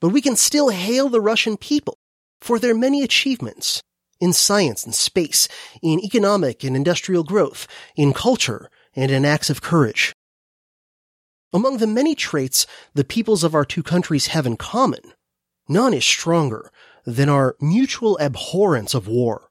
But 0.00 0.08
we 0.08 0.22
can 0.22 0.36
still 0.36 0.70
hail 0.70 1.08
the 1.08 1.20
Russian 1.20 1.56
people 1.56 1.98
for 2.40 2.58
their 2.58 2.74
many 2.74 3.02
achievements 3.02 3.82
in 4.20 4.32
science 4.32 4.84
and 4.84 4.94
space, 4.94 5.46
in 5.82 6.00
economic 6.00 6.64
and 6.64 6.74
industrial 6.74 7.22
growth, 7.22 7.66
in 7.96 8.14
culture, 8.14 8.70
and 8.94 9.10
in 9.10 9.26
acts 9.26 9.50
of 9.50 9.60
courage. 9.60 10.14
Among 11.56 11.78
the 11.78 11.86
many 11.86 12.14
traits 12.14 12.66
the 12.92 13.02
peoples 13.02 13.42
of 13.42 13.54
our 13.54 13.64
two 13.64 13.82
countries 13.82 14.26
have 14.26 14.44
in 14.44 14.58
common, 14.58 15.00
none 15.66 15.94
is 15.94 16.04
stronger 16.04 16.70
than 17.06 17.30
our 17.30 17.56
mutual 17.62 18.18
abhorrence 18.20 18.92
of 18.92 19.08
war. 19.08 19.48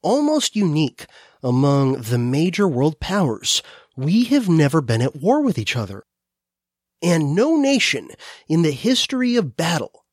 Almost 0.00 0.54
unique 0.54 1.06
among 1.42 2.02
the 2.02 2.18
major 2.18 2.68
world 2.68 3.00
powers, 3.00 3.64
we 3.96 4.26
have 4.26 4.48
never 4.48 4.80
been 4.80 5.02
at 5.02 5.16
war 5.16 5.42
with 5.42 5.58
each 5.58 5.74
other. 5.74 6.04
And 7.02 7.34
no 7.34 7.56
nation 7.56 8.10
in 8.46 8.62
the 8.62 8.70
history 8.70 9.34
of 9.34 9.56
battle 9.56 10.04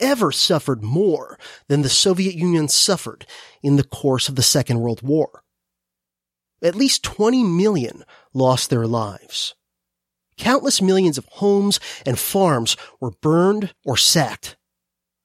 ever 0.00 0.32
suffered 0.32 0.82
more 0.82 1.38
than 1.68 1.82
the 1.82 1.90
Soviet 1.90 2.34
Union 2.34 2.66
suffered 2.66 3.26
in 3.62 3.76
the 3.76 3.84
course 3.84 4.30
of 4.30 4.36
the 4.36 4.42
Second 4.42 4.80
World 4.80 5.02
War. 5.02 5.44
At 6.62 6.74
least 6.74 7.02
20 7.02 7.44
million 7.44 8.04
lost 8.32 8.70
their 8.70 8.86
lives. 8.86 9.54
Countless 10.36 10.80
millions 10.82 11.18
of 11.18 11.26
homes 11.32 11.78
and 12.06 12.18
farms 12.18 12.76
were 13.00 13.12
burned 13.20 13.74
or 13.84 13.96
sacked. 13.96 14.56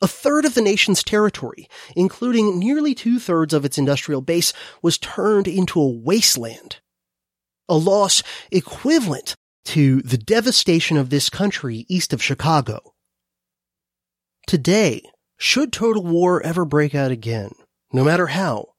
A 0.01 0.07
third 0.07 0.45
of 0.45 0.53
the 0.53 0.61
nation's 0.61 1.03
territory, 1.03 1.67
including 1.95 2.59
nearly 2.59 2.93
two 2.93 3.19
thirds 3.19 3.53
of 3.53 3.65
its 3.65 3.77
industrial 3.77 4.21
base, 4.21 4.53
was 4.81 4.97
turned 4.97 5.47
into 5.47 5.79
a 5.79 5.87
wasteland. 5.87 6.77
A 7.67 7.75
loss 7.75 8.21
equivalent 8.51 9.35
to 9.65 10.01
the 10.01 10.17
devastation 10.17 10.97
of 10.97 11.09
this 11.09 11.29
country 11.29 11.85
east 11.89 12.13
of 12.13 12.21
Chicago. 12.21 12.93
Today, 14.45 15.01
should 15.37 15.73
total 15.73 16.03
war 16.03 16.41
ever 16.41 16.63
break 16.63 16.95
out 16.95 17.11
again, 17.11 17.51
no 17.91 18.03
matter 18.03 18.27
how, 18.27 18.73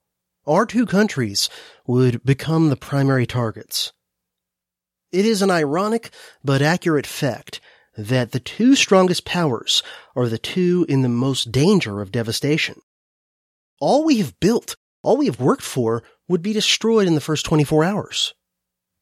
our 0.47 0.67
two 0.67 0.87
countries 0.87 1.51
would 1.87 2.25
become 2.25 2.69
the 2.69 2.77
primary 2.77 3.27
targets. 3.27 3.93
It 5.11 5.25
is 5.25 5.41
an 5.41 5.51
ironic 5.51 6.11
but 6.45 6.61
accurate 6.61 7.07
fact 7.07 7.61
that 7.97 8.33
the 8.33 8.41
two 8.41 8.77
strongest 8.77 9.25
powers 9.25 9.83
are 10.15 10.29
the 10.29 10.39
two 10.39 10.85
in 10.89 11.03
the 11.03 11.09
most 11.09 11.51
danger 11.51 12.03
of 12.03 12.13
devastation. 12.13 12.81
All 13.81 14.05
we 14.05 14.19
have 14.19 14.39
built, 14.39 14.77
all 15.03 15.17
we 15.17 15.27
have 15.27 15.41
worked 15.41 15.63
for, 15.63 16.03
would 16.29 16.43
be 16.43 16.53
destroyed 16.53 17.07
in 17.07 17.15
the 17.15 17.23
first 17.23 17.47
24 17.47 17.85
hours. 17.85 18.35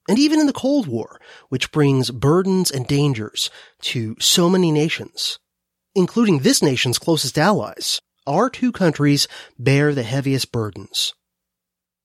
And 0.09 0.19
even 0.19 0.39
in 0.39 0.47
the 0.47 0.53
Cold 0.53 0.87
War, 0.87 1.21
which 1.49 1.73
brings 1.73 2.13
burdens 2.13 2.71
and 2.71 2.87
dangers 2.87 3.51
to 3.83 4.15
so 4.21 4.49
many 4.49 4.71
nations, 4.71 5.41
including 5.97 6.39
this 6.39 6.63
nation's 6.63 7.01
closest 7.01 7.37
allies, 7.37 8.01
our 8.27 8.49
two 8.49 8.71
countries 8.71 9.27
bear 9.59 9.93
the 9.93 10.05
heaviest 10.05 10.53
burdens. 10.53 11.13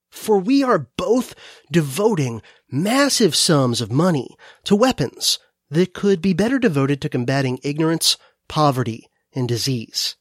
For 0.10 0.38
we 0.40 0.64
are 0.64 0.90
both 0.98 1.36
devoting 1.72 2.42
massive 2.72 3.36
sums 3.36 3.82
of 3.82 3.92
money 3.92 4.36
to 4.64 4.76
weapons 4.76 5.40
that 5.70 5.94
could 5.94 6.22
be 6.22 6.34
better 6.34 6.60
devoted 6.60 7.02
to 7.02 7.10
combating 7.10 7.60
ignorance, 7.64 8.18
poverty, 8.48 9.10
and 9.34 9.48
disease. 9.48 10.16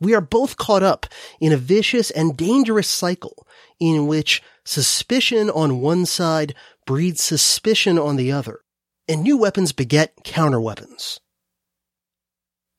We 0.00 0.14
are 0.14 0.20
both 0.20 0.56
caught 0.56 0.82
up 0.82 1.06
in 1.40 1.52
a 1.52 1.56
vicious 1.56 2.10
and 2.10 2.36
dangerous 2.36 2.88
cycle 2.88 3.46
in 3.80 4.06
which 4.06 4.42
suspicion 4.64 5.48
on 5.48 5.80
one 5.80 6.06
side 6.06 6.54
breeds 6.86 7.22
suspicion 7.22 7.98
on 7.98 8.16
the 8.16 8.30
other, 8.30 8.60
and 9.08 9.22
new 9.22 9.36
weapons 9.36 9.72
beget 9.72 10.24
counterweapons. 10.24 11.18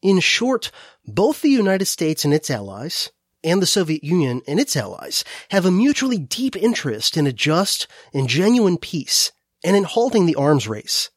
In 0.01 0.19
short, 0.19 0.71
both 1.05 1.41
the 1.41 1.49
United 1.49 1.85
States 1.85 2.23
and 2.23 2.33
its 2.33 2.51
allies, 2.51 3.11
and 3.43 3.61
the 3.61 3.67
Soviet 3.67 4.03
Union 4.03 4.41
and 4.47 4.59
its 4.59 4.75
allies 4.75 5.23
have 5.51 5.65
a 5.65 5.71
mutually 5.71 6.17
deep 6.17 6.55
interest 6.55 7.17
in 7.17 7.27
a 7.27 7.33
just 7.33 7.87
and 8.13 8.27
genuine 8.27 8.77
peace 8.77 9.31
and 9.63 9.75
in 9.75 9.83
halting 9.83 10.25
the 10.25 10.35
arms 10.35 10.67
race. 10.67 11.09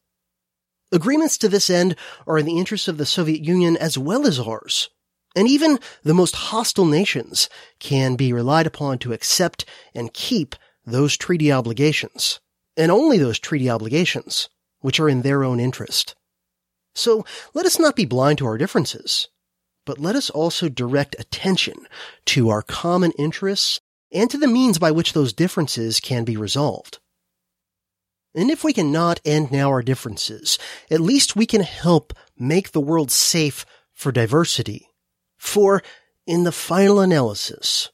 Agreements 0.91 1.37
to 1.37 1.47
this 1.47 1.69
end 1.69 1.95
are 2.27 2.37
in 2.37 2.45
the 2.45 2.57
interests 2.57 2.87
of 2.87 2.97
the 2.97 3.05
Soviet 3.05 3.43
Union 3.43 3.77
as 3.77 3.97
well 3.97 4.27
as 4.27 4.39
ours, 4.39 4.89
And 5.35 5.47
even 5.47 5.79
the 6.03 6.13
most 6.13 6.35
hostile 6.35 6.85
nations 6.85 7.49
can 7.79 8.15
be 8.15 8.33
relied 8.33 8.67
upon 8.67 8.99
to 8.99 9.13
accept 9.13 9.65
and 9.93 10.13
keep 10.13 10.55
those 10.85 11.15
treaty 11.15 11.51
obligations, 11.51 12.39
and 12.75 12.91
only 12.91 13.17
those 13.17 13.39
treaty 13.39 13.69
obligations, 13.69 14.49
which 14.79 14.99
are 14.99 15.07
in 15.07 15.21
their 15.21 15.43
own 15.43 15.59
interest. 15.59 16.15
So 16.93 17.25
let 17.53 17.65
us 17.65 17.79
not 17.79 17.95
be 17.95 18.05
blind 18.05 18.39
to 18.39 18.45
our 18.45 18.57
differences, 18.57 19.29
but 19.85 19.99
let 19.99 20.15
us 20.15 20.29
also 20.29 20.69
direct 20.69 21.15
attention 21.19 21.87
to 22.25 22.49
our 22.49 22.61
common 22.61 23.11
interests 23.17 23.79
and 24.11 24.29
to 24.29 24.37
the 24.37 24.47
means 24.47 24.77
by 24.77 24.91
which 24.91 25.13
those 25.13 25.33
differences 25.33 25.99
can 25.99 26.23
be 26.23 26.37
resolved. 26.37 26.99
And 28.33 28.49
if 28.49 28.63
we 28.63 28.73
cannot 28.73 29.19
end 29.25 29.51
now 29.51 29.69
our 29.69 29.81
differences, 29.81 30.57
at 30.89 31.01
least 31.01 31.35
we 31.35 31.45
can 31.45 31.61
help 31.61 32.13
make 32.37 32.71
the 32.71 32.79
world 32.79 33.11
safe 33.11 33.65
for 33.93 34.11
diversity. 34.11 34.87
For 35.37 35.81
in 36.25 36.43
the 36.43 36.51
final 36.51 36.99
analysis, 36.99 37.89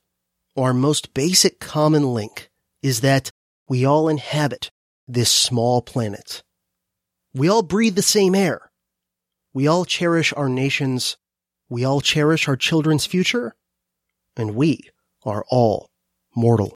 our 0.55 0.73
most 0.73 1.13
basic 1.13 1.59
common 1.59 2.13
link 2.13 2.49
is 2.81 3.01
that 3.01 3.31
we 3.67 3.85
all 3.85 4.09
inhabit 4.09 4.71
this 5.07 5.31
small 5.31 5.81
planet. 5.81 6.43
We 7.33 7.47
all 7.49 7.63
breathe 7.63 7.95
the 7.95 8.01
same 8.01 8.35
air. 8.35 8.71
We 9.53 9.67
all 9.67 9.85
cherish 9.85 10.33
our 10.33 10.49
nations. 10.49 11.17
We 11.69 11.83
all 11.83 12.01
cherish 12.01 12.47
our 12.47 12.55
children's 12.55 13.05
future. 13.05 13.55
And 14.35 14.55
we 14.55 14.89
are 15.23 15.43
all 15.49 15.89
mortal. 16.35 16.75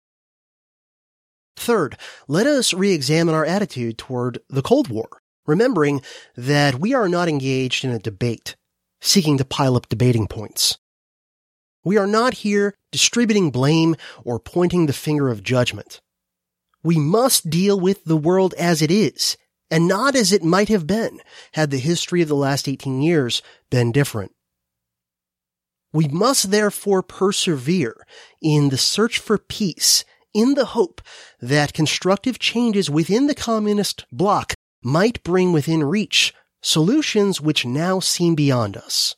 Third, 1.56 1.98
let 2.28 2.48
us 2.48 2.74
re-examine 2.74 3.36
our 3.36 3.46
attitude 3.46 3.98
toward 3.98 4.40
the 4.50 4.64
Cold 4.64 4.90
War, 4.90 5.08
remembering 5.46 6.02
that 6.36 6.80
we 6.80 6.94
are 6.94 7.08
not 7.08 7.28
engaged 7.28 7.86
in 7.86 7.92
a 7.92 8.00
debate, 8.00 8.56
seeking 9.00 9.38
to 9.38 9.46
pile 9.46 9.76
up 9.76 9.88
debating 9.88 10.28
points. 10.28 10.80
We 11.84 11.98
are 11.98 12.08
not 12.08 12.36
here 12.36 12.76
distributing 12.92 13.52
blame 13.52 13.96
or 14.24 14.40
pointing 14.40 14.86
the 14.86 14.94
finger 14.94 15.30
of 15.30 15.44
judgment. 15.44 16.02
We 16.84 16.98
must 16.98 17.50
deal 17.50 17.80
with 17.80 18.04
the 18.06 18.18
world 18.18 18.56
as 18.56 18.82
it 18.82 18.90
is, 18.90 19.38
and 19.70 19.88
not 19.88 20.16
as 20.16 20.32
it 20.32 20.44
might 20.44 20.70
have 20.70 20.88
been 20.88 21.22
had 21.54 21.70
the 21.70 21.78
history 21.78 22.22
of 22.22 22.28
the 22.28 22.36
last 22.36 22.68
18 22.68 23.02
years 23.02 23.42
been 23.70 23.92
different. 23.92 24.32
We 25.94 26.08
must 26.08 26.52
therefore 26.52 27.04
persevere 27.04 28.06
in 28.42 28.70
the 28.70 28.78
search 28.78 29.20
for 29.20 29.38
peace 29.38 30.06
in 30.34 30.54
the 30.54 30.66
hope 30.66 31.02
that 31.42 31.74
constructive 31.74 32.40
changes 32.40 32.90
within 32.90 33.28
the 33.28 33.36
communist 33.36 34.06
bloc 34.12 34.54
might 34.82 35.24
bring 35.24 35.52
within 35.52 35.84
reach 35.84 36.34
solutions 36.62 37.42
which 37.42 37.66
now 37.66 38.00
seem 38.00 38.36
beyond 38.36 38.78
us. 38.78 39.16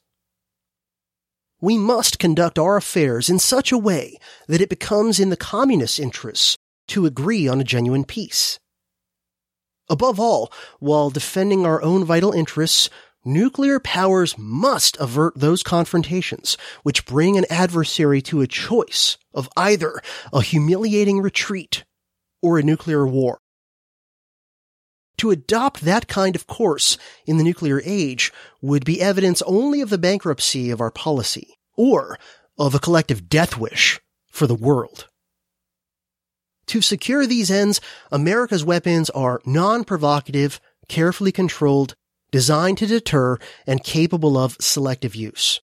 We 1.61 1.77
must 1.77 2.19
conduct 2.19 2.59
our 2.59 2.75
affairs 2.75 3.29
in 3.29 3.39
such 3.39 3.71
a 3.71 3.77
way 3.77 4.17
that 4.47 4.61
it 4.61 4.69
becomes 4.69 5.19
in 5.19 5.29
the 5.29 5.37
communist 5.37 5.99
interests 5.99 6.57
to 6.89 7.05
agree 7.05 7.47
on 7.47 7.61
a 7.61 7.63
genuine 7.63 8.03
peace. 8.03 8.59
Above 9.89 10.19
all, 10.19 10.51
while 10.79 11.09
defending 11.09 11.65
our 11.65 11.81
own 11.81 12.03
vital 12.03 12.31
interests, 12.31 12.89
Nuclear 13.25 13.79
powers 13.79 14.37
must 14.37 14.97
avert 14.97 15.33
those 15.35 15.63
confrontations 15.63 16.57
which 16.83 17.05
bring 17.05 17.37
an 17.37 17.45
adversary 17.49 18.21
to 18.23 18.41
a 18.41 18.47
choice 18.47 19.17
of 19.33 19.47
either 19.55 20.01
a 20.33 20.41
humiliating 20.41 21.21
retreat 21.21 21.85
or 22.41 22.59
a 22.59 22.63
nuclear 22.63 23.07
war. 23.07 23.39
To 25.17 25.31
adopt 25.31 25.81
that 25.81 26.09
kind 26.09 26.35
of 26.35 26.47
course 26.47 26.97
in 27.25 27.37
the 27.37 27.45
nuclear 27.45 27.81
age 27.85 28.33
would 28.61 28.83
be 28.83 28.99
evidence 28.99 29.41
only 29.43 29.79
of 29.79 29.89
the 29.89 29.97
bankruptcy 29.97 30.69
of 30.69 30.81
our 30.81 30.91
policy 30.91 31.55
or 31.77 32.19
of 32.57 32.75
a 32.75 32.79
collective 32.79 33.29
death 33.29 33.57
wish 33.57 34.01
for 34.27 34.47
the 34.47 34.55
world. 34.55 35.07
To 36.67 36.81
secure 36.81 37.25
these 37.25 37.49
ends, 37.49 37.79
America's 38.11 38.65
weapons 38.65 39.09
are 39.11 39.41
non-provocative, 39.45 40.59
carefully 40.89 41.31
controlled, 41.31 41.95
designed 42.33 42.79
to 42.79 42.87
deter 42.87 43.37
and 43.67 43.83
capable 43.83 44.37
of 44.37 44.57
selective 44.59 45.15
use. 45.15 45.61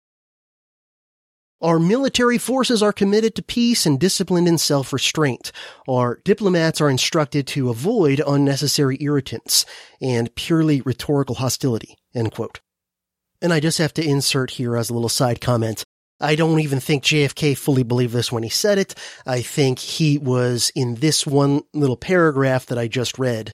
Our 1.61 1.79
military 1.79 2.39
forces 2.39 2.83
are 2.83 2.93
committed 2.93 3.35
to 3.35 3.43
peace 3.43 3.85
and 3.85 4.01
disciplined 4.01 4.49
in 4.49 4.57
self-restraint. 4.57 5.53
Our 5.87 6.21
diplomats 6.25 6.81
are 6.81 6.89
instructed 6.89 7.47
to 7.49 7.69
avoid 7.69 8.23
unnecessary 8.27 8.97
irritants 9.01 9.67
and 10.01 10.35
purely 10.35 10.81
rhetorical 10.81 11.35
hostility. 11.35 11.97
End 12.15 12.33
quote. 12.33 12.61
And 13.43 13.53
I 13.53 13.61
just 13.61 13.79
have 13.79 13.93
to 13.95 14.07
insert 14.07 14.53
here 14.53 14.77
as 14.77 14.89
a 14.89 14.95
little 14.95 15.11
side 15.11 15.41
comment. 15.41 15.85
I 16.21 16.37
don't 16.37 16.61
even 16.61 16.81
think 16.81 17.03
JFK 17.03 17.59
fully 17.59 17.83
believed 17.83 18.15
this 18.15 18.31
when 18.31 18.43
he 18.43 18.49
said 18.49 18.79
it. 18.79 18.95
I 19.27 19.43
think 19.43 19.81
he 19.81 20.19
was 20.19 20.71
in 20.77 20.97
this 20.97 21.27
one 21.27 21.63
little 21.75 21.97
paragraph 21.97 22.67
that 22.67 22.79
I 22.79 22.87
just 22.87 23.19
read 23.19 23.51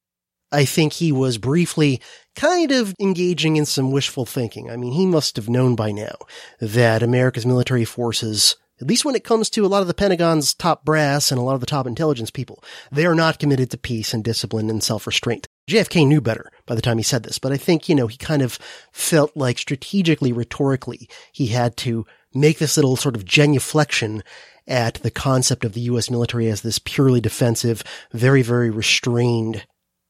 I 0.53 0.65
think 0.65 0.95
he 0.95 1.13
was 1.13 1.39
briefly 1.39 2.01
kind 2.35 2.71
of 2.71 2.95
engaging 3.01 3.57
in 3.57 3.67
some 3.67 3.91
wishful 3.91 4.27
thinking. 4.27 4.71
I 4.71 4.77
mean, 4.77 4.93
he 4.93 5.07
must 5.07 5.37
have 5.37 5.49
known 5.49 5.75
by 5.75 5.91
now 5.91 6.17
that 6.61 7.03
America's 7.03 7.47
military 7.47 7.85
forces, 7.85 8.57
at 8.81 8.87
least 8.87 9.05
when 9.05 9.17
it 9.17 9.25
comes 9.25 9.51
to 9.51 9.65
a 9.65 9.69
lot 9.69 9.83
of 9.83 9.89
the 9.89 9.95
Pentagon's 9.95 10.55
top 10.55 10.85
brass 10.85 11.33
and 11.33 11.39
a 11.39 11.43
lot 11.43 11.55
of 11.55 11.61
the 11.61 11.67
top 11.67 11.87
intelligence 11.87 12.31
people, 12.31 12.63
they 12.93 13.07
are 13.07 13.15
not 13.15 13.39
committed 13.39 13.71
to 13.71 13.79
peace 13.79 14.15
and 14.15 14.23
discipline 14.23 14.71
and 14.71 14.83
self-restraint. 14.83 15.49
JFK 15.69 16.07
knew 16.07 16.21
better 16.21 16.51
by 16.65 16.77
the 16.77 16.83
time 16.83 16.99
he 16.99 17.03
said 17.03 17.25
this, 17.25 17.39
but 17.39 17.53
I 17.53 17.57
think, 17.57 17.89
you 17.89 17.95
know, 17.95 18.07
he 18.07 18.17
kind 18.17 18.43
of 18.43 18.59
felt 18.93 19.37
like 19.37 19.59
strategically, 19.59 20.33
rhetorically, 20.33 21.09
he 21.33 21.49
had 21.49 21.77
to 21.79 22.07
make 22.33 22.59
this 22.59 22.77
little 22.77 22.97
sort 22.97 23.17
of 23.17 23.25
genuflection 23.25 24.23
at 24.69 24.95
the 24.95 25.11
concept 25.11 25.65
of 25.65 25.73
the 25.73 25.81
U.S. 25.83 26.11
military 26.11 26.49
as 26.49 26.61
this 26.61 26.79
purely 26.79 27.21
defensive, 27.21 27.83
very, 28.13 28.43
very 28.43 28.71
restrained 28.71 29.65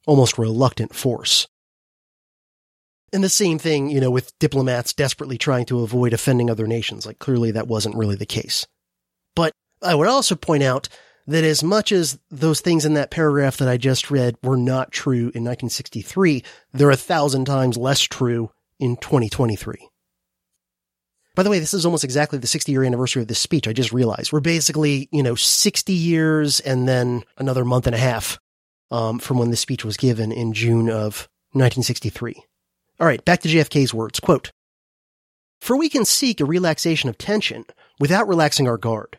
almost 0.07 0.39
reluctant 0.39 0.95
force. 0.95 1.47
And 3.13 3.23
the 3.23 3.29
same 3.29 3.59
thing, 3.59 3.89
you 3.89 4.01
know, 4.01 4.11
with 4.11 4.37
diplomats 4.39 4.93
desperately 4.93 5.39
trying 5.39 5.67
to 5.67 5.81
avoid 5.81 6.13
offending 6.13 6.51
other 6.51 6.67
nations. 6.67 7.07
Like 7.07 7.19
clearly 7.19 7.53
that 7.53 7.69
wasn't 7.69 7.97
really 7.97 8.17
the 8.17 8.27
case. 8.27 8.67
But 9.35 9.53
I 9.83 9.95
would 9.95 10.09
also 10.09 10.35
point 10.35 10.63
out 10.63 10.89
that 11.27 11.45
as 11.45 11.63
much 11.63 11.93
as 11.93 12.19
those 12.31 12.61
things 12.61 12.85
in 12.85 12.95
that 12.95 13.11
paragraph 13.11 13.57
that 13.59 13.69
I 13.69 13.77
just 13.77 14.11
read 14.11 14.37
were 14.43 14.57
not 14.57 14.93
true 14.93 15.31
in 15.35 15.45
1963, 15.45 16.43
they're 16.73 16.91
a 16.91 16.97
thousand 16.97 17.47
times 17.47 17.77
less 17.77 18.01
true 18.01 18.51
in 18.79 18.97
2023. 18.97 19.89
By 21.35 21.43
the 21.43 21.51
way, 21.51 21.59
this 21.59 21.75
is 21.75 21.85
almost 21.85 22.05
exactly 22.05 22.39
the 22.39 22.47
60 22.47 22.73
year 22.73 22.83
anniversary 22.83 23.23
of 23.23 23.29
this 23.29 23.39
speech. 23.39 23.69
I 23.69 23.73
just 23.73 23.93
realized 23.93 24.33
we're 24.33 24.41
basically, 24.41 25.09
you 25.13 25.23
know, 25.23 25.35
60 25.35 25.93
years 25.93 26.61
and 26.61 26.89
then 26.89 27.25
another 27.37 27.65
month 27.65 27.87
and 27.87 27.95
a 27.95 27.99
half 27.99 28.39
um, 28.91 29.19
from 29.19 29.39
when 29.39 29.51
this 29.51 29.61
speech 29.61 29.85
was 29.85 29.97
given 29.97 30.33
in 30.33 30.53
June 30.53 30.89
of 30.89 31.29
1963. 31.53 32.43
All 32.99 33.07
right, 33.07 33.25
back 33.25 33.41
to 33.41 33.49
JFK's 33.49 33.93
words. 33.93 34.21
Quote, 34.21 34.51
For 35.61 35.77
we 35.77 35.89
can 35.89 36.05
seek 36.05 36.41
a 36.41 36.45
relaxation 36.45 37.09
of 37.09 37.19
tension 37.19 37.65
without 37.99 38.29
relaxing 38.29 38.69
our 38.69 38.79
guard. 38.79 39.19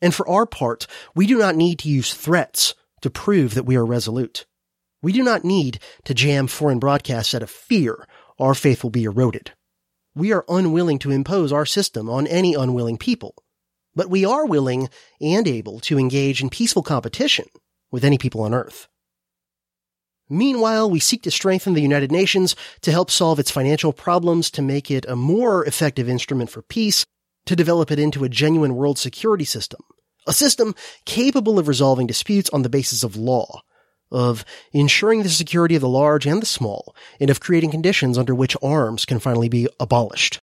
And 0.00 0.14
for 0.14 0.28
our 0.28 0.46
part, 0.46 0.86
we 1.14 1.26
do 1.26 1.38
not 1.38 1.56
need 1.56 1.78
to 1.80 1.88
use 1.88 2.14
threats 2.14 2.74
to 3.00 3.10
prove 3.10 3.54
that 3.54 3.64
we 3.64 3.76
are 3.76 3.84
resolute. 3.84 4.46
We 5.02 5.12
do 5.12 5.22
not 5.22 5.44
need 5.44 5.78
to 6.04 6.14
jam 6.14 6.46
foreign 6.46 6.78
broadcasts 6.78 7.34
out 7.34 7.42
of 7.42 7.50
fear 7.50 8.06
our 8.38 8.54
faith 8.54 8.82
will 8.82 8.90
be 8.90 9.04
eroded. 9.04 9.52
We 10.14 10.32
are 10.32 10.44
unwilling 10.48 10.98
to 11.00 11.10
impose 11.10 11.52
our 11.52 11.66
system 11.66 12.08
on 12.08 12.26
any 12.26 12.54
unwilling 12.54 12.98
people, 12.98 13.34
but 13.94 14.10
we 14.10 14.24
are 14.24 14.46
willing 14.46 14.88
and 15.20 15.46
able 15.46 15.80
to 15.80 15.98
engage 15.98 16.42
in 16.42 16.50
peaceful 16.50 16.82
competition 16.82 17.46
with 17.96 18.04
any 18.04 18.18
people 18.18 18.42
on 18.42 18.52
Earth. 18.52 18.88
Meanwhile, 20.28 20.90
we 20.90 21.00
seek 21.00 21.22
to 21.22 21.30
strengthen 21.30 21.72
the 21.72 21.80
United 21.80 22.12
Nations 22.12 22.54
to 22.82 22.92
help 22.92 23.10
solve 23.10 23.38
its 23.38 23.50
financial 23.50 23.90
problems, 23.90 24.50
to 24.50 24.60
make 24.60 24.90
it 24.90 25.06
a 25.08 25.16
more 25.16 25.64
effective 25.64 26.06
instrument 26.06 26.50
for 26.50 26.60
peace, 26.60 27.06
to 27.46 27.56
develop 27.56 27.90
it 27.90 27.98
into 27.98 28.22
a 28.22 28.28
genuine 28.28 28.76
world 28.76 28.98
security 28.98 29.46
system. 29.46 29.80
A 30.26 30.34
system 30.34 30.74
capable 31.06 31.58
of 31.58 31.68
resolving 31.68 32.06
disputes 32.06 32.50
on 32.50 32.60
the 32.60 32.68
basis 32.68 33.02
of 33.02 33.16
law, 33.16 33.62
of 34.10 34.44
ensuring 34.74 35.22
the 35.22 35.30
security 35.30 35.74
of 35.74 35.80
the 35.80 35.88
large 35.88 36.26
and 36.26 36.42
the 36.42 36.46
small, 36.46 36.94
and 37.18 37.30
of 37.30 37.40
creating 37.40 37.70
conditions 37.70 38.18
under 38.18 38.34
which 38.34 38.58
arms 38.62 39.06
can 39.06 39.20
finally 39.20 39.48
be 39.48 39.68
abolished. 39.80 40.38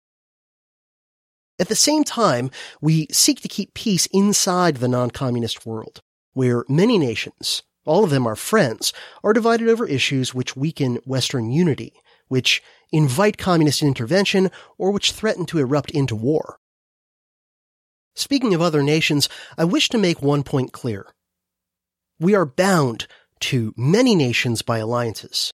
At 1.60 1.68
the 1.68 1.76
same 1.76 2.06
time, 2.06 2.49
we 2.80 3.08
seek 3.12 3.41
to 3.41 3.49
keep 3.49 3.74
peace 3.74 4.06
inside 4.14 4.78
the 4.78 4.88
non-communist 4.88 5.66
world 5.66 6.02
where 6.34 6.65
many 6.67 6.97
nations, 6.97 7.63
all 7.86 8.03
of 8.03 8.09
them 8.09 8.27
are 8.27 8.36
friends, 8.36 8.93
are 9.23 9.34
divided 9.34 9.67
over 9.67 9.88
issues 9.88 10.34
which 10.34 10.55
weaken 10.55 10.99
Western 11.05 11.51
unity, 11.51 11.93
which 12.27 12.61
invite 12.91 13.38
communist 13.38 13.82
intervention, 13.82 14.51
or 14.77 14.91
which 14.91 15.11
threaten 15.11 15.45
to 15.45 15.59
erupt 15.59 15.91
into 15.91 16.15
war. 16.15 16.57
Speaking 18.15 18.53
of 18.53 18.61
other 18.61 18.84
nations, 18.84 19.29
I 19.57 19.63
wish 19.63 19.89
to 19.89 19.97
make 19.97 20.21
one 20.21 20.43
point 20.43 20.73
clear. 20.73 21.07
We 22.19 22.36
are 22.36 22.45
bound 22.45 23.07
to 23.41 23.73
many 23.75 24.15
nations 24.15 24.61
by 24.61 24.77
alliances. 24.77 25.51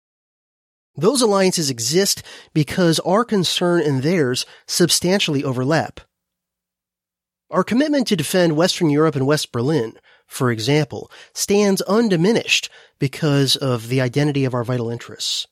Those 0.96 1.22
alliances 1.22 1.70
exist 1.70 2.24
because 2.54 3.00
our 3.02 3.26
concern 3.26 3.82
and 3.82 4.02
theirs 4.02 4.46
substantially 4.66 5.44
overlap. 5.44 6.00
Our 7.52 7.64
commitment 7.64 8.08
to 8.08 8.16
defend 8.16 8.56
Western 8.56 8.90
Europe 8.90 9.16
and 9.16 9.28
West 9.28 9.52
Berlin, 9.52 10.00
for 10.28 10.52
example, 10.52 11.12
stands 11.34 11.82
undiminished 11.84 12.70
because 13.00 13.56
of 13.56 13.90
the 13.90 14.02
identity 14.02 14.46
of 14.46 14.54
our 14.54 14.64
vital 14.64 14.90
interests. 14.90 15.48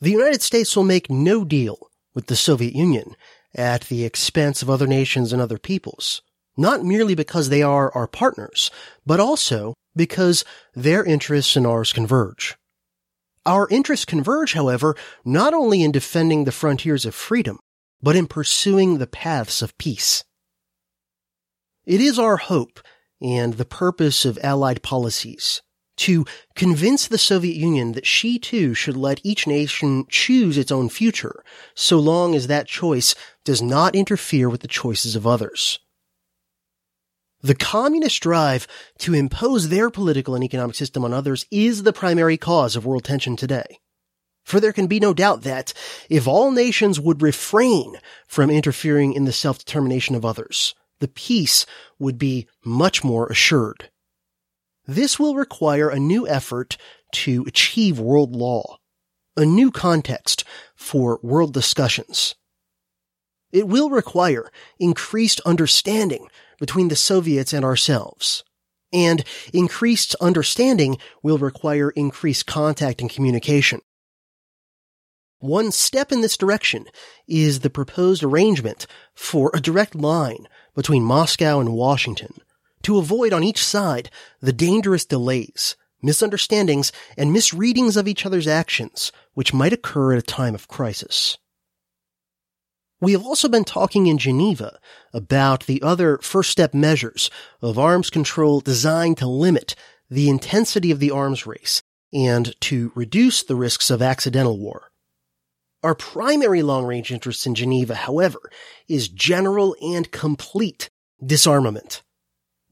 The 0.00 0.10
United 0.10 0.42
States 0.42 0.76
will 0.76 0.84
make 0.84 1.10
no 1.10 1.44
deal 1.44 1.90
with 2.14 2.26
the 2.26 2.36
Soviet 2.36 2.74
Union 2.74 3.16
at 3.54 3.82
the 3.84 4.04
expense 4.04 4.62
of 4.62 4.70
other 4.70 4.86
nations 4.86 5.32
and 5.32 5.42
other 5.42 5.58
peoples, 5.58 6.22
not 6.56 6.84
merely 6.84 7.14
because 7.14 7.48
they 7.48 7.62
are 7.62 7.92
our 7.94 8.06
partners, 8.06 8.70
but 9.04 9.20
also 9.20 9.74
because 9.96 10.44
their 10.74 11.04
interests 11.04 11.56
and 11.56 11.66
ours 11.66 11.92
converge. 11.92 12.56
Our 13.44 13.68
interests 13.70 14.04
converge, 14.04 14.52
however, 14.52 14.94
not 15.24 15.54
only 15.54 15.82
in 15.82 15.90
defending 15.90 16.44
the 16.44 16.52
frontiers 16.52 17.04
of 17.04 17.14
freedom, 17.14 17.58
but 18.02 18.14
in 18.14 18.26
pursuing 18.26 18.98
the 18.98 19.06
paths 19.06 19.62
of 19.62 19.76
peace. 19.78 20.22
It 21.86 22.00
is 22.00 22.18
our 22.18 22.36
hope 22.36 22.80
and 23.20 23.54
the 23.54 23.64
purpose 23.64 24.24
of 24.24 24.38
Allied 24.42 24.82
policies 24.82 25.62
to 25.98 26.24
convince 26.54 27.06
the 27.08 27.18
Soviet 27.18 27.56
Union 27.56 27.92
that 27.92 28.06
she 28.06 28.38
too 28.38 28.72
should 28.72 28.96
let 28.96 29.20
each 29.24 29.46
nation 29.46 30.06
choose 30.08 30.56
its 30.56 30.70
own 30.70 30.88
future, 30.88 31.42
so 31.74 31.98
long 31.98 32.34
as 32.34 32.46
that 32.46 32.68
choice 32.68 33.14
does 33.44 33.60
not 33.60 33.96
interfere 33.96 34.48
with 34.48 34.60
the 34.60 34.68
choices 34.68 35.16
of 35.16 35.26
others. 35.26 35.80
The 37.40 37.54
communist 37.54 38.20
drive 38.20 38.66
to 38.98 39.14
impose 39.14 39.68
their 39.68 39.90
political 39.90 40.34
and 40.34 40.42
economic 40.42 40.74
system 40.74 41.04
on 41.04 41.12
others 41.12 41.46
is 41.50 41.82
the 41.82 41.92
primary 41.92 42.36
cause 42.36 42.74
of 42.74 42.84
world 42.86 43.04
tension 43.04 43.36
today. 43.36 43.78
For 44.44 44.60
there 44.60 44.72
can 44.72 44.86
be 44.86 44.98
no 44.98 45.12
doubt 45.12 45.42
that 45.42 45.72
if 46.08 46.26
all 46.26 46.50
nations 46.50 46.98
would 46.98 47.22
refrain 47.22 47.96
from 48.26 48.50
interfering 48.50 49.12
in 49.12 49.24
the 49.24 49.32
self-determination 49.32 50.16
of 50.16 50.24
others, 50.24 50.74
the 51.00 51.08
peace 51.08 51.66
would 51.98 52.18
be 52.18 52.48
much 52.64 53.04
more 53.04 53.26
assured. 53.26 53.90
This 54.86 55.18
will 55.18 55.34
require 55.34 55.88
a 55.88 55.98
new 55.98 56.26
effort 56.26 56.76
to 57.12 57.44
achieve 57.46 58.00
world 58.00 58.34
law, 58.34 58.78
a 59.36 59.44
new 59.44 59.70
context 59.70 60.44
for 60.74 61.20
world 61.22 61.52
discussions. 61.52 62.34
It 63.52 63.68
will 63.68 63.90
require 63.90 64.50
increased 64.78 65.40
understanding 65.46 66.28
between 66.58 66.88
the 66.88 66.96
Soviets 66.96 67.52
and 67.52 67.64
ourselves. 67.64 68.44
And 68.92 69.24
increased 69.52 70.14
understanding 70.20 70.96
will 71.22 71.38
require 71.38 71.90
increased 71.90 72.46
contact 72.46 73.00
and 73.00 73.10
communication. 73.10 73.80
One 75.40 75.70
step 75.70 76.10
in 76.10 76.20
this 76.20 76.36
direction 76.36 76.86
is 77.28 77.60
the 77.60 77.70
proposed 77.70 78.24
arrangement 78.24 78.88
for 79.14 79.52
a 79.54 79.60
direct 79.60 79.94
line 79.94 80.48
between 80.74 81.04
Moscow 81.04 81.60
and 81.60 81.74
Washington 81.74 82.38
to 82.82 82.98
avoid 82.98 83.32
on 83.32 83.44
each 83.44 83.64
side 83.64 84.10
the 84.40 84.52
dangerous 84.52 85.04
delays, 85.04 85.76
misunderstandings, 86.02 86.90
and 87.16 87.32
misreadings 87.32 87.96
of 87.96 88.08
each 88.08 88.26
other's 88.26 88.48
actions 88.48 89.12
which 89.34 89.54
might 89.54 89.72
occur 89.72 90.12
at 90.12 90.18
a 90.18 90.22
time 90.22 90.56
of 90.56 90.66
crisis. 90.66 91.38
We 93.00 93.12
have 93.12 93.24
also 93.24 93.48
been 93.48 93.64
talking 93.64 94.08
in 94.08 94.18
Geneva 94.18 94.80
about 95.12 95.66
the 95.66 95.82
other 95.82 96.18
first 96.18 96.50
step 96.50 96.74
measures 96.74 97.30
of 97.62 97.78
arms 97.78 98.10
control 98.10 98.58
designed 98.58 99.18
to 99.18 99.28
limit 99.28 99.76
the 100.10 100.28
intensity 100.28 100.90
of 100.90 100.98
the 100.98 101.12
arms 101.12 101.46
race 101.46 101.84
and 102.12 102.60
to 102.62 102.90
reduce 102.96 103.44
the 103.44 103.54
risks 103.54 103.88
of 103.88 104.02
accidental 104.02 104.58
war. 104.58 104.90
Our 105.82 105.94
primary 105.94 106.62
long 106.62 106.84
range 106.84 107.12
interest 107.12 107.46
in 107.46 107.54
Geneva, 107.54 107.94
however, 107.94 108.50
is 108.88 109.08
general 109.08 109.76
and 109.80 110.10
complete 110.10 110.90
disarmament, 111.24 112.02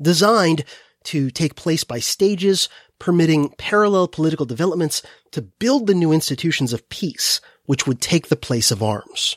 designed 0.00 0.64
to 1.04 1.30
take 1.30 1.54
place 1.54 1.84
by 1.84 2.00
stages, 2.00 2.68
permitting 2.98 3.50
parallel 3.58 4.08
political 4.08 4.44
developments 4.44 5.02
to 5.30 5.42
build 5.42 5.86
the 5.86 5.94
new 5.94 6.10
institutions 6.10 6.72
of 6.72 6.88
peace, 6.88 7.40
which 7.64 7.86
would 7.86 8.00
take 8.00 8.26
the 8.26 8.36
place 8.36 8.72
of 8.72 8.82
arms. 8.82 9.36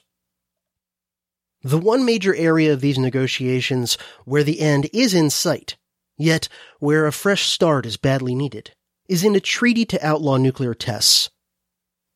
The 1.61 1.77
one 1.77 2.05
major 2.05 2.33
area 2.33 2.73
of 2.73 2.81
these 2.81 2.97
negotiations 2.97 3.97
where 4.25 4.43
the 4.43 4.61
end 4.61 4.89
is 4.93 5.13
in 5.13 5.29
sight, 5.29 5.77
yet 6.17 6.47
where 6.79 7.05
a 7.05 7.11
fresh 7.11 7.47
start 7.47 7.85
is 7.85 7.97
badly 7.97 8.33
needed, 8.33 8.71
is 9.07 9.23
in 9.23 9.35
a 9.35 9.39
treaty 9.39 9.85
to 9.85 10.05
outlaw 10.05 10.37
nuclear 10.37 10.73
tests. 10.73 11.29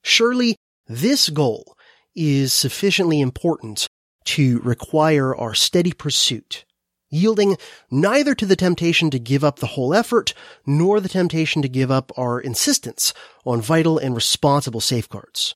Surely 0.02 0.56
this 0.88 1.30
goal 1.30 1.76
is 2.16 2.54
sufficiently 2.54 3.22
important 3.22 3.88
to 4.26 4.60
require 4.60 5.36
our 5.36 5.54
steady 5.54 5.92
pursuit, 5.92 6.66
yielding 7.10 7.58
neither 7.92 8.34
to 8.36 8.46
the 8.46 8.56
temptation 8.56 9.10
to 9.10 9.20
give 9.20 9.44
up 9.44 9.60
the 9.60 9.68
whole 9.68 9.94
effort 9.94 10.34
nor 10.66 11.00
the 11.00 11.10
temptation 11.10 11.62
to 11.62 11.68
give 11.68 11.92
up 11.92 12.12
our 12.18 12.40
insistence 12.40 13.14
on 13.46 13.62
vital 13.62 13.98
and 13.98 14.16
responsible 14.16 14.82
safeguards. 14.82 15.56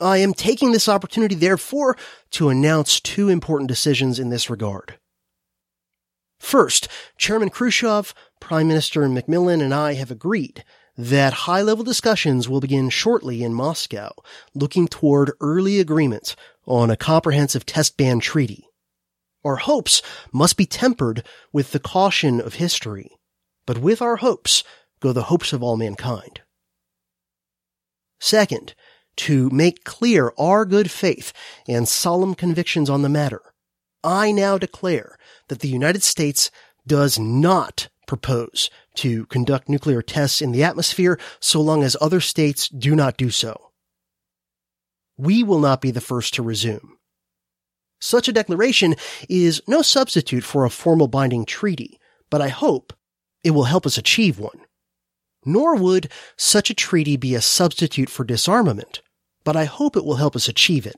I 0.00 0.18
am 0.18 0.32
taking 0.32 0.72
this 0.72 0.88
opportunity, 0.88 1.34
therefore, 1.34 1.96
to 2.32 2.50
announce 2.50 3.00
two 3.00 3.28
important 3.28 3.68
decisions 3.68 4.18
in 4.18 4.30
this 4.30 4.48
regard. 4.48 4.98
First, 6.38 6.86
Chairman 7.16 7.50
Khrushchev, 7.50 8.14
Prime 8.40 8.68
Minister 8.68 9.08
Macmillan, 9.08 9.60
and 9.60 9.74
I 9.74 9.94
have 9.94 10.12
agreed 10.12 10.64
that 10.98 11.32
high 11.32 11.62
level 11.62 11.84
discussions 11.84 12.48
will 12.48 12.60
begin 12.60 12.90
shortly 12.90 13.44
in 13.44 13.54
Moscow, 13.54 14.10
looking 14.52 14.88
toward 14.88 15.30
early 15.40 15.78
agreement 15.78 16.34
on 16.66 16.90
a 16.90 16.96
comprehensive 16.96 17.64
test 17.64 17.96
ban 17.96 18.18
treaty. 18.18 18.66
Our 19.44 19.56
hopes 19.56 20.02
must 20.32 20.56
be 20.56 20.66
tempered 20.66 21.24
with 21.52 21.70
the 21.70 21.78
caution 21.78 22.40
of 22.40 22.54
history, 22.54 23.12
but 23.64 23.78
with 23.78 24.02
our 24.02 24.16
hopes 24.16 24.64
go 24.98 25.12
the 25.12 25.24
hopes 25.24 25.52
of 25.52 25.62
all 25.62 25.76
mankind. 25.76 26.40
Second, 28.18 28.74
to 29.18 29.48
make 29.50 29.84
clear 29.84 30.32
our 30.36 30.64
good 30.64 30.90
faith 30.90 31.32
and 31.68 31.88
solemn 31.88 32.34
convictions 32.34 32.90
on 32.90 33.02
the 33.02 33.08
matter, 33.08 33.42
I 34.02 34.32
now 34.32 34.58
declare 34.58 35.16
that 35.46 35.60
the 35.60 35.68
United 35.68 36.02
States 36.02 36.50
does 36.88 37.20
not 37.20 37.88
propose 38.08 38.68
to 38.98 39.26
conduct 39.26 39.68
nuclear 39.68 40.02
tests 40.02 40.40
in 40.40 40.52
the 40.52 40.62
atmosphere 40.62 41.18
so 41.40 41.60
long 41.60 41.82
as 41.82 41.96
other 42.00 42.20
states 42.20 42.68
do 42.68 42.94
not 42.94 43.16
do 43.16 43.30
so. 43.30 43.70
We 45.16 45.42
will 45.42 45.58
not 45.58 45.80
be 45.80 45.90
the 45.90 46.00
first 46.00 46.34
to 46.34 46.42
resume. 46.42 46.96
Such 48.00 48.28
a 48.28 48.32
declaration 48.32 48.94
is 49.28 49.62
no 49.66 49.82
substitute 49.82 50.44
for 50.44 50.64
a 50.64 50.70
formal 50.70 51.08
binding 51.08 51.44
treaty, 51.44 51.98
but 52.30 52.40
I 52.40 52.48
hope 52.48 52.92
it 53.42 53.50
will 53.50 53.64
help 53.64 53.86
us 53.86 53.98
achieve 53.98 54.38
one. 54.38 54.60
Nor 55.44 55.76
would 55.76 56.10
such 56.36 56.70
a 56.70 56.74
treaty 56.74 57.16
be 57.16 57.34
a 57.34 57.40
substitute 57.40 58.10
for 58.10 58.24
disarmament, 58.24 59.02
but 59.44 59.56
I 59.56 59.64
hope 59.64 59.96
it 59.96 60.04
will 60.04 60.16
help 60.16 60.36
us 60.36 60.48
achieve 60.48 60.86
it. 60.86 60.96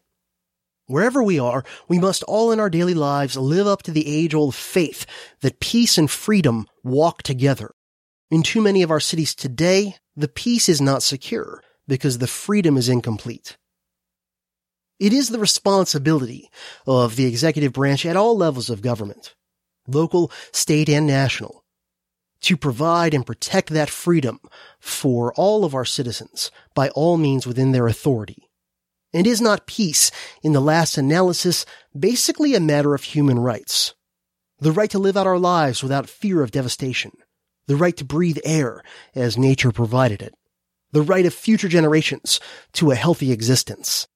Wherever 0.87 1.23
we 1.23 1.39
are, 1.39 1.65
we 1.89 1.99
must 1.99 2.25
all 2.25 2.51
in 2.51 2.59
our 2.59 2.69
daily 2.69 2.95
lives 2.95 3.37
live 3.37 3.67
up 3.67 3.83
to 3.85 3.93
the 3.93 4.09
age 4.09 4.35
old 4.35 4.55
faith 4.55 5.07
that 5.41 5.61
peace 5.61 5.97
and 5.97 6.11
freedom 6.11 6.67
walk 6.83 7.23
together. 7.23 7.71
In 8.31 8.45
too 8.45 8.61
many 8.61 8.83
of 8.83 8.93
our 8.93 9.01
cities 9.01 9.35
today, 9.35 9.97
the 10.15 10.29
peace 10.29 10.69
is 10.69 10.81
not 10.81 11.03
secure 11.03 11.63
because 11.89 12.19
the 12.19 12.29
freedom 12.29 12.77
is 12.77 12.89
incomplete. 12.89 13.57
It 15.01 15.13
is 15.13 15.31
the 15.31 15.41
responsibility 15.41 16.49
of 16.87 17.17
the 17.17 17.27
executive 17.27 17.73
branch 17.73 18.07
at 18.07 18.17
all 18.17 18.37
levels 18.37 18.71
of 18.71 18.83
government, 18.83 19.35
local, 19.89 20.31
state, 20.53 20.89
and 20.89 21.09
national, 21.09 21.65
to 22.43 22.57
provide 22.57 23.15
and 23.15 23.27
protect 23.27 23.71
that 23.71 23.91
freedom 23.91 24.39
for 24.79 25.35
all 25.35 25.65
of 25.65 25.75
our 25.75 25.85
citizens 25.85 26.53
by 26.75 26.91
all 26.91 27.17
means 27.17 27.49
within 27.49 27.73
their 27.73 27.89
authority. 27.89 28.49
And 29.13 29.27
is 29.27 29.41
not 29.41 29.67
peace, 29.67 30.13
in 30.41 30.53
the 30.53 30.61
last 30.61 30.97
analysis, 30.97 31.67
basically 31.99 32.55
a 32.55 32.61
matter 32.61 32.95
of 32.95 33.03
human 33.03 33.41
rights? 33.41 33.95
The 34.61 34.71
right 34.71 34.91
to 34.91 35.01
live 35.01 35.17
out 35.17 35.27
our 35.27 35.39
lives 35.39 35.83
without 35.83 36.09
fear 36.09 36.43
of 36.43 36.53
devastation. 36.53 37.11
The 37.71 37.77
right 37.77 37.97
to 37.99 38.05
breathe 38.05 38.39
air 38.45 38.83
as 39.15 39.39
nature 39.39 39.71
provided 39.71 40.23
it. 40.23 40.35
The 40.91 41.03
right 41.03 41.25
of 41.25 41.33
future 41.33 41.69
generations 41.69 42.41
to 42.73 42.91
a 42.91 42.97
healthy 42.97 43.31
existence. 43.31 44.09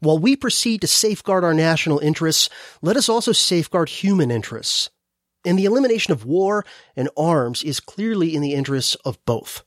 While 0.00 0.18
we 0.18 0.36
proceed 0.36 0.80
to 0.80 0.86
safeguard 0.86 1.44
our 1.44 1.52
national 1.52 1.98
interests, 1.98 2.48
let 2.80 2.96
us 2.96 3.10
also 3.10 3.32
safeguard 3.32 3.90
human 3.90 4.30
interests 4.30 4.88
and 5.44 5.58
the 5.58 5.66
elimination 5.66 6.12
of 6.12 6.24
war 6.24 6.64
and 6.96 7.10
arms 7.14 7.62
is 7.62 7.78
clearly 7.78 8.34
in 8.34 8.40
the 8.40 8.54
interests 8.54 8.94
of 9.04 9.22
both. 9.26 9.62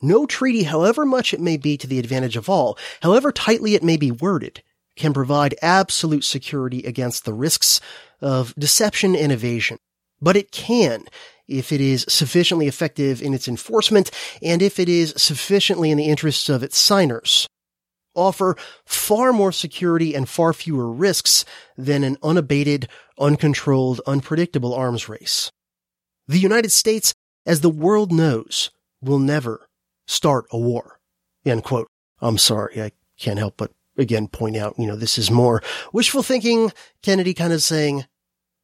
No 0.00 0.24
treaty, 0.24 0.62
however 0.62 1.04
much 1.04 1.34
it 1.34 1.40
may 1.40 1.56
be 1.56 1.76
to 1.78 1.88
the 1.88 1.98
advantage 1.98 2.36
of 2.36 2.48
all, 2.48 2.78
however 3.02 3.32
tightly 3.32 3.74
it 3.74 3.82
may 3.82 3.96
be 3.96 4.12
worded, 4.12 4.62
can 4.94 5.12
provide 5.12 5.56
absolute 5.60 6.22
security 6.22 6.84
against 6.84 7.24
the 7.24 7.34
risks 7.34 7.80
of 8.20 8.54
deception 8.54 9.16
and 9.16 9.32
evasion. 9.32 9.78
But 10.20 10.36
it 10.36 10.52
can, 10.52 11.06
if 11.48 11.72
it 11.72 11.80
is 11.80 12.04
sufficiently 12.08 12.66
effective 12.66 13.22
in 13.22 13.34
its 13.34 13.48
enforcement, 13.48 14.10
and 14.42 14.62
if 14.62 14.78
it 14.78 14.88
is 14.88 15.14
sufficiently 15.16 15.90
in 15.90 15.98
the 15.98 16.08
interests 16.08 16.48
of 16.48 16.62
its 16.62 16.78
signers. 16.78 17.46
Offer 18.14 18.56
far 18.86 19.32
more 19.32 19.50
security 19.50 20.14
and 20.14 20.28
far 20.28 20.52
fewer 20.52 20.90
risks 20.90 21.44
than 21.76 22.04
an 22.04 22.16
unabated, 22.22 22.88
uncontrolled, 23.18 24.00
unpredictable 24.06 24.72
arms 24.72 25.08
race. 25.08 25.50
The 26.28 26.38
United 26.38 26.70
States, 26.70 27.12
as 27.44 27.60
the 27.60 27.70
world 27.70 28.12
knows, 28.12 28.70
will 29.02 29.18
never 29.18 29.68
start 30.06 30.46
a 30.50 30.58
war. 30.58 31.00
End 31.44 31.64
quote. 31.64 31.88
I'm 32.20 32.38
sorry, 32.38 32.80
I 32.80 32.92
can't 33.18 33.38
help 33.38 33.56
but 33.56 33.72
again 33.98 34.28
point 34.28 34.56
out, 34.56 34.74
you 34.78 34.86
know, 34.86 34.96
this 34.96 35.18
is 35.18 35.30
more 35.30 35.62
wishful 35.92 36.22
thinking. 36.22 36.72
Kennedy 37.02 37.34
kind 37.34 37.52
of 37.52 37.62
saying 37.62 38.06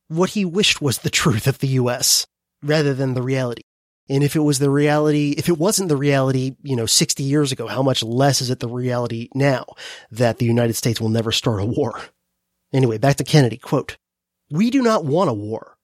what 0.09 0.31
he 0.31 0.45
wished 0.45 0.81
was 0.81 0.99
the 0.99 1.11
truth 1.11 1.47
of 1.47 1.59
the 1.59 1.69
U.S. 1.69 2.27
rather 2.63 2.95
than 2.95 3.15
the 3.15 3.23
reality. 3.23 3.63
And 4.09 4.25
if 4.25 4.35
it 4.35 4.41
was 4.41 4.59
the 4.59 4.71
reality, 4.71 5.35
if 5.39 5.49
it 5.49 5.57
wasn't 5.57 5.89
the 5.89 5.97
reality, 5.97 6.57
you 6.63 6.75
know, 6.75 6.87
60 6.87 7.23
years 7.23 7.53
ago, 7.53 7.69
how 7.69 7.83
much 7.83 8.03
less 8.03 8.41
is 8.41 8.51
it 8.51 8.59
the 8.59 8.69
reality 8.69 9.29
now 9.35 9.65
that 10.11 10.39
the 10.39 10.47
United 10.47 10.75
States 10.75 11.01
will 11.01 11.09
never 11.09 11.31
start 11.31 11.61
a 11.61 11.65
war? 11.65 12.01
Anyway, 12.73 12.99
back 12.99 13.17
to 13.17 13.25
Kennedy, 13.25 13.57
quote, 13.57 13.97
we 14.51 14.71
do 14.71 14.83
not 14.83 15.05
want 15.05 15.31
a 15.31 15.35
war. 15.35 15.77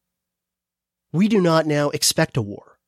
We 1.12 1.28
do 1.28 1.40
not 1.40 1.66
now 1.66 1.90
expect 1.90 2.36
a 2.36 2.42
war. 2.42 2.78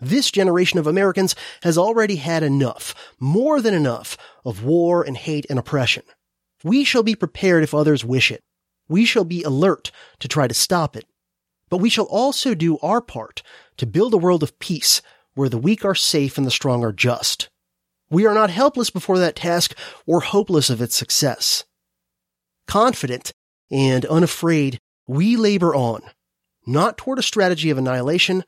This 0.00 0.30
generation 0.30 0.78
of 0.78 0.86
Americans 0.86 1.34
has 1.62 1.78
already 1.78 2.16
had 2.16 2.42
enough, 2.42 2.94
more 3.18 3.60
than 3.60 3.74
enough, 3.74 4.16
of 4.44 4.64
war 4.64 5.02
and 5.02 5.16
hate 5.16 5.46
and 5.48 5.58
oppression. 5.58 6.02
We 6.64 6.84
shall 6.84 7.02
be 7.02 7.14
prepared 7.14 7.62
if 7.62 7.74
others 7.74 8.04
wish 8.04 8.30
it. 8.30 8.42
We 8.88 9.04
shall 9.04 9.24
be 9.24 9.42
alert 9.42 9.90
to 10.20 10.28
try 10.28 10.48
to 10.48 10.54
stop 10.54 10.96
it. 10.96 11.06
But 11.68 11.78
we 11.78 11.90
shall 11.90 12.06
also 12.06 12.54
do 12.54 12.78
our 12.78 13.00
part 13.00 13.42
to 13.76 13.86
build 13.86 14.14
a 14.14 14.18
world 14.18 14.42
of 14.42 14.58
peace 14.58 15.02
where 15.34 15.48
the 15.48 15.58
weak 15.58 15.84
are 15.84 15.94
safe 15.94 16.38
and 16.38 16.46
the 16.46 16.50
strong 16.50 16.84
are 16.84 16.92
just. 16.92 17.48
We 18.10 18.26
are 18.26 18.34
not 18.34 18.50
helpless 18.50 18.90
before 18.90 19.18
that 19.18 19.36
task 19.36 19.76
or 20.06 20.20
hopeless 20.20 20.70
of 20.70 20.80
its 20.80 20.96
success. 20.96 21.64
Confident 22.66 23.32
and 23.70 24.04
unafraid, 24.06 24.78
we 25.06 25.36
labor 25.36 25.74
on, 25.74 26.02
not 26.66 26.98
toward 26.98 27.18
a 27.18 27.22
strategy 27.22 27.70
of 27.70 27.78
annihilation, 27.78 28.44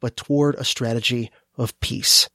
but 0.00 0.16
toward 0.16 0.54
a 0.56 0.64
strategy 0.64 1.30
of 1.56 1.78
peace. 1.80 2.28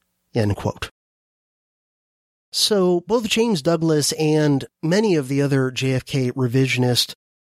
So 2.51 3.01
both 3.01 3.27
James 3.27 3.61
Douglas 3.61 4.11
and 4.13 4.65
many 4.81 5.15
of 5.15 5.27
the 5.27 5.41
other 5.41 5.71
JFK 5.71 6.31
revisionist 6.31 7.13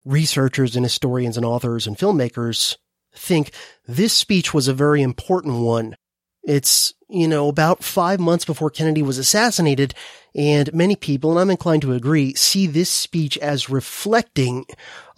researchers 0.06 0.76
and 0.76 0.86
historians 0.86 1.38
and 1.38 1.46
authors 1.46 1.88
and 1.88 1.98
filmmakers 1.98 2.76
think 3.14 3.52
this 3.88 4.14
speech 4.14 4.54
was 4.54 4.68
a 4.68 4.74
very 4.74 5.02
important 5.02 5.62
one. 5.62 5.96
It's, 6.44 6.94
you 7.08 7.28
know, 7.28 7.50
about 7.50 7.84
five 7.84 8.20
months 8.20 8.46
before 8.46 8.72
Kennedy 8.72 9.04
was 9.04 9.20
assassinated, 9.20 9.94
and 10.34 10.74
many 10.74 10.96
people, 10.96 11.32
and 11.32 11.40
I'm 11.40 11.52
inclined 11.52 11.84
to 11.84 11.94
agree, 11.94 12.34
see 12.34 12.66
this 12.66 12.90
speech 12.90 13.38
as 13.38 13.70
reflecting 13.70 14.66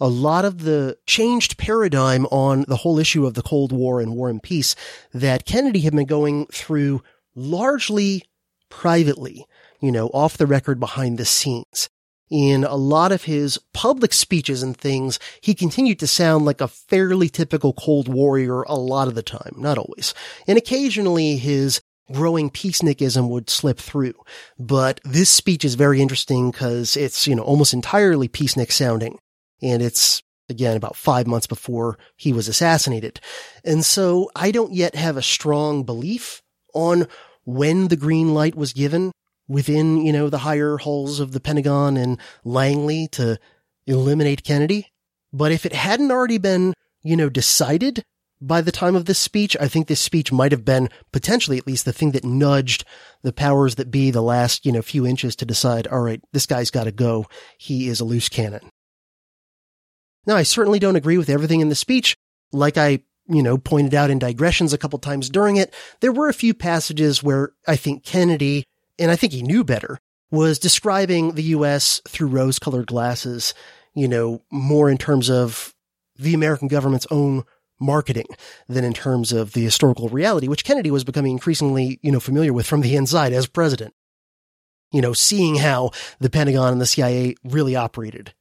a 0.00 0.08
lot 0.08 0.44
of 0.44 0.64
the 0.64 0.98
changed 1.06 1.56
paradigm 1.56 2.26
on 2.26 2.66
the 2.68 2.76
whole 2.76 2.98
issue 2.98 3.24
of 3.24 3.34
the 3.34 3.42
Cold 3.42 3.72
War 3.72 4.00
and 4.00 4.14
War 4.14 4.28
and 4.28 4.42
Peace 4.42 4.76
that 5.14 5.46
Kennedy 5.46 5.80
had 5.80 5.94
been 5.94 6.04
going 6.04 6.46
through 6.46 7.02
largely 7.34 8.24
privately, 8.68 9.46
you 9.80 9.92
know, 9.92 10.08
off 10.08 10.36
the 10.36 10.46
record 10.46 10.78
behind 10.78 11.16
the 11.16 11.24
scenes 11.24 11.88
in 12.34 12.64
a 12.64 12.74
lot 12.74 13.12
of 13.12 13.22
his 13.22 13.60
public 13.72 14.12
speeches 14.12 14.60
and 14.60 14.76
things, 14.76 15.20
he 15.40 15.54
continued 15.54 16.00
to 16.00 16.06
sound 16.08 16.44
like 16.44 16.60
a 16.60 16.66
fairly 16.66 17.28
typical 17.28 17.72
Cold 17.72 18.08
Warrior 18.08 18.62
a 18.62 18.74
lot 18.74 19.06
of 19.06 19.14
the 19.14 19.22
time, 19.22 19.54
not 19.56 19.78
always. 19.78 20.14
And 20.48 20.58
occasionally 20.58 21.36
his 21.36 21.80
growing 22.12 22.50
peacenikism 22.50 23.28
would 23.28 23.48
slip 23.48 23.78
through. 23.78 24.14
But 24.58 25.00
this 25.04 25.30
speech 25.30 25.64
is 25.64 25.76
very 25.76 26.02
interesting 26.02 26.50
because 26.50 26.96
it's, 26.96 27.28
you 27.28 27.36
know, 27.36 27.44
almost 27.44 27.72
entirely 27.72 28.26
peacenik 28.26 28.72
sounding. 28.72 29.16
And 29.62 29.80
it's, 29.80 30.20
again, 30.48 30.76
about 30.76 30.96
five 30.96 31.28
months 31.28 31.46
before 31.46 31.98
he 32.16 32.32
was 32.32 32.48
assassinated. 32.48 33.20
And 33.64 33.84
so 33.84 34.28
I 34.34 34.50
don't 34.50 34.72
yet 34.72 34.96
have 34.96 35.16
a 35.16 35.22
strong 35.22 35.84
belief 35.84 36.42
on 36.74 37.06
when 37.44 37.86
the 37.86 37.96
green 37.96 38.34
light 38.34 38.56
was 38.56 38.72
given 38.72 39.12
within, 39.48 40.04
you 40.04 40.12
know, 40.12 40.28
the 40.28 40.38
higher 40.38 40.76
halls 40.78 41.20
of 41.20 41.32
the 41.32 41.40
Pentagon 41.40 41.96
and 41.96 42.18
Langley 42.44 43.08
to 43.12 43.38
eliminate 43.86 44.44
Kennedy. 44.44 44.88
But 45.32 45.52
if 45.52 45.66
it 45.66 45.72
hadn't 45.72 46.10
already 46.10 46.38
been, 46.38 46.74
you 47.02 47.16
know, 47.16 47.28
decided 47.28 48.04
by 48.40 48.60
the 48.60 48.72
time 48.72 48.94
of 48.94 49.06
this 49.06 49.18
speech, 49.18 49.56
I 49.60 49.68
think 49.68 49.86
this 49.86 50.00
speech 50.00 50.30
might 50.30 50.52
have 50.52 50.64
been 50.64 50.88
potentially 51.12 51.58
at 51.58 51.66
least 51.66 51.84
the 51.84 51.92
thing 51.92 52.12
that 52.12 52.24
nudged 52.24 52.84
the 53.22 53.32
powers 53.32 53.76
that 53.76 53.90
be 53.90 54.10
the 54.10 54.22
last, 54.22 54.66
you 54.66 54.72
know, 54.72 54.82
few 54.82 55.06
inches 55.06 55.34
to 55.36 55.46
decide, 55.46 55.86
all 55.86 56.00
right, 56.00 56.20
this 56.32 56.46
guy's 56.46 56.70
got 56.70 56.84
to 56.84 56.92
go. 56.92 57.26
He 57.58 57.88
is 57.88 58.00
a 58.00 58.04
loose 58.04 58.28
cannon. 58.28 58.68
Now, 60.26 60.36
I 60.36 60.42
certainly 60.42 60.78
don't 60.78 60.96
agree 60.96 61.18
with 61.18 61.30
everything 61.30 61.60
in 61.60 61.68
the 61.68 61.74
speech. 61.74 62.16
Like 62.52 62.76
I, 62.78 63.00
you 63.26 63.42
know, 63.42 63.58
pointed 63.58 63.94
out 63.94 64.10
in 64.10 64.18
digressions 64.18 64.72
a 64.72 64.78
couple 64.78 64.98
times 64.98 65.30
during 65.30 65.56
it, 65.56 65.72
there 66.00 66.12
were 66.12 66.28
a 66.28 66.34
few 66.34 66.54
passages 66.54 67.22
where 67.22 67.52
I 67.66 67.76
think 67.76 68.04
Kennedy 68.04 68.64
and 68.98 69.10
I 69.10 69.16
think 69.16 69.32
he 69.32 69.42
knew 69.42 69.64
better, 69.64 69.98
was 70.30 70.58
describing 70.58 71.32
the 71.32 71.42
U.S. 71.42 72.00
through 72.08 72.28
rose 72.28 72.58
colored 72.58 72.86
glasses, 72.86 73.54
you 73.94 74.08
know, 74.08 74.42
more 74.50 74.90
in 74.90 74.98
terms 74.98 75.30
of 75.30 75.74
the 76.16 76.34
American 76.34 76.68
government's 76.68 77.06
own 77.10 77.44
marketing 77.80 78.26
than 78.68 78.84
in 78.84 78.92
terms 78.92 79.32
of 79.32 79.52
the 79.52 79.62
historical 79.62 80.08
reality, 80.08 80.48
which 80.48 80.64
Kennedy 80.64 80.90
was 80.90 81.04
becoming 81.04 81.32
increasingly, 81.32 81.98
you 82.02 82.10
know, 82.10 82.20
familiar 82.20 82.52
with 82.52 82.66
from 82.66 82.80
the 82.80 82.96
inside 82.96 83.32
as 83.32 83.46
president. 83.46 83.94
You 84.92 85.00
know, 85.00 85.12
seeing 85.12 85.56
how 85.56 85.90
the 86.20 86.30
Pentagon 86.30 86.72
and 86.72 86.80
the 86.80 86.86
CIA 86.86 87.34
really 87.42 87.74
operated. 87.74 88.32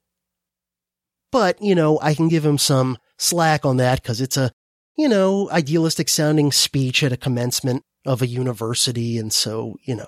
But, 1.32 1.60
you 1.60 1.74
know, 1.74 2.00
I 2.00 2.14
can 2.14 2.28
give 2.28 2.46
him 2.46 2.60
some 2.60 3.00
slack 3.18 3.66
on 3.66 3.78
that 3.78 4.04
because 4.04 4.22
it's 4.22 4.38
a, 4.38 4.52
you 4.96 5.10
know, 5.10 5.50
idealistic 5.50 6.10
sounding 6.10 6.52
speech 6.52 7.02
at 7.02 7.12
a 7.12 7.18
commencement 7.18 7.84
of 8.06 8.22
a 8.22 8.28
university. 8.28 9.18
And 9.18 9.34
so, 9.34 9.78
you 9.82 9.96
know, 9.96 10.06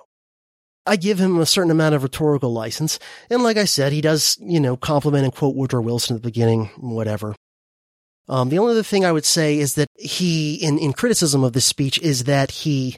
I 0.86 0.96
give 0.96 1.20
him 1.20 1.40
a 1.40 1.46
certain 1.46 1.72
amount 1.72 1.96
of 1.96 2.04
rhetorical 2.04 2.54
license. 2.54 3.00
And 3.30 3.44
like 3.44 3.58
I 3.58 3.66
said, 3.66 3.92
he 3.92 4.02
does, 4.02 4.38
you 4.40 4.60
know, 4.60 4.78
compliment 4.78 5.24
and 5.24 5.34
quote 5.34 5.56
Woodrow 5.56 5.82
Wilson 5.82 6.16
at 6.16 6.22
the 6.22 6.28
beginning, 6.28 6.66
whatever. 6.78 7.36
Um, 8.28 8.50
the 8.50 8.60
only 8.60 8.72
other 8.72 8.84
thing 8.84 9.06
I 9.06 9.12
would 9.12 9.26
say 9.26 9.58
is 9.60 9.76
that 9.76 9.88
he, 9.96 10.56
in, 10.56 10.78
in 10.80 10.94
criticism 10.94 11.44
of 11.44 11.54
this 11.54 11.66
speech, 11.66 12.00
is 12.00 12.24
that 12.24 12.52
he 12.52 12.96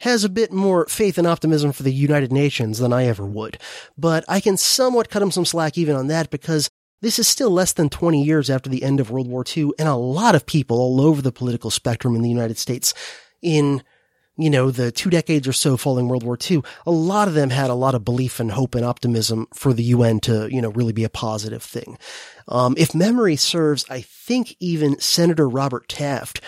has 0.00 0.24
a 0.24 0.28
bit 0.28 0.52
more 0.52 0.86
faith 0.86 1.18
and 1.18 1.26
optimism 1.26 1.72
for 1.72 1.82
the 1.82 1.92
United 1.92 2.32
Nations 2.32 2.78
than 2.78 2.92
I 2.92 3.06
ever 3.06 3.24
would. 3.24 3.58
But 3.96 4.24
I 4.28 4.40
can 4.40 4.56
somewhat 4.56 5.08
cut 5.08 5.22
him 5.22 5.30
some 5.30 5.44
slack 5.44 5.78
even 5.78 5.96
on 5.96 6.08
that 6.08 6.30
because 6.30 6.68
this 7.00 7.18
is 7.18 7.28
still 7.28 7.50
less 7.50 7.72
than 7.72 7.90
20 7.90 8.22
years 8.22 8.48
after 8.48 8.70
the 8.70 8.82
end 8.82 9.00
of 9.00 9.10
World 9.10 9.28
War 9.28 9.44
II, 9.56 9.72
and 9.78 9.88
a 9.88 9.94
lot 9.94 10.34
of 10.34 10.46
people 10.46 10.78
all 10.78 11.00
over 11.00 11.20
the 11.20 11.32
political 11.32 11.70
spectrum 11.70 12.14
in 12.14 12.22
the 12.22 12.28
United 12.28 12.58
States 12.58 12.94
in 13.42 13.82
you 14.36 14.50
know, 14.50 14.70
the 14.70 14.90
two 14.90 15.10
decades 15.10 15.46
or 15.46 15.52
so 15.52 15.76
following 15.76 16.08
World 16.08 16.24
War 16.24 16.38
II, 16.50 16.62
a 16.86 16.90
lot 16.90 17.28
of 17.28 17.34
them 17.34 17.50
had 17.50 17.70
a 17.70 17.74
lot 17.74 17.94
of 17.94 18.04
belief 18.04 18.40
and 18.40 18.50
hope 18.50 18.74
and 18.74 18.84
optimism 18.84 19.46
for 19.54 19.72
the 19.72 19.84
UN 19.84 20.20
to, 20.20 20.48
you 20.50 20.60
know, 20.60 20.70
really 20.70 20.92
be 20.92 21.04
a 21.04 21.08
positive 21.08 21.62
thing. 21.62 21.98
Um, 22.48 22.74
if 22.76 22.94
memory 22.94 23.36
serves, 23.36 23.84
I 23.88 24.00
think 24.00 24.56
even 24.58 24.98
Senator 24.98 25.48
Robert 25.48 25.88
Taft, 25.88 26.40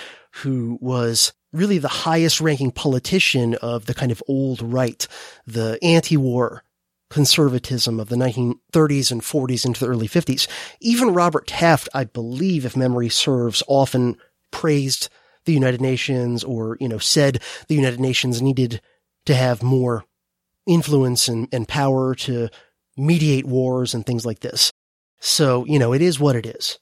who 0.43 0.78
was 0.80 1.32
really 1.53 1.78
the 1.78 1.89
highest 1.89 2.41
ranking 2.41 2.72
politician 2.72 3.55
of 3.57 3.87
the 3.87 3.95
kind 3.95 4.11
of 4.11 4.22
old 4.26 4.61
right, 4.61 5.07
the 5.47 5.78
anti-war 5.82 6.64
conservatism 7.09 8.01
of 8.01 8.09
the 8.09 8.16
1930s 8.16 9.12
and 9.12 9.22
40s 9.22 9.64
into 9.64 9.80
the 9.80 9.91
early 9.91 10.09
50s. 10.09 10.49
Even 10.80 11.14
Robert 11.14 11.47
Taft, 11.47 11.89
I 11.95 12.05
believe, 12.05 12.66
if 12.66 12.76
memory 12.76 13.09
serves, 13.09 13.62
often 13.68 14.16
praised 14.51 15.09
the 15.47 15.53
United 15.53 15.80
Nations 15.80 16.44
or, 16.44 16.76
you 16.80 16.88
know, 16.88 16.99
said 16.99 17.40
the 17.68 17.74
United 17.74 18.01
Nations 18.01 18.42
needed 18.42 18.80
to 19.24 19.34
have 19.34 19.62
more 19.62 20.05
influence 20.66 21.28
and, 21.28 21.49
and 21.53 21.66
power 21.66 22.14
to 22.14 22.49
mediate 22.97 23.47
wars 23.47 23.94
and 23.94 24.05
things 24.05 24.26
like 24.26 24.40
this. 24.40 24.70
So, 25.20 25.64
you 25.64 25.78
know, 25.78 25.92
it 25.92 26.03
is 26.03 26.20
what 26.20 26.36
it 26.36 26.47
is. 26.47 26.78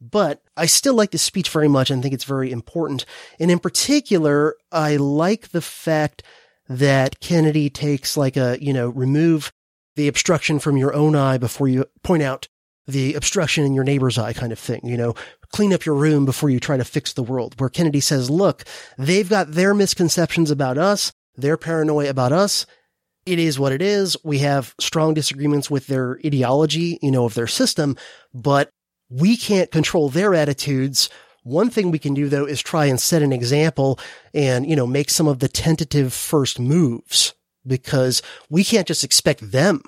But 0.00 0.42
I 0.56 0.66
still 0.66 0.94
like 0.94 1.10
this 1.10 1.22
speech 1.22 1.48
very 1.48 1.68
much 1.68 1.90
and 1.90 2.02
think 2.02 2.14
it's 2.14 2.24
very 2.24 2.50
important. 2.52 3.06
And 3.40 3.50
in 3.50 3.58
particular, 3.58 4.54
I 4.70 4.96
like 4.96 5.48
the 5.48 5.62
fact 5.62 6.22
that 6.68 7.20
Kennedy 7.20 7.70
takes 7.70 8.16
like 8.16 8.36
a, 8.36 8.58
you 8.60 8.72
know, 8.72 8.88
remove 8.88 9.52
the 9.96 10.08
obstruction 10.08 10.58
from 10.58 10.76
your 10.76 10.94
own 10.94 11.14
eye 11.14 11.38
before 11.38 11.68
you 11.68 11.86
point 12.02 12.22
out 12.22 12.48
the 12.86 13.14
obstruction 13.14 13.64
in 13.64 13.74
your 13.74 13.84
neighbor's 13.84 14.18
eye 14.18 14.32
kind 14.32 14.52
of 14.52 14.58
thing, 14.58 14.80
you 14.84 14.96
know, 14.96 15.14
clean 15.54 15.72
up 15.72 15.86
your 15.86 15.94
room 15.94 16.24
before 16.24 16.50
you 16.50 16.58
try 16.58 16.76
to 16.76 16.84
fix 16.84 17.12
the 17.12 17.22
world. 17.22 17.54
Where 17.58 17.70
Kennedy 17.70 18.00
says, 18.00 18.28
look, 18.28 18.64
they've 18.98 19.28
got 19.28 19.52
their 19.52 19.72
misconceptions 19.72 20.50
about 20.50 20.78
us, 20.78 21.12
their 21.36 21.56
paranoia 21.56 22.10
about 22.10 22.32
us. 22.32 22.66
It 23.24 23.38
is 23.38 23.56
what 23.56 23.72
it 23.72 23.80
is. 23.80 24.16
We 24.24 24.38
have 24.40 24.74
strong 24.80 25.14
disagreements 25.14 25.70
with 25.70 25.86
their 25.86 26.18
ideology, 26.26 26.98
you 27.00 27.12
know, 27.12 27.24
of 27.24 27.34
their 27.34 27.46
system, 27.46 27.96
but 28.34 28.68
we 29.08 29.36
can't 29.36 29.70
control 29.70 30.08
their 30.08 30.34
attitudes 30.34 31.08
One 31.44 31.68
thing 31.68 31.90
we 31.90 31.98
can 31.98 32.14
do 32.14 32.28
though 32.28 32.46
is 32.46 32.60
try 32.60 32.86
and 32.86 32.98
set 32.98 33.22
an 33.22 33.32
example 33.32 34.00
and, 34.32 34.66
you 34.66 34.74
know, 34.74 34.86
make 34.86 35.10
some 35.10 35.28
of 35.28 35.38
the 35.38 35.48
tentative 35.48 36.12
first 36.12 36.58
moves 36.58 37.34
because 37.66 38.22
we 38.48 38.64
can't 38.64 38.88
just 38.88 39.04
expect 39.04 39.52
them 39.52 39.82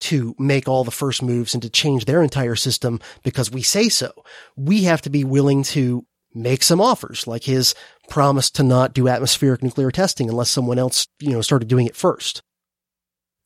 to 0.00 0.34
make 0.38 0.68
all 0.68 0.84
the 0.84 0.90
first 0.90 1.22
moves 1.22 1.54
and 1.54 1.62
to 1.62 1.70
change 1.70 2.04
their 2.04 2.22
entire 2.22 2.56
system 2.56 3.00
because 3.22 3.50
we 3.50 3.62
say 3.62 3.88
so. 3.88 4.12
We 4.56 4.84
have 4.84 5.02
to 5.02 5.10
be 5.10 5.24
willing 5.24 5.62
to 5.64 6.06
make 6.34 6.62
some 6.62 6.80
offers, 6.80 7.26
like 7.26 7.44
his 7.44 7.74
promise 8.08 8.50
to 8.52 8.62
not 8.62 8.94
do 8.94 9.08
atmospheric 9.08 9.62
nuclear 9.62 9.90
testing 9.90 10.28
unless 10.28 10.50
someone 10.50 10.78
else, 10.78 11.08
you 11.20 11.30
know, 11.30 11.40
started 11.40 11.68
doing 11.68 11.86
it 11.86 11.96
first. 11.96 12.42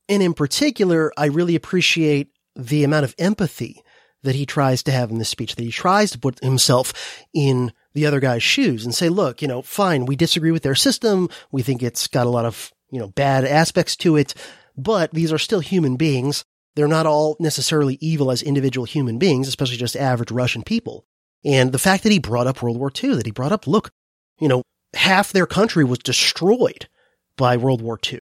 And 0.09 0.23
in 0.23 0.35
particular, 0.35 1.13
I 1.17 1.27
really 1.27 1.55
appreciate 1.55 2.29
the 2.55 2.85
amount 2.85 3.05
of 3.05 3.15
empathy 3.19 3.83
that 4.23 4.35
he 4.35 4.47
tries 4.47 4.83
to 4.85 4.93
have 4.93 5.11
in 5.11 5.19
this 5.19 5.29
speech, 5.29 5.57
that 5.57 5.63
he 5.63 5.71
tries 5.71 6.11
to 6.11 6.19
put 6.19 6.43
himself 6.43 6.93
in 7.33 7.73
the 7.95 8.07
other 8.07 8.21
guy's 8.21 8.43
shoes 8.43 8.85
and 8.85 8.95
say, 8.95 9.09
look, 9.09 9.43
you 9.43 9.49
know, 9.49 9.63
fine, 9.63 10.07
we 10.07 10.17
disagree 10.17 10.51
with 10.51 10.63
their 10.63 10.75
system. 10.75 11.29
We 11.51 11.63
think 11.63 11.83
it's 11.83 12.07
got 12.07 12.27
a 12.27 12.31
lot 12.31 12.45
of, 12.45 12.73
you 12.91 12.99
know, 12.99 13.09
bad 13.09 13.45
aspects 13.45 13.97
to 13.97 14.17
it, 14.17 14.35
but 14.77 15.12
these 15.12 15.33
are 15.33 15.39
still 15.39 15.61
human 15.61 15.97
beings. 15.97 16.45
They're 16.75 16.89
not 16.89 17.07
all 17.07 17.37
necessarily 17.39 17.99
evil 18.01 18.31
as 18.31 18.43
individual 18.43 18.87
human 18.87 19.18
beings, 19.18 19.49
especially 19.49 19.77
just 19.77 19.97
average 19.97 20.31
Russian 20.31 20.62
people. 20.62 21.05
And 21.45 21.73
the 21.73 21.79
fact 21.79 22.03
that 22.03 22.12
he 22.12 22.18
brought 22.18 22.47
up 22.47 22.62
World 22.62 22.79
War 22.79 22.91
II, 23.03 23.14
that 23.16 23.27
he 23.27 23.33
brought 23.33 23.53
up, 23.53 23.66
look, 23.66 23.91
you 24.39 24.49
know, 24.49 24.62
half 24.95 25.33
their 25.33 25.47
country 25.47 25.85
was 25.85 25.99
destroyed 25.99 26.89
by 27.37 27.57
World 27.57 27.83
War 27.83 27.99
II. 28.11 28.20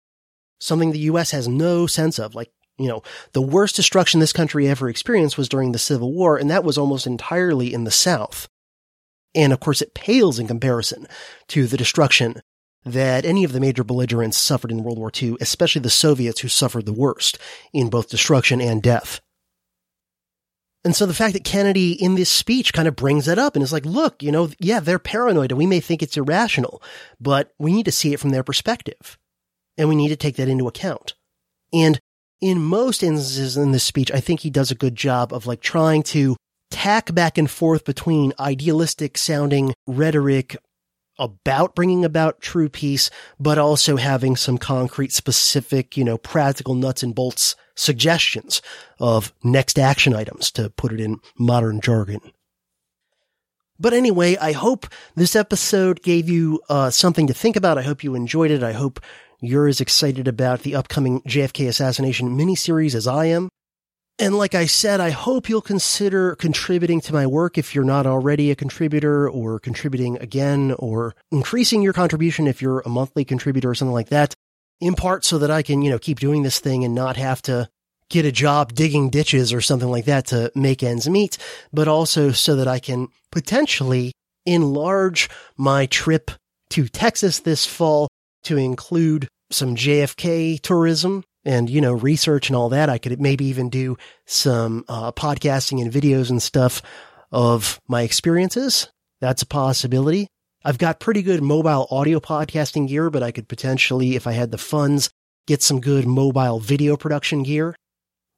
Something 0.61 0.93
the 0.93 0.99
U.S. 1.01 1.31
has 1.31 1.47
no 1.47 1.87
sense 1.87 2.19
of. 2.19 2.35
Like, 2.35 2.51
you 2.79 2.89
know, 2.89 3.03
the 3.33 3.43
worst 3.43 3.77
destruction 3.77 4.21
this 4.21 4.33
country 4.33 4.69
ever 4.69 4.89
experienced 4.89 5.39
was 5.39 5.49
during 5.49 5.73
the 5.73 5.79
Civil 5.79 6.13
War, 6.13 6.37
and 6.37 6.51
that 6.51 6.65
was 6.65 6.79
almost 6.79 7.07
entirely 7.07 7.73
in 7.73 7.85
the 7.85 7.91
South. 7.91 8.49
And 9.35 9.53
of 9.53 9.61
course, 9.61 9.83
it 9.83 9.95
pales 9.95 10.39
in 10.39 10.47
comparison 10.47 11.07
to 11.49 11.67
the 11.67 11.77
destruction 11.77 12.41
that 12.85 13.25
any 13.25 13.45
of 13.45 13.53
the 13.53 13.61
major 13.61 13.85
belligerents 13.85 14.37
suffered 14.37 14.71
in 14.71 14.83
World 14.83 14.99
War 14.99 15.11
II, 15.15 15.37
especially 15.41 15.81
the 15.81 15.91
Soviets 15.91 16.41
who 16.41 16.49
suffered 16.49 16.87
the 16.87 16.93
worst 16.93 17.39
in 17.73 17.89
both 17.89 18.11
destruction 18.11 18.61
and 18.61 18.83
death. 18.83 19.21
And 20.85 20.95
so 20.95 21.07
the 21.07 21.15
fact 21.15 21.33
that 21.33 21.45
Kennedy 21.45 21.93
in 21.93 22.15
this 22.15 22.31
speech 22.31 22.75
kind 22.75 22.87
of 22.87 22.95
brings 22.95 23.25
that 23.25 23.39
up 23.39 23.57
and 23.57 23.63
is 23.63 23.73
like, 23.73 23.87
look, 23.87 24.23
you 24.23 24.31
know, 24.31 24.51
yeah, 24.59 24.81
they're 24.81 24.99
paranoid 24.99 25.51
and 25.51 25.59
we 25.59 25.67
may 25.67 25.81
think 25.81 26.03
it's 26.03 26.17
irrational, 26.17 26.83
but 27.19 27.53
we 27.59 27.73
need 27.73 27.87
to 27.87 27.93
see 27.93 28.13
it 28.13 28.21
from 28.21 28.31
their 28.31 28.43
perspective. 28.43 29.19
And 29.79 29.89
we 29.89 29.97
need 29.97 30.09
to 30.09 30.17
take 30.17 30.37
that 30.37 30.49
into 30.49 30.69
account. 30.69 31.15
And 31.73 31.99
in 32.41 32.63
most 32.63 33.03
instances 33.03 33.57
in 33.57 33.73
this 33.73 33.83
speech, 33.83 34.13
I 34.13 34.21
think 34.21 34.41
he 34.41 34.51
does 34.51 34.71
a 34.71 34.77
good 34.77 34.95
job 34.95 35.33
of 35.33 35.47
like 35.47 35.63
trying 35.63 36.03
to 36.05 36.37
tack 36.71 37.15
back 37.15 37.39
and 37.39 37.51
forth 37.51 37.85
between 37.85 38.35
idealistic 38.39 39.17
sounding 39.17 39.73
rhetoric 39.87 40.57
about 41.19 41.75
bringing 41.75 42.05
about 42.05 42.41
true 42.41 42.69
peace, 42.69 43.11
but 43.39 43.59
also 43.59 43.97
having 43.97 44.37
some 44.37 44.59
concrete, 44.59 45.13
specific, 45.13 45.97
you 45.97 46.05
know, 46.05 46.19
practical 46.19 46.75
nuts 46.75 47.03
and 47.03 47.15
bolts 47.15 47.57
suggestions 47.75 48.63
of 48.99 49.33
next 49.43 49.79
action 49.79 50.15
items 50.15 50.51
to 50.53 50.71
put 50.71 50.93
it 50.93 51.01
in 51.01 51.21
modern 51.39 51.81
jargon. 51.81 52.21
But 53.79 53.93
anyway, 53.93 54.37
I 54.37 54.53
hope 54.53 54.87
this 55.17 55.35
episode 55.35 56.03
gave 56.03 56.29
you 56.29 56.61
uh, 56.69 56.91
something 56.91 57.27
to 57.27 57.35
think 57.35 57.57
about. 57.57 57.79
I 57.79 57.83
hope 57.83 58.05
you 58.05 58.15
enjoyed 58.15 58.53
it. 58.53 58.63
I 58.63 58.73
hope 58.73 59.01
you're 59.41 59.67
as 59.67 59.81
excited 59.81 60.29
about 60.29 60.61
the 60.61 60.77
upcoming 60.77 61.21
JFK 61.23 61.69
assassination 61.69 62.39
miniseries 62.39 62.95
as 62.95 63.07
I 63.07 63.27
am. 63.27 63.49
And 64.19 64.39
like 64.39 64.55
I 64.55 64.67
said, 64.67 65.01
I 65.01 65.11
hope 65.11 65.49
you'll 65.49 65.61
consider 65.61 66.37
contributing 66.37 67.01
to 67.03 67.13
my 67.13 67.27
work 67.27 67.59
if 67.59 67.75
you're 67.75 67.83
not 67.83 68.07
already 68.07 68.51
a 68.51 68.57
contributor 68.57 69.29
or 69.29 69.59
contributing 69.59 70.19
again 70.19 70.73
or 70.79 71.17
increasing 71.33 71.83
your 71.83 71.93
contribution 71.93 72.47
if 72.47 72.63
you're 72.63 72.81
a 72.81 72.89
monthly 72.89 73.25
contributor 73.25 73.71
or 73.71 73.75
something 73.75 73.93
like 73.93 74.11
that. 74.11 74.33
In 74.81 74.95
part 74.95 75.25
so 75.25 75.39
that 75.39 75.51
I 75.51 75.63
can, 75.63 75.83
you 75.83 75.91
know, 75.91 75.99
keep 75.99 76.21
doing 76.21 76.45
this 76.45 76.61
thing 76.61 76.85
and 76.85 76.95
not 76.95 77.17
have 77.17 77.43
to 77.43 77.69
get 78.09 78.25
a 78.25 78.31
job 78.31 78.75
digging 78.75 79.11
ditches 79.11 79.53
or 79.53 79.61
something 79.61 79.91
like 79.91 80.05
that 80.05 80.27
to 80.27 80.53
make 80.55 80.85
ends 80.85 81.09
meet, 81.09 81.37
but 81.73 81.89
also 81.89 82.31
so 82.31 82.55
that 82.55 82.69
I 82.69 82.79
can 82.79 83.09
potentially 83.33 84.13
enlarge 84.47 85.29
my 85.57 85.87
trip 85.87 86.31
to 86.71 86.87
Texas 86.87 87.41
this 87.41 87.67
fall 87.67 88.09
to 88.45 88.57
include 88.57 89.27
some 89.51 89.75
JFK 89.75 90.61
tourism 90.61 91.25
and, 91.45 91.69
you 91.69 91.81
know, 91.81 91.93
research 91.93 92.49
and 92.49 92.57
all 92.57 92.71
that. 92.71 92.89
I 92.89 92.99
could 92.99 93.21
maybe 93.21 93.47
even 93.47 93.69
do 93.69 93.97
some 94.27 94.85
uh, 94.89 95.13
podcasting 95.13 95.83
and 95.83 95.93
videos 95.93 96.31
and 96.31 96.43
stuff 96.43 96.83
of 97.31 97.81
my 97.89 98.03
experiences. 98.03 98.89
That's 99.21 99.43
a 99.43 99.47
possibility. 99.47 100.29
I've 100.65 100.79
got 100.79 101.01
pretty 101.01 101.23
good 101.23 101.43
mobile 101.43 101.87
audio 101.91 102.21
podcasting 102.21 102.89
gear, 102.89 103.11
but 103.11 103.23
I 103.23 103.33
could 103.33 103.49
potentially, 103.49 104.17
if 104.17 104.27
I 104.27 104.33
had 104.33 104.51
the 104.51 104.59
funds, 104.59 105.11
get 105.47 105.63
some 105.63 105.81
good 105.81 106.07
mobile 106.07 106.59
video 106.59 106.97
production 106.97 107.43
gear. 107.43 107.77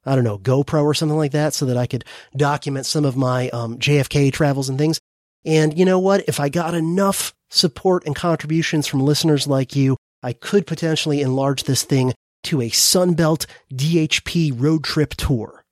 I 0.05 0.15
don't 0.15 0.23
know, 0.23 0.37
GoPro 0.37 0.83
or 0.83 0.93
something 0.93 1.17
like 1.17 1.33
that 1.33 1.53
so 1.53 1.65
that 1.65 1.77
I 1.77 1.85
could 1.85 2.05
document 2.35 2.85
some 2.85 3.05
of 3.05 3.15
my 3.15 3.49
um, 3.49 3.77
JFK 3.77 4.31
travels 4.31 4.69
and 4.69 4.77
things. 4.77 4.99
And 5.45 5.77
you 5.77 5.85
know 5.85 5.99
what? 5.99 6.25
If 6.27 6.39
I 6.39 6.49
got 6.49 6.73
enough 6.73 7.33
support 7.49 8.05
and 8.05 8.15
contributions 8.15 8.87
from 8.87 9.01
listeners 9.01 9.47
like 9.47 9.75
you, 9.75 9.95
I 10.23 10.33
could 10.33 10.67
potentially 10.67 11.21
enlarge 11.21 11.63
this 11.63 11.83
thing 11.83 12.13
to 12.47 12.61
a 12.61 12.69
Sunbelt 12.69 13.45
DHP 13.73 14.53
road 14.55 14.83
trip 14.83 15.11
tour. 15.15 15.63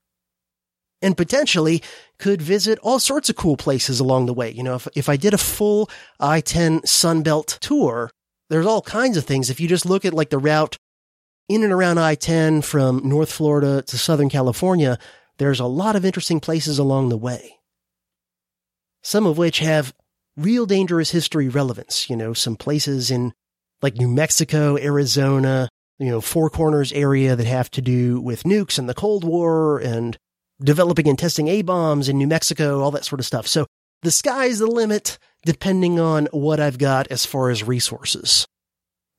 And 1.02 1.16
potentially 1.16 1.82
could 2.18 2.42
visit 2.42 2.80
all 2.80 3.00
sorts 3.00 3.30
of 3.30 3.36
cool 3.36 3.58
places 3.58 4.00
along 4.00 4.26
the 4.26 4.34
way. 4.34 4.52
You 4.52 4.64
know, 4.64 4.76
if, 4.76 4.88
if 4.96 5.10
I 5.10 5.18
did 5.18 5.34
a 5.34 5.38
full 5.38 5.90
I-10 6.20 6.82
Sunbelt 6.84 7.60
tour, 7.60 8.10
there's 8.50 8.66
all 8.66 8.82
kinds 8.82 9.16
of 9.18 9.26
things. 9.26 9.50
If 9.50 9.60
you 9.60 9.68
just 9.68 9.86
look 9.86 10.06
at 10.06 10.14
like 10.14 10.30
the 10.30 10.38
route 10.38 10.78
in 11.48 11.64
and 11.64 11.72
around 11.72 12.00
I-10 12.00 12.64
from 12.64 13.08
North 13.08 13.32
Florida 13.32 13.82
to 13.84 13.98
Southern 13.98 14.30
California, 14.30 14.98
there's 15.38 15.60
a 15.60 15.66
lot 15.66 15.96
of 15.96 16.06
interesting 16.06 16.40
places 16.40 16.80
along 16.80 17.10
the 17.10 17.18
way. 17.18 17.60
Some 19.04 19.26
of 19.26 19.38
which 19.38 19.60
have 19.60 19.94
real 20.36 20.66
dangerous 20.66 21.12
history 21.12 21.48
relevance. 21.48 22.10
You 22.10 22.16
know, 22.16 22.34
some 22.34 22.56
places 22.56 23.12
in 23.12 23.34
like 23.82 23.96
New 23.96 24.08
Mexico, 24.08 24.78
Arizona, 24.78 25.70
you 26.00 26.10
know, 26.10 26.22
Four 26.22 26.50
Corners 26.50 26.92
area 26.92 27.36
that 27.36 27.46
have 27.46 27.72
to 27.72 27.82
do 27.82 28.20
with 28.20 28.44
nukes 28.44 28.78
and 28.78 28.90
the 28.90 28.94
Cold 28.94 29.24
War 29.24 29.80
and 29.80 30.18
developing 30.62 31.08
and 31.08 31.18
testing 31.18 31.48
A 31.48 31.62
bombs 31.62 32.10
in 32.10 32.18
New 32.18 32.28
Mexico, 32.28 32.82
all 32.82 32.92
that 32.92 33.06
sort 33.06 33.20
of 33.20 33.26
stuff. 33.26 33.48
So 33.48 33.66
the 34.02 34.12
sky's 34.12 34.60
the 34.60 34.68
limit 34.68 35.18
depending 35.46 36.00
on 36.00 36.28
what 36.32 36.60
I've 36.60 36.78
got 36.78 37.08
as 37.12 37.26
far 37.26 37.50
as 37.50 37.64
resources. 37.64 38.46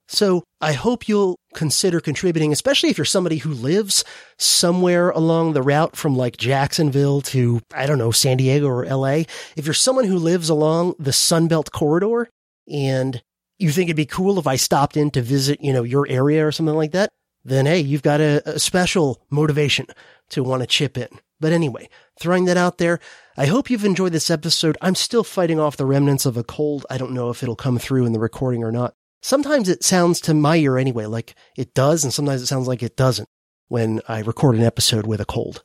So 0.09 0.45
I 0.61 0.72
hope 0.72 1.09
you'll 1.09 1.37
consider 1.55 2.01
contributing, 2.01 2.53
especially 2.53 2.91
if 2.91 2.99
you're 2.99 3.05
somebody 3.05 3.39
who 3.39 3.51
lives 3.51 4.05
somewhere 4.39 5.11
along 5.11 5.53
the 5.53 5.62
route 5.62 5.97
from 5.97 6.16
like 6.16 6.37
Jacksonville 6.37 7.20
to, 7.22 7.61
I 7.74 7.87
don't 7.87 7.99
know, 7.99 8.12
San 8.12 8.37
Diego 8.37 8.68
or 8.68 8.87
LA. 8.87 9.24
If 9.57 9.64
you're 9.64 9.74
someone 9.74 10.05
who 10.05 10.18
lives 10.18 10.49
along 10.49 10.95
the 10.99 11.11
Sunbelt 11.11 11.72
corridor 11.72 12.29
and 12.70 13.20
you 13.59 13.71
think 13.71 13.89
it'd 13.89 13.97
be 13.97 14.07
cool 14.07 14.39
if 14.39 14.47
I 14.47 14.57
stopped 14.57 14.97
in 14.97 15.11
to 15.13 15.23
visit, 15.23 15.61
you 15.63 15.73
know, 15.73 15.83
your 15.83 16.07
area 16.09 16.47
or 16.47 16.53
something 16.53 16.75
like 16.75 16.93
that, 16.93 17.13
then 17.45 17.67
hey, 17.67 17.81
you've 17.81 18.03
got 18.03 18.21
a, 18.21 18.43
a 18.45 18.59
special 18.59 19.23
motivation 19.31 19.87
to 20.31 20.43
want 20.43 20.63
to 20.63 20.67
chip 20.67 20.99
in. 20.99 21.09
But 21.39 21.53
anyway, 21.53 21.89
throwing 22.19 22.47
that 22.47 22.57
out 22.57 22.79
there, 22.79 22.99
I 23.37 23.47
hope 23.47 23.71
you've 23.71 23.85
enjoyed 23.85 24.13
this 24.13 24.31
episode. 24.31 24.79
I'm 24.81 24.95
still 24.95 25.25
fighting 25.25 25.61
off 25.61 25.77
the 25.77 25.87
remnants 25.87 26.27
of 26.27 26.37
a 26.37 26.45
cold. 26.45 26.87
I 26.89 26.99
don't 26.99 27.13
know 27.13 27.31
if 27.31 27.43
it'll 27.43 27.57
come 27.57 27.79
through 27.79 28.07
in 28.07 28.13
the 28.13 28.19
recording 28.19 28.65
or 28.65 28.73
not. 28.73 28.95
Sometimes 29.23 29.69
it 29.69 29.85
sounds 29.85 30.21
to 30.23 30.35
my 30.35 30.57
ear 30.57 30.79
anyway, 30.79 31.07
like 31.07 31.35
it 31.57 31.75
does, 31.75 32.05
and 32.05 32.13
sometimes 32.13 32.43
it 32.43 32.47
sounds 32.47 32.69
like 32.69 32.83
it 32.83 32.97
doesn't 32.97 33.29
when 33.69 34.01
I 34.09 34.21
record 34.21 34.57
an 34.57 34.63
episode 34.63 35.07
with 35.07 35.21
a 35.21 35.25
cold. 35.25 35.65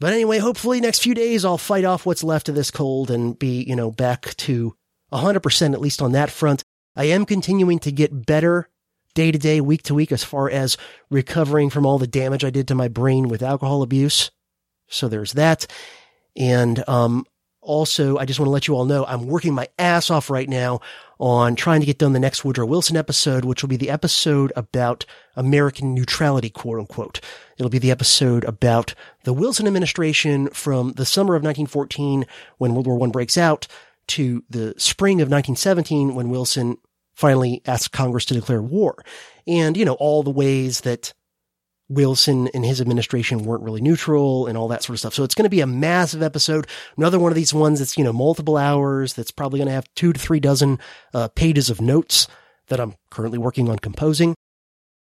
But 0.00 0.12
anyway, 0.12 0.38
hopefully 0.38 0.80
next 0.80 1.02
few 1.02 1.14
days 1.14 1.44
I'll 1.44 1.58
fight 1.58 1.84
off 1.84 2.04
what's 2.04 2.24
left 2.24 2.48
of 2.48 2.56
this 2.56 2.72
cold 2.72 3.10
and 3.10 3.38
be, 3.38 3.62
you 3.62 3.76
know, 3.76 3.92
back 3.92 4.34
to 4.38 4.74
100% 5.12 5.72
at 5.72 5.80
least 5.80 6.02
on 6.02 6.12
that 6.12 6.30
front. 6.30 6.62
I 6.96 7.04
am 7.04 7.24
continuing 7.24 7.78
to 7.80 7.92
get 7.92 8.26
better 8.26 8.68
day 9.14 9.30
to 9.30 9.38
day, 9.38 9.60
week 9.60 9.82
to 9.84 9.94
week, 9.94 10.12
as 10.12 10.24
far 10.24 10.50
as 10.50 10.76
recovering 11.10 11.70
from 11.70 11.84
all 11.84 11.98
the 11.98 12.06
damage 12.06 12.44
I 12.44 12.50
did 12.50 12.68
to 12.68 12.74
my 12.74 12.88
brain 12.88 13.28
with 13.28 13.42
alcohol 13.42 13.82
abuse. 13.82 14.30
So 14.88 15.08
there's 15.08 15.32
that. 15.34 15.66
And, 16.36 16.86
um, 16.88 17.26
also, 17.62 18.18
I 18.18 18.24
just 18.24 18.40
want 18.40 18.48
to 18.48 18.52
let 18.52 18.66
you 18.66 18.74
all 18.74 18.84
know 18.84 19.06
I'm 19.06 19.28
working 19.28 19.54
my 19.54 19.68
ass 19.78 20.10
off 20.10 20.30
right 20.30 20.48
now 20.48 20.80
on 21.20 21.54
trying 21.54 21.78
to 21.78 21.86
get 21.86 21.96
done 21.96 22.12
the 22.12 22.18
next 22.18 22.44
Woodrow 22.44 22.66
Wilson 22.66 22.96
episode, 22.96 23.44
which 23.44 23.62
will 23.62 23.68
be 23.68 23.76
the 23.76 23.90
episode 23.90 24.52
about 24.56 25.06
American 25.36 25.94
neutrality, 25.94 26.50
quote 26.50 26.80
unquote. 26.80 27.20
It'll 27.56 27.70
be 27.70 27.78
the 27.78 27.92
episode 27.92 28.42
about 28.44 28.94
the 29.22 29.32
Wilson 29.32 29.68
administration 29.68 30.48
from 30.48 30.94
the 30.94 31.06
summer 31.06 31.36
of 31.36 31.44
1914 31.44 32.26
when 32.58 32.74
World 32.74 32.88
War 32.88 33.06
I 33.06 33.10
breaks 33.10 33.38
out 33.38 33.68
to 34.12 34.44
the 34.50 34.74
spring 34.76 35.20
of 35.20 35.28
1917 35.28 36.14
when 36.14 36.28
Wilson 36.28 36.76
finally 37.14 37.62
asked 37.66 37.92
Congress 37.92 38.24
to 38.26 38.34
declare 38.34 38.62
war. 38.62 39.02
And, 39.46 39.76
you 39.76 39.84
know, 39.84 39.94
all 39.94 40.22
the 40.22 40.30
ways 40.30 40.82
that 40.82 41.12
Wilson 41.88 42.48
and 42.48 42.64
his 42.64 42.80
administration 42.80 43.44
weren't 43.44 43.62
really 43.62 43.80
neutral 43.80 44.46
and 44.46 44.56
all 44.56 44.68
that 44.68 44.82
sort 44.82 44.94
of 44.94 45.00
stuff. 45.00 45.14
So 45.14 45.24
it's 45.24 45.34
going 45.34 45.44
to 45.44 45.50
be 45.50 45.60
a 45.60 45.66
massive 45.66 46.22
episode. 46.22 46.66
Another 46.96 47.18
one 47.18 47.32
of 47.32 47.36
these 47.36 47.52
ones 47.52 47.78
that's, 47.78 47.98
you 47.98 48.04
know, 48.04 48.12
multiple 48.12 48.56
hours 48.56 49.14
that's 49.14 49.30
probably 49.30 49.58
going 49.58 49.68
to 49.68 49.74
have 49.74 49.88
two 49.94 50.12
to 50.12 50.20
three 50.20 50.40
dozen 50.40 50.78
uh, 51.12 51.28
pages 51.28 51.70
of 51.70 51.80
notes 51.80 52.28
that 52.68 52.80
I'm 52.80 52.94
currently 53.10 53.38
working 53.38 53.68
on 53.68 53.78
composing 53.78 54.34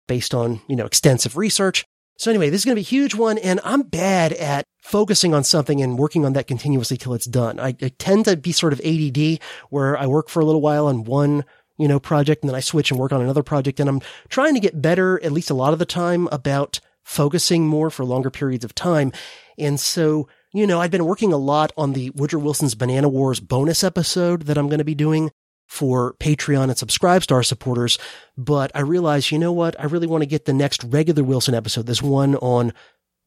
based 0.07 0.34
on, 0.34 0.62
you 0.68 0.76
know, 0.76 0.86
extensive 0.86 1.38
research. 1.38 1.86
So 2.22 2.30
anyway, 2.30 2.52
this 2.52 2.62
is 2.62 2.66
going 2.66 2.76
to 2.76 2.80
be 2.80 2.86
a 2.86 3.02
huge 3.02 3.16
one 3.16 3.40
and 3.40 3.60
I'm 3.64 3.82
bad 3.82 4.32
at 4.34 4.66
focusing 4.84 5.34
on 5.34 5.44
something 5.44 5.82
and 5.82 5.98
working 5.98 6.24
on 6.24 6.34
that 6.34 6.46
continuously 6.46 6.96
till 6.96 7.16
it's 7.16 7.26
done. 7.26 7.60
I, 7.60 7.70
I 7.70 7.92
tend 7.98 8.26
to 8.26 8.38
be 8.38 8.52
sort 8.52 8.74
of 8.74 8.82
ADD 8.82 9.40
where 9.72 9.98
I 9.98 10.06
work 10.06 10.30
for 10.30 10.40
a 10.40 10.46
little 10.46 10.62
while 10.62 10.86
on 10.86 11.04
one 11.04 11.46
you 11.80 11.88
know, 11.88 12.00
project 12.00 12.44
and 12.44 12.50
then 12.50 12.56
I 12.56 12.60
switch 12.60 12.92
and 12.92 13.00
work 13.00 13.12
on 13.12 13.22
another 13.22 13.42
project. 13.42 13.80
And 13.80 13.90
I'm 13.90 14.02
trying 14.30 14.54
to 14.54 14.60
get 14.60 14.84
better, 14.84 15.20
at 15.24 15.32
least 15.32 15.50
a 15.50 15.56
lot 15.56 15.74
of 15.74 15.80
the 15.80 15.86
time, 15.86 16.28
about 16.32 16.80
focusing 17.04 17.66
more 17.66 17.90
for 17.90 18.06
longer 18.06 18.30
periods 18.30 18.64
of 18.64 18.76
time. 18.76 19.12
And 19.58 19.80
so, 19.80 20.28
you 20.54 20.68
know, 20.68 20.80
I've 20.80 20.92
been 20.92 21.06
working 21.06 21.34
a 21.34 21.38
lot 21.38 21.74
on 21.76 21.94
the 21.94 22.12
Woodrow 22.12 22.40
Wilson's 22.40 22.76
Banana 22.76 23.10
Wars 23.10 23.40
bonus 23.40 23.84
episode 23.84 24.44
that 24.44 24.60
I'm 24.60 24.68
going 24.68 24.78
to 24.78 24.86
be 24.86 24.94
doing 24.94 25.32
for 25.72 26.16
Patreon 26.20 26.64
and 26.64 26.74
Subscribestar 26.74 27.46
supporters. 27.46 27.98
But 28.38 28.72
I 28.76 28.82
realized, 28.82 29.32
you 29.32 29.40
know 29.40 29.54
what? 29.54 29.80
I 29.80 29.86
really 29.86 30.06
want 30.06 30.22
to 30.22 30.28
get 30.28 30.44
the 30.44 30.52
next 30.52 30.84
regular 30.84 31.24
Wilson 31.24 31.56
episode, 31.56 31.86
this 31.86 32.02
one 32.02 32.36
on 32.36 32.74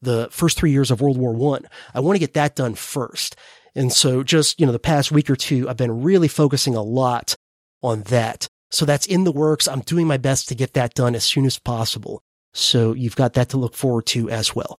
the 0.03 0.27
first 0.29 0.55
three 0.55 0.69
years 0.69 0.91
of 0.91 1.01
World 1.01 1.17
War 1.17 1.33
One. 1.33 1.65
I. 1.65 1.97
I 1.97 2.01
want 2.01 2.17
to 2.17 2.19
get 2.19 2.35
that 2.35 2.55
done 2.55 2.75
first. 2.75 3.35
And 3.73 3.91
so 3.91 4.21
just, 4.21 4.59
you 4.59 4.67
know, 4.67 4.71
the 4.71 4.77
past 4.77 5.11
week 5.11 5.27
or 5.27 5.35
two, 5.35 5.67
I've 5.67 5.75
been 5.75 6.03
really 6.03 6.27
focusing 6.27 6.75
a 6.75 6.83
lot 6.83 7.35
on 7.81 8.03
that. 8.03 8.47
So 8.69 8.85
that's 8.85 9.07
in 9.07 9.23
the 9.23 9.31
works. 9.31 9.67
I'm 9.67 9.81
doing 9.81 10.05
my 10.05 10.17
best 10.17 10.47
to 10.49 10.55
get 10.55 10.75
that 10.75 10.93
done 10.93 11.15
as 11.15 11.23
soon 11.23 11.47
as 11.47 11.57
possible. 11.57 12.21
So 12.53 12.93
you've 12.93 13.15
got 13.15 13.33
that 13.33 13.49
to 13.49 13.57
look 13.57 13.73
forward 13.73 14.05
to 14.07 14.29
as 14.29 14.55
well. 14.55 14.77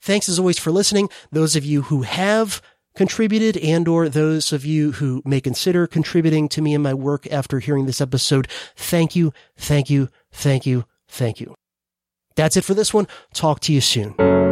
Thanks 0.00 0.26
as 0.30 0.38
always 0.38 0.58
for 0.58 0.72
listening. 0.72 1.10
Those 1.32 1.54
of 1.54 1.66
you 1.66 1.82
who 1.82 2.00
have 2.00 2.62
contributed 2.94 3.56
and 3.56 3.88
or 3.88 4.08
those 4.08 4.52
of 4.52 4.64
you 4.64 4.92
who 4.92 5.22
may 5.24 5.40
consider 5.40 5.86
contributing 5.86 6.48
to 6.50 6.62
me 6.62 6.74
and 6.74 6.82
my 6.82 6.94
work 6.94 7.26
after 7.30 7.58
hearing 7.58 7.86
this 7.86 8.00
episode, 8.00 8.48
thank 8.76 9.16
you, 9.16 9.32
thank 9.56 9.90
you, 9.90 10.08
thank 10.30 10.66
you, 10.66 10.84
thank 11.08 11.40
you. 11.40 11.54
That's 12.36 12.56
it 12.56 12.64
for 12.64 12.74
this 12.74 12.94
one. 12.94 13.06
Talk 13.34 13.60
to 13.60 13.72
you 13.72 13.80
soon. 13.80 14.51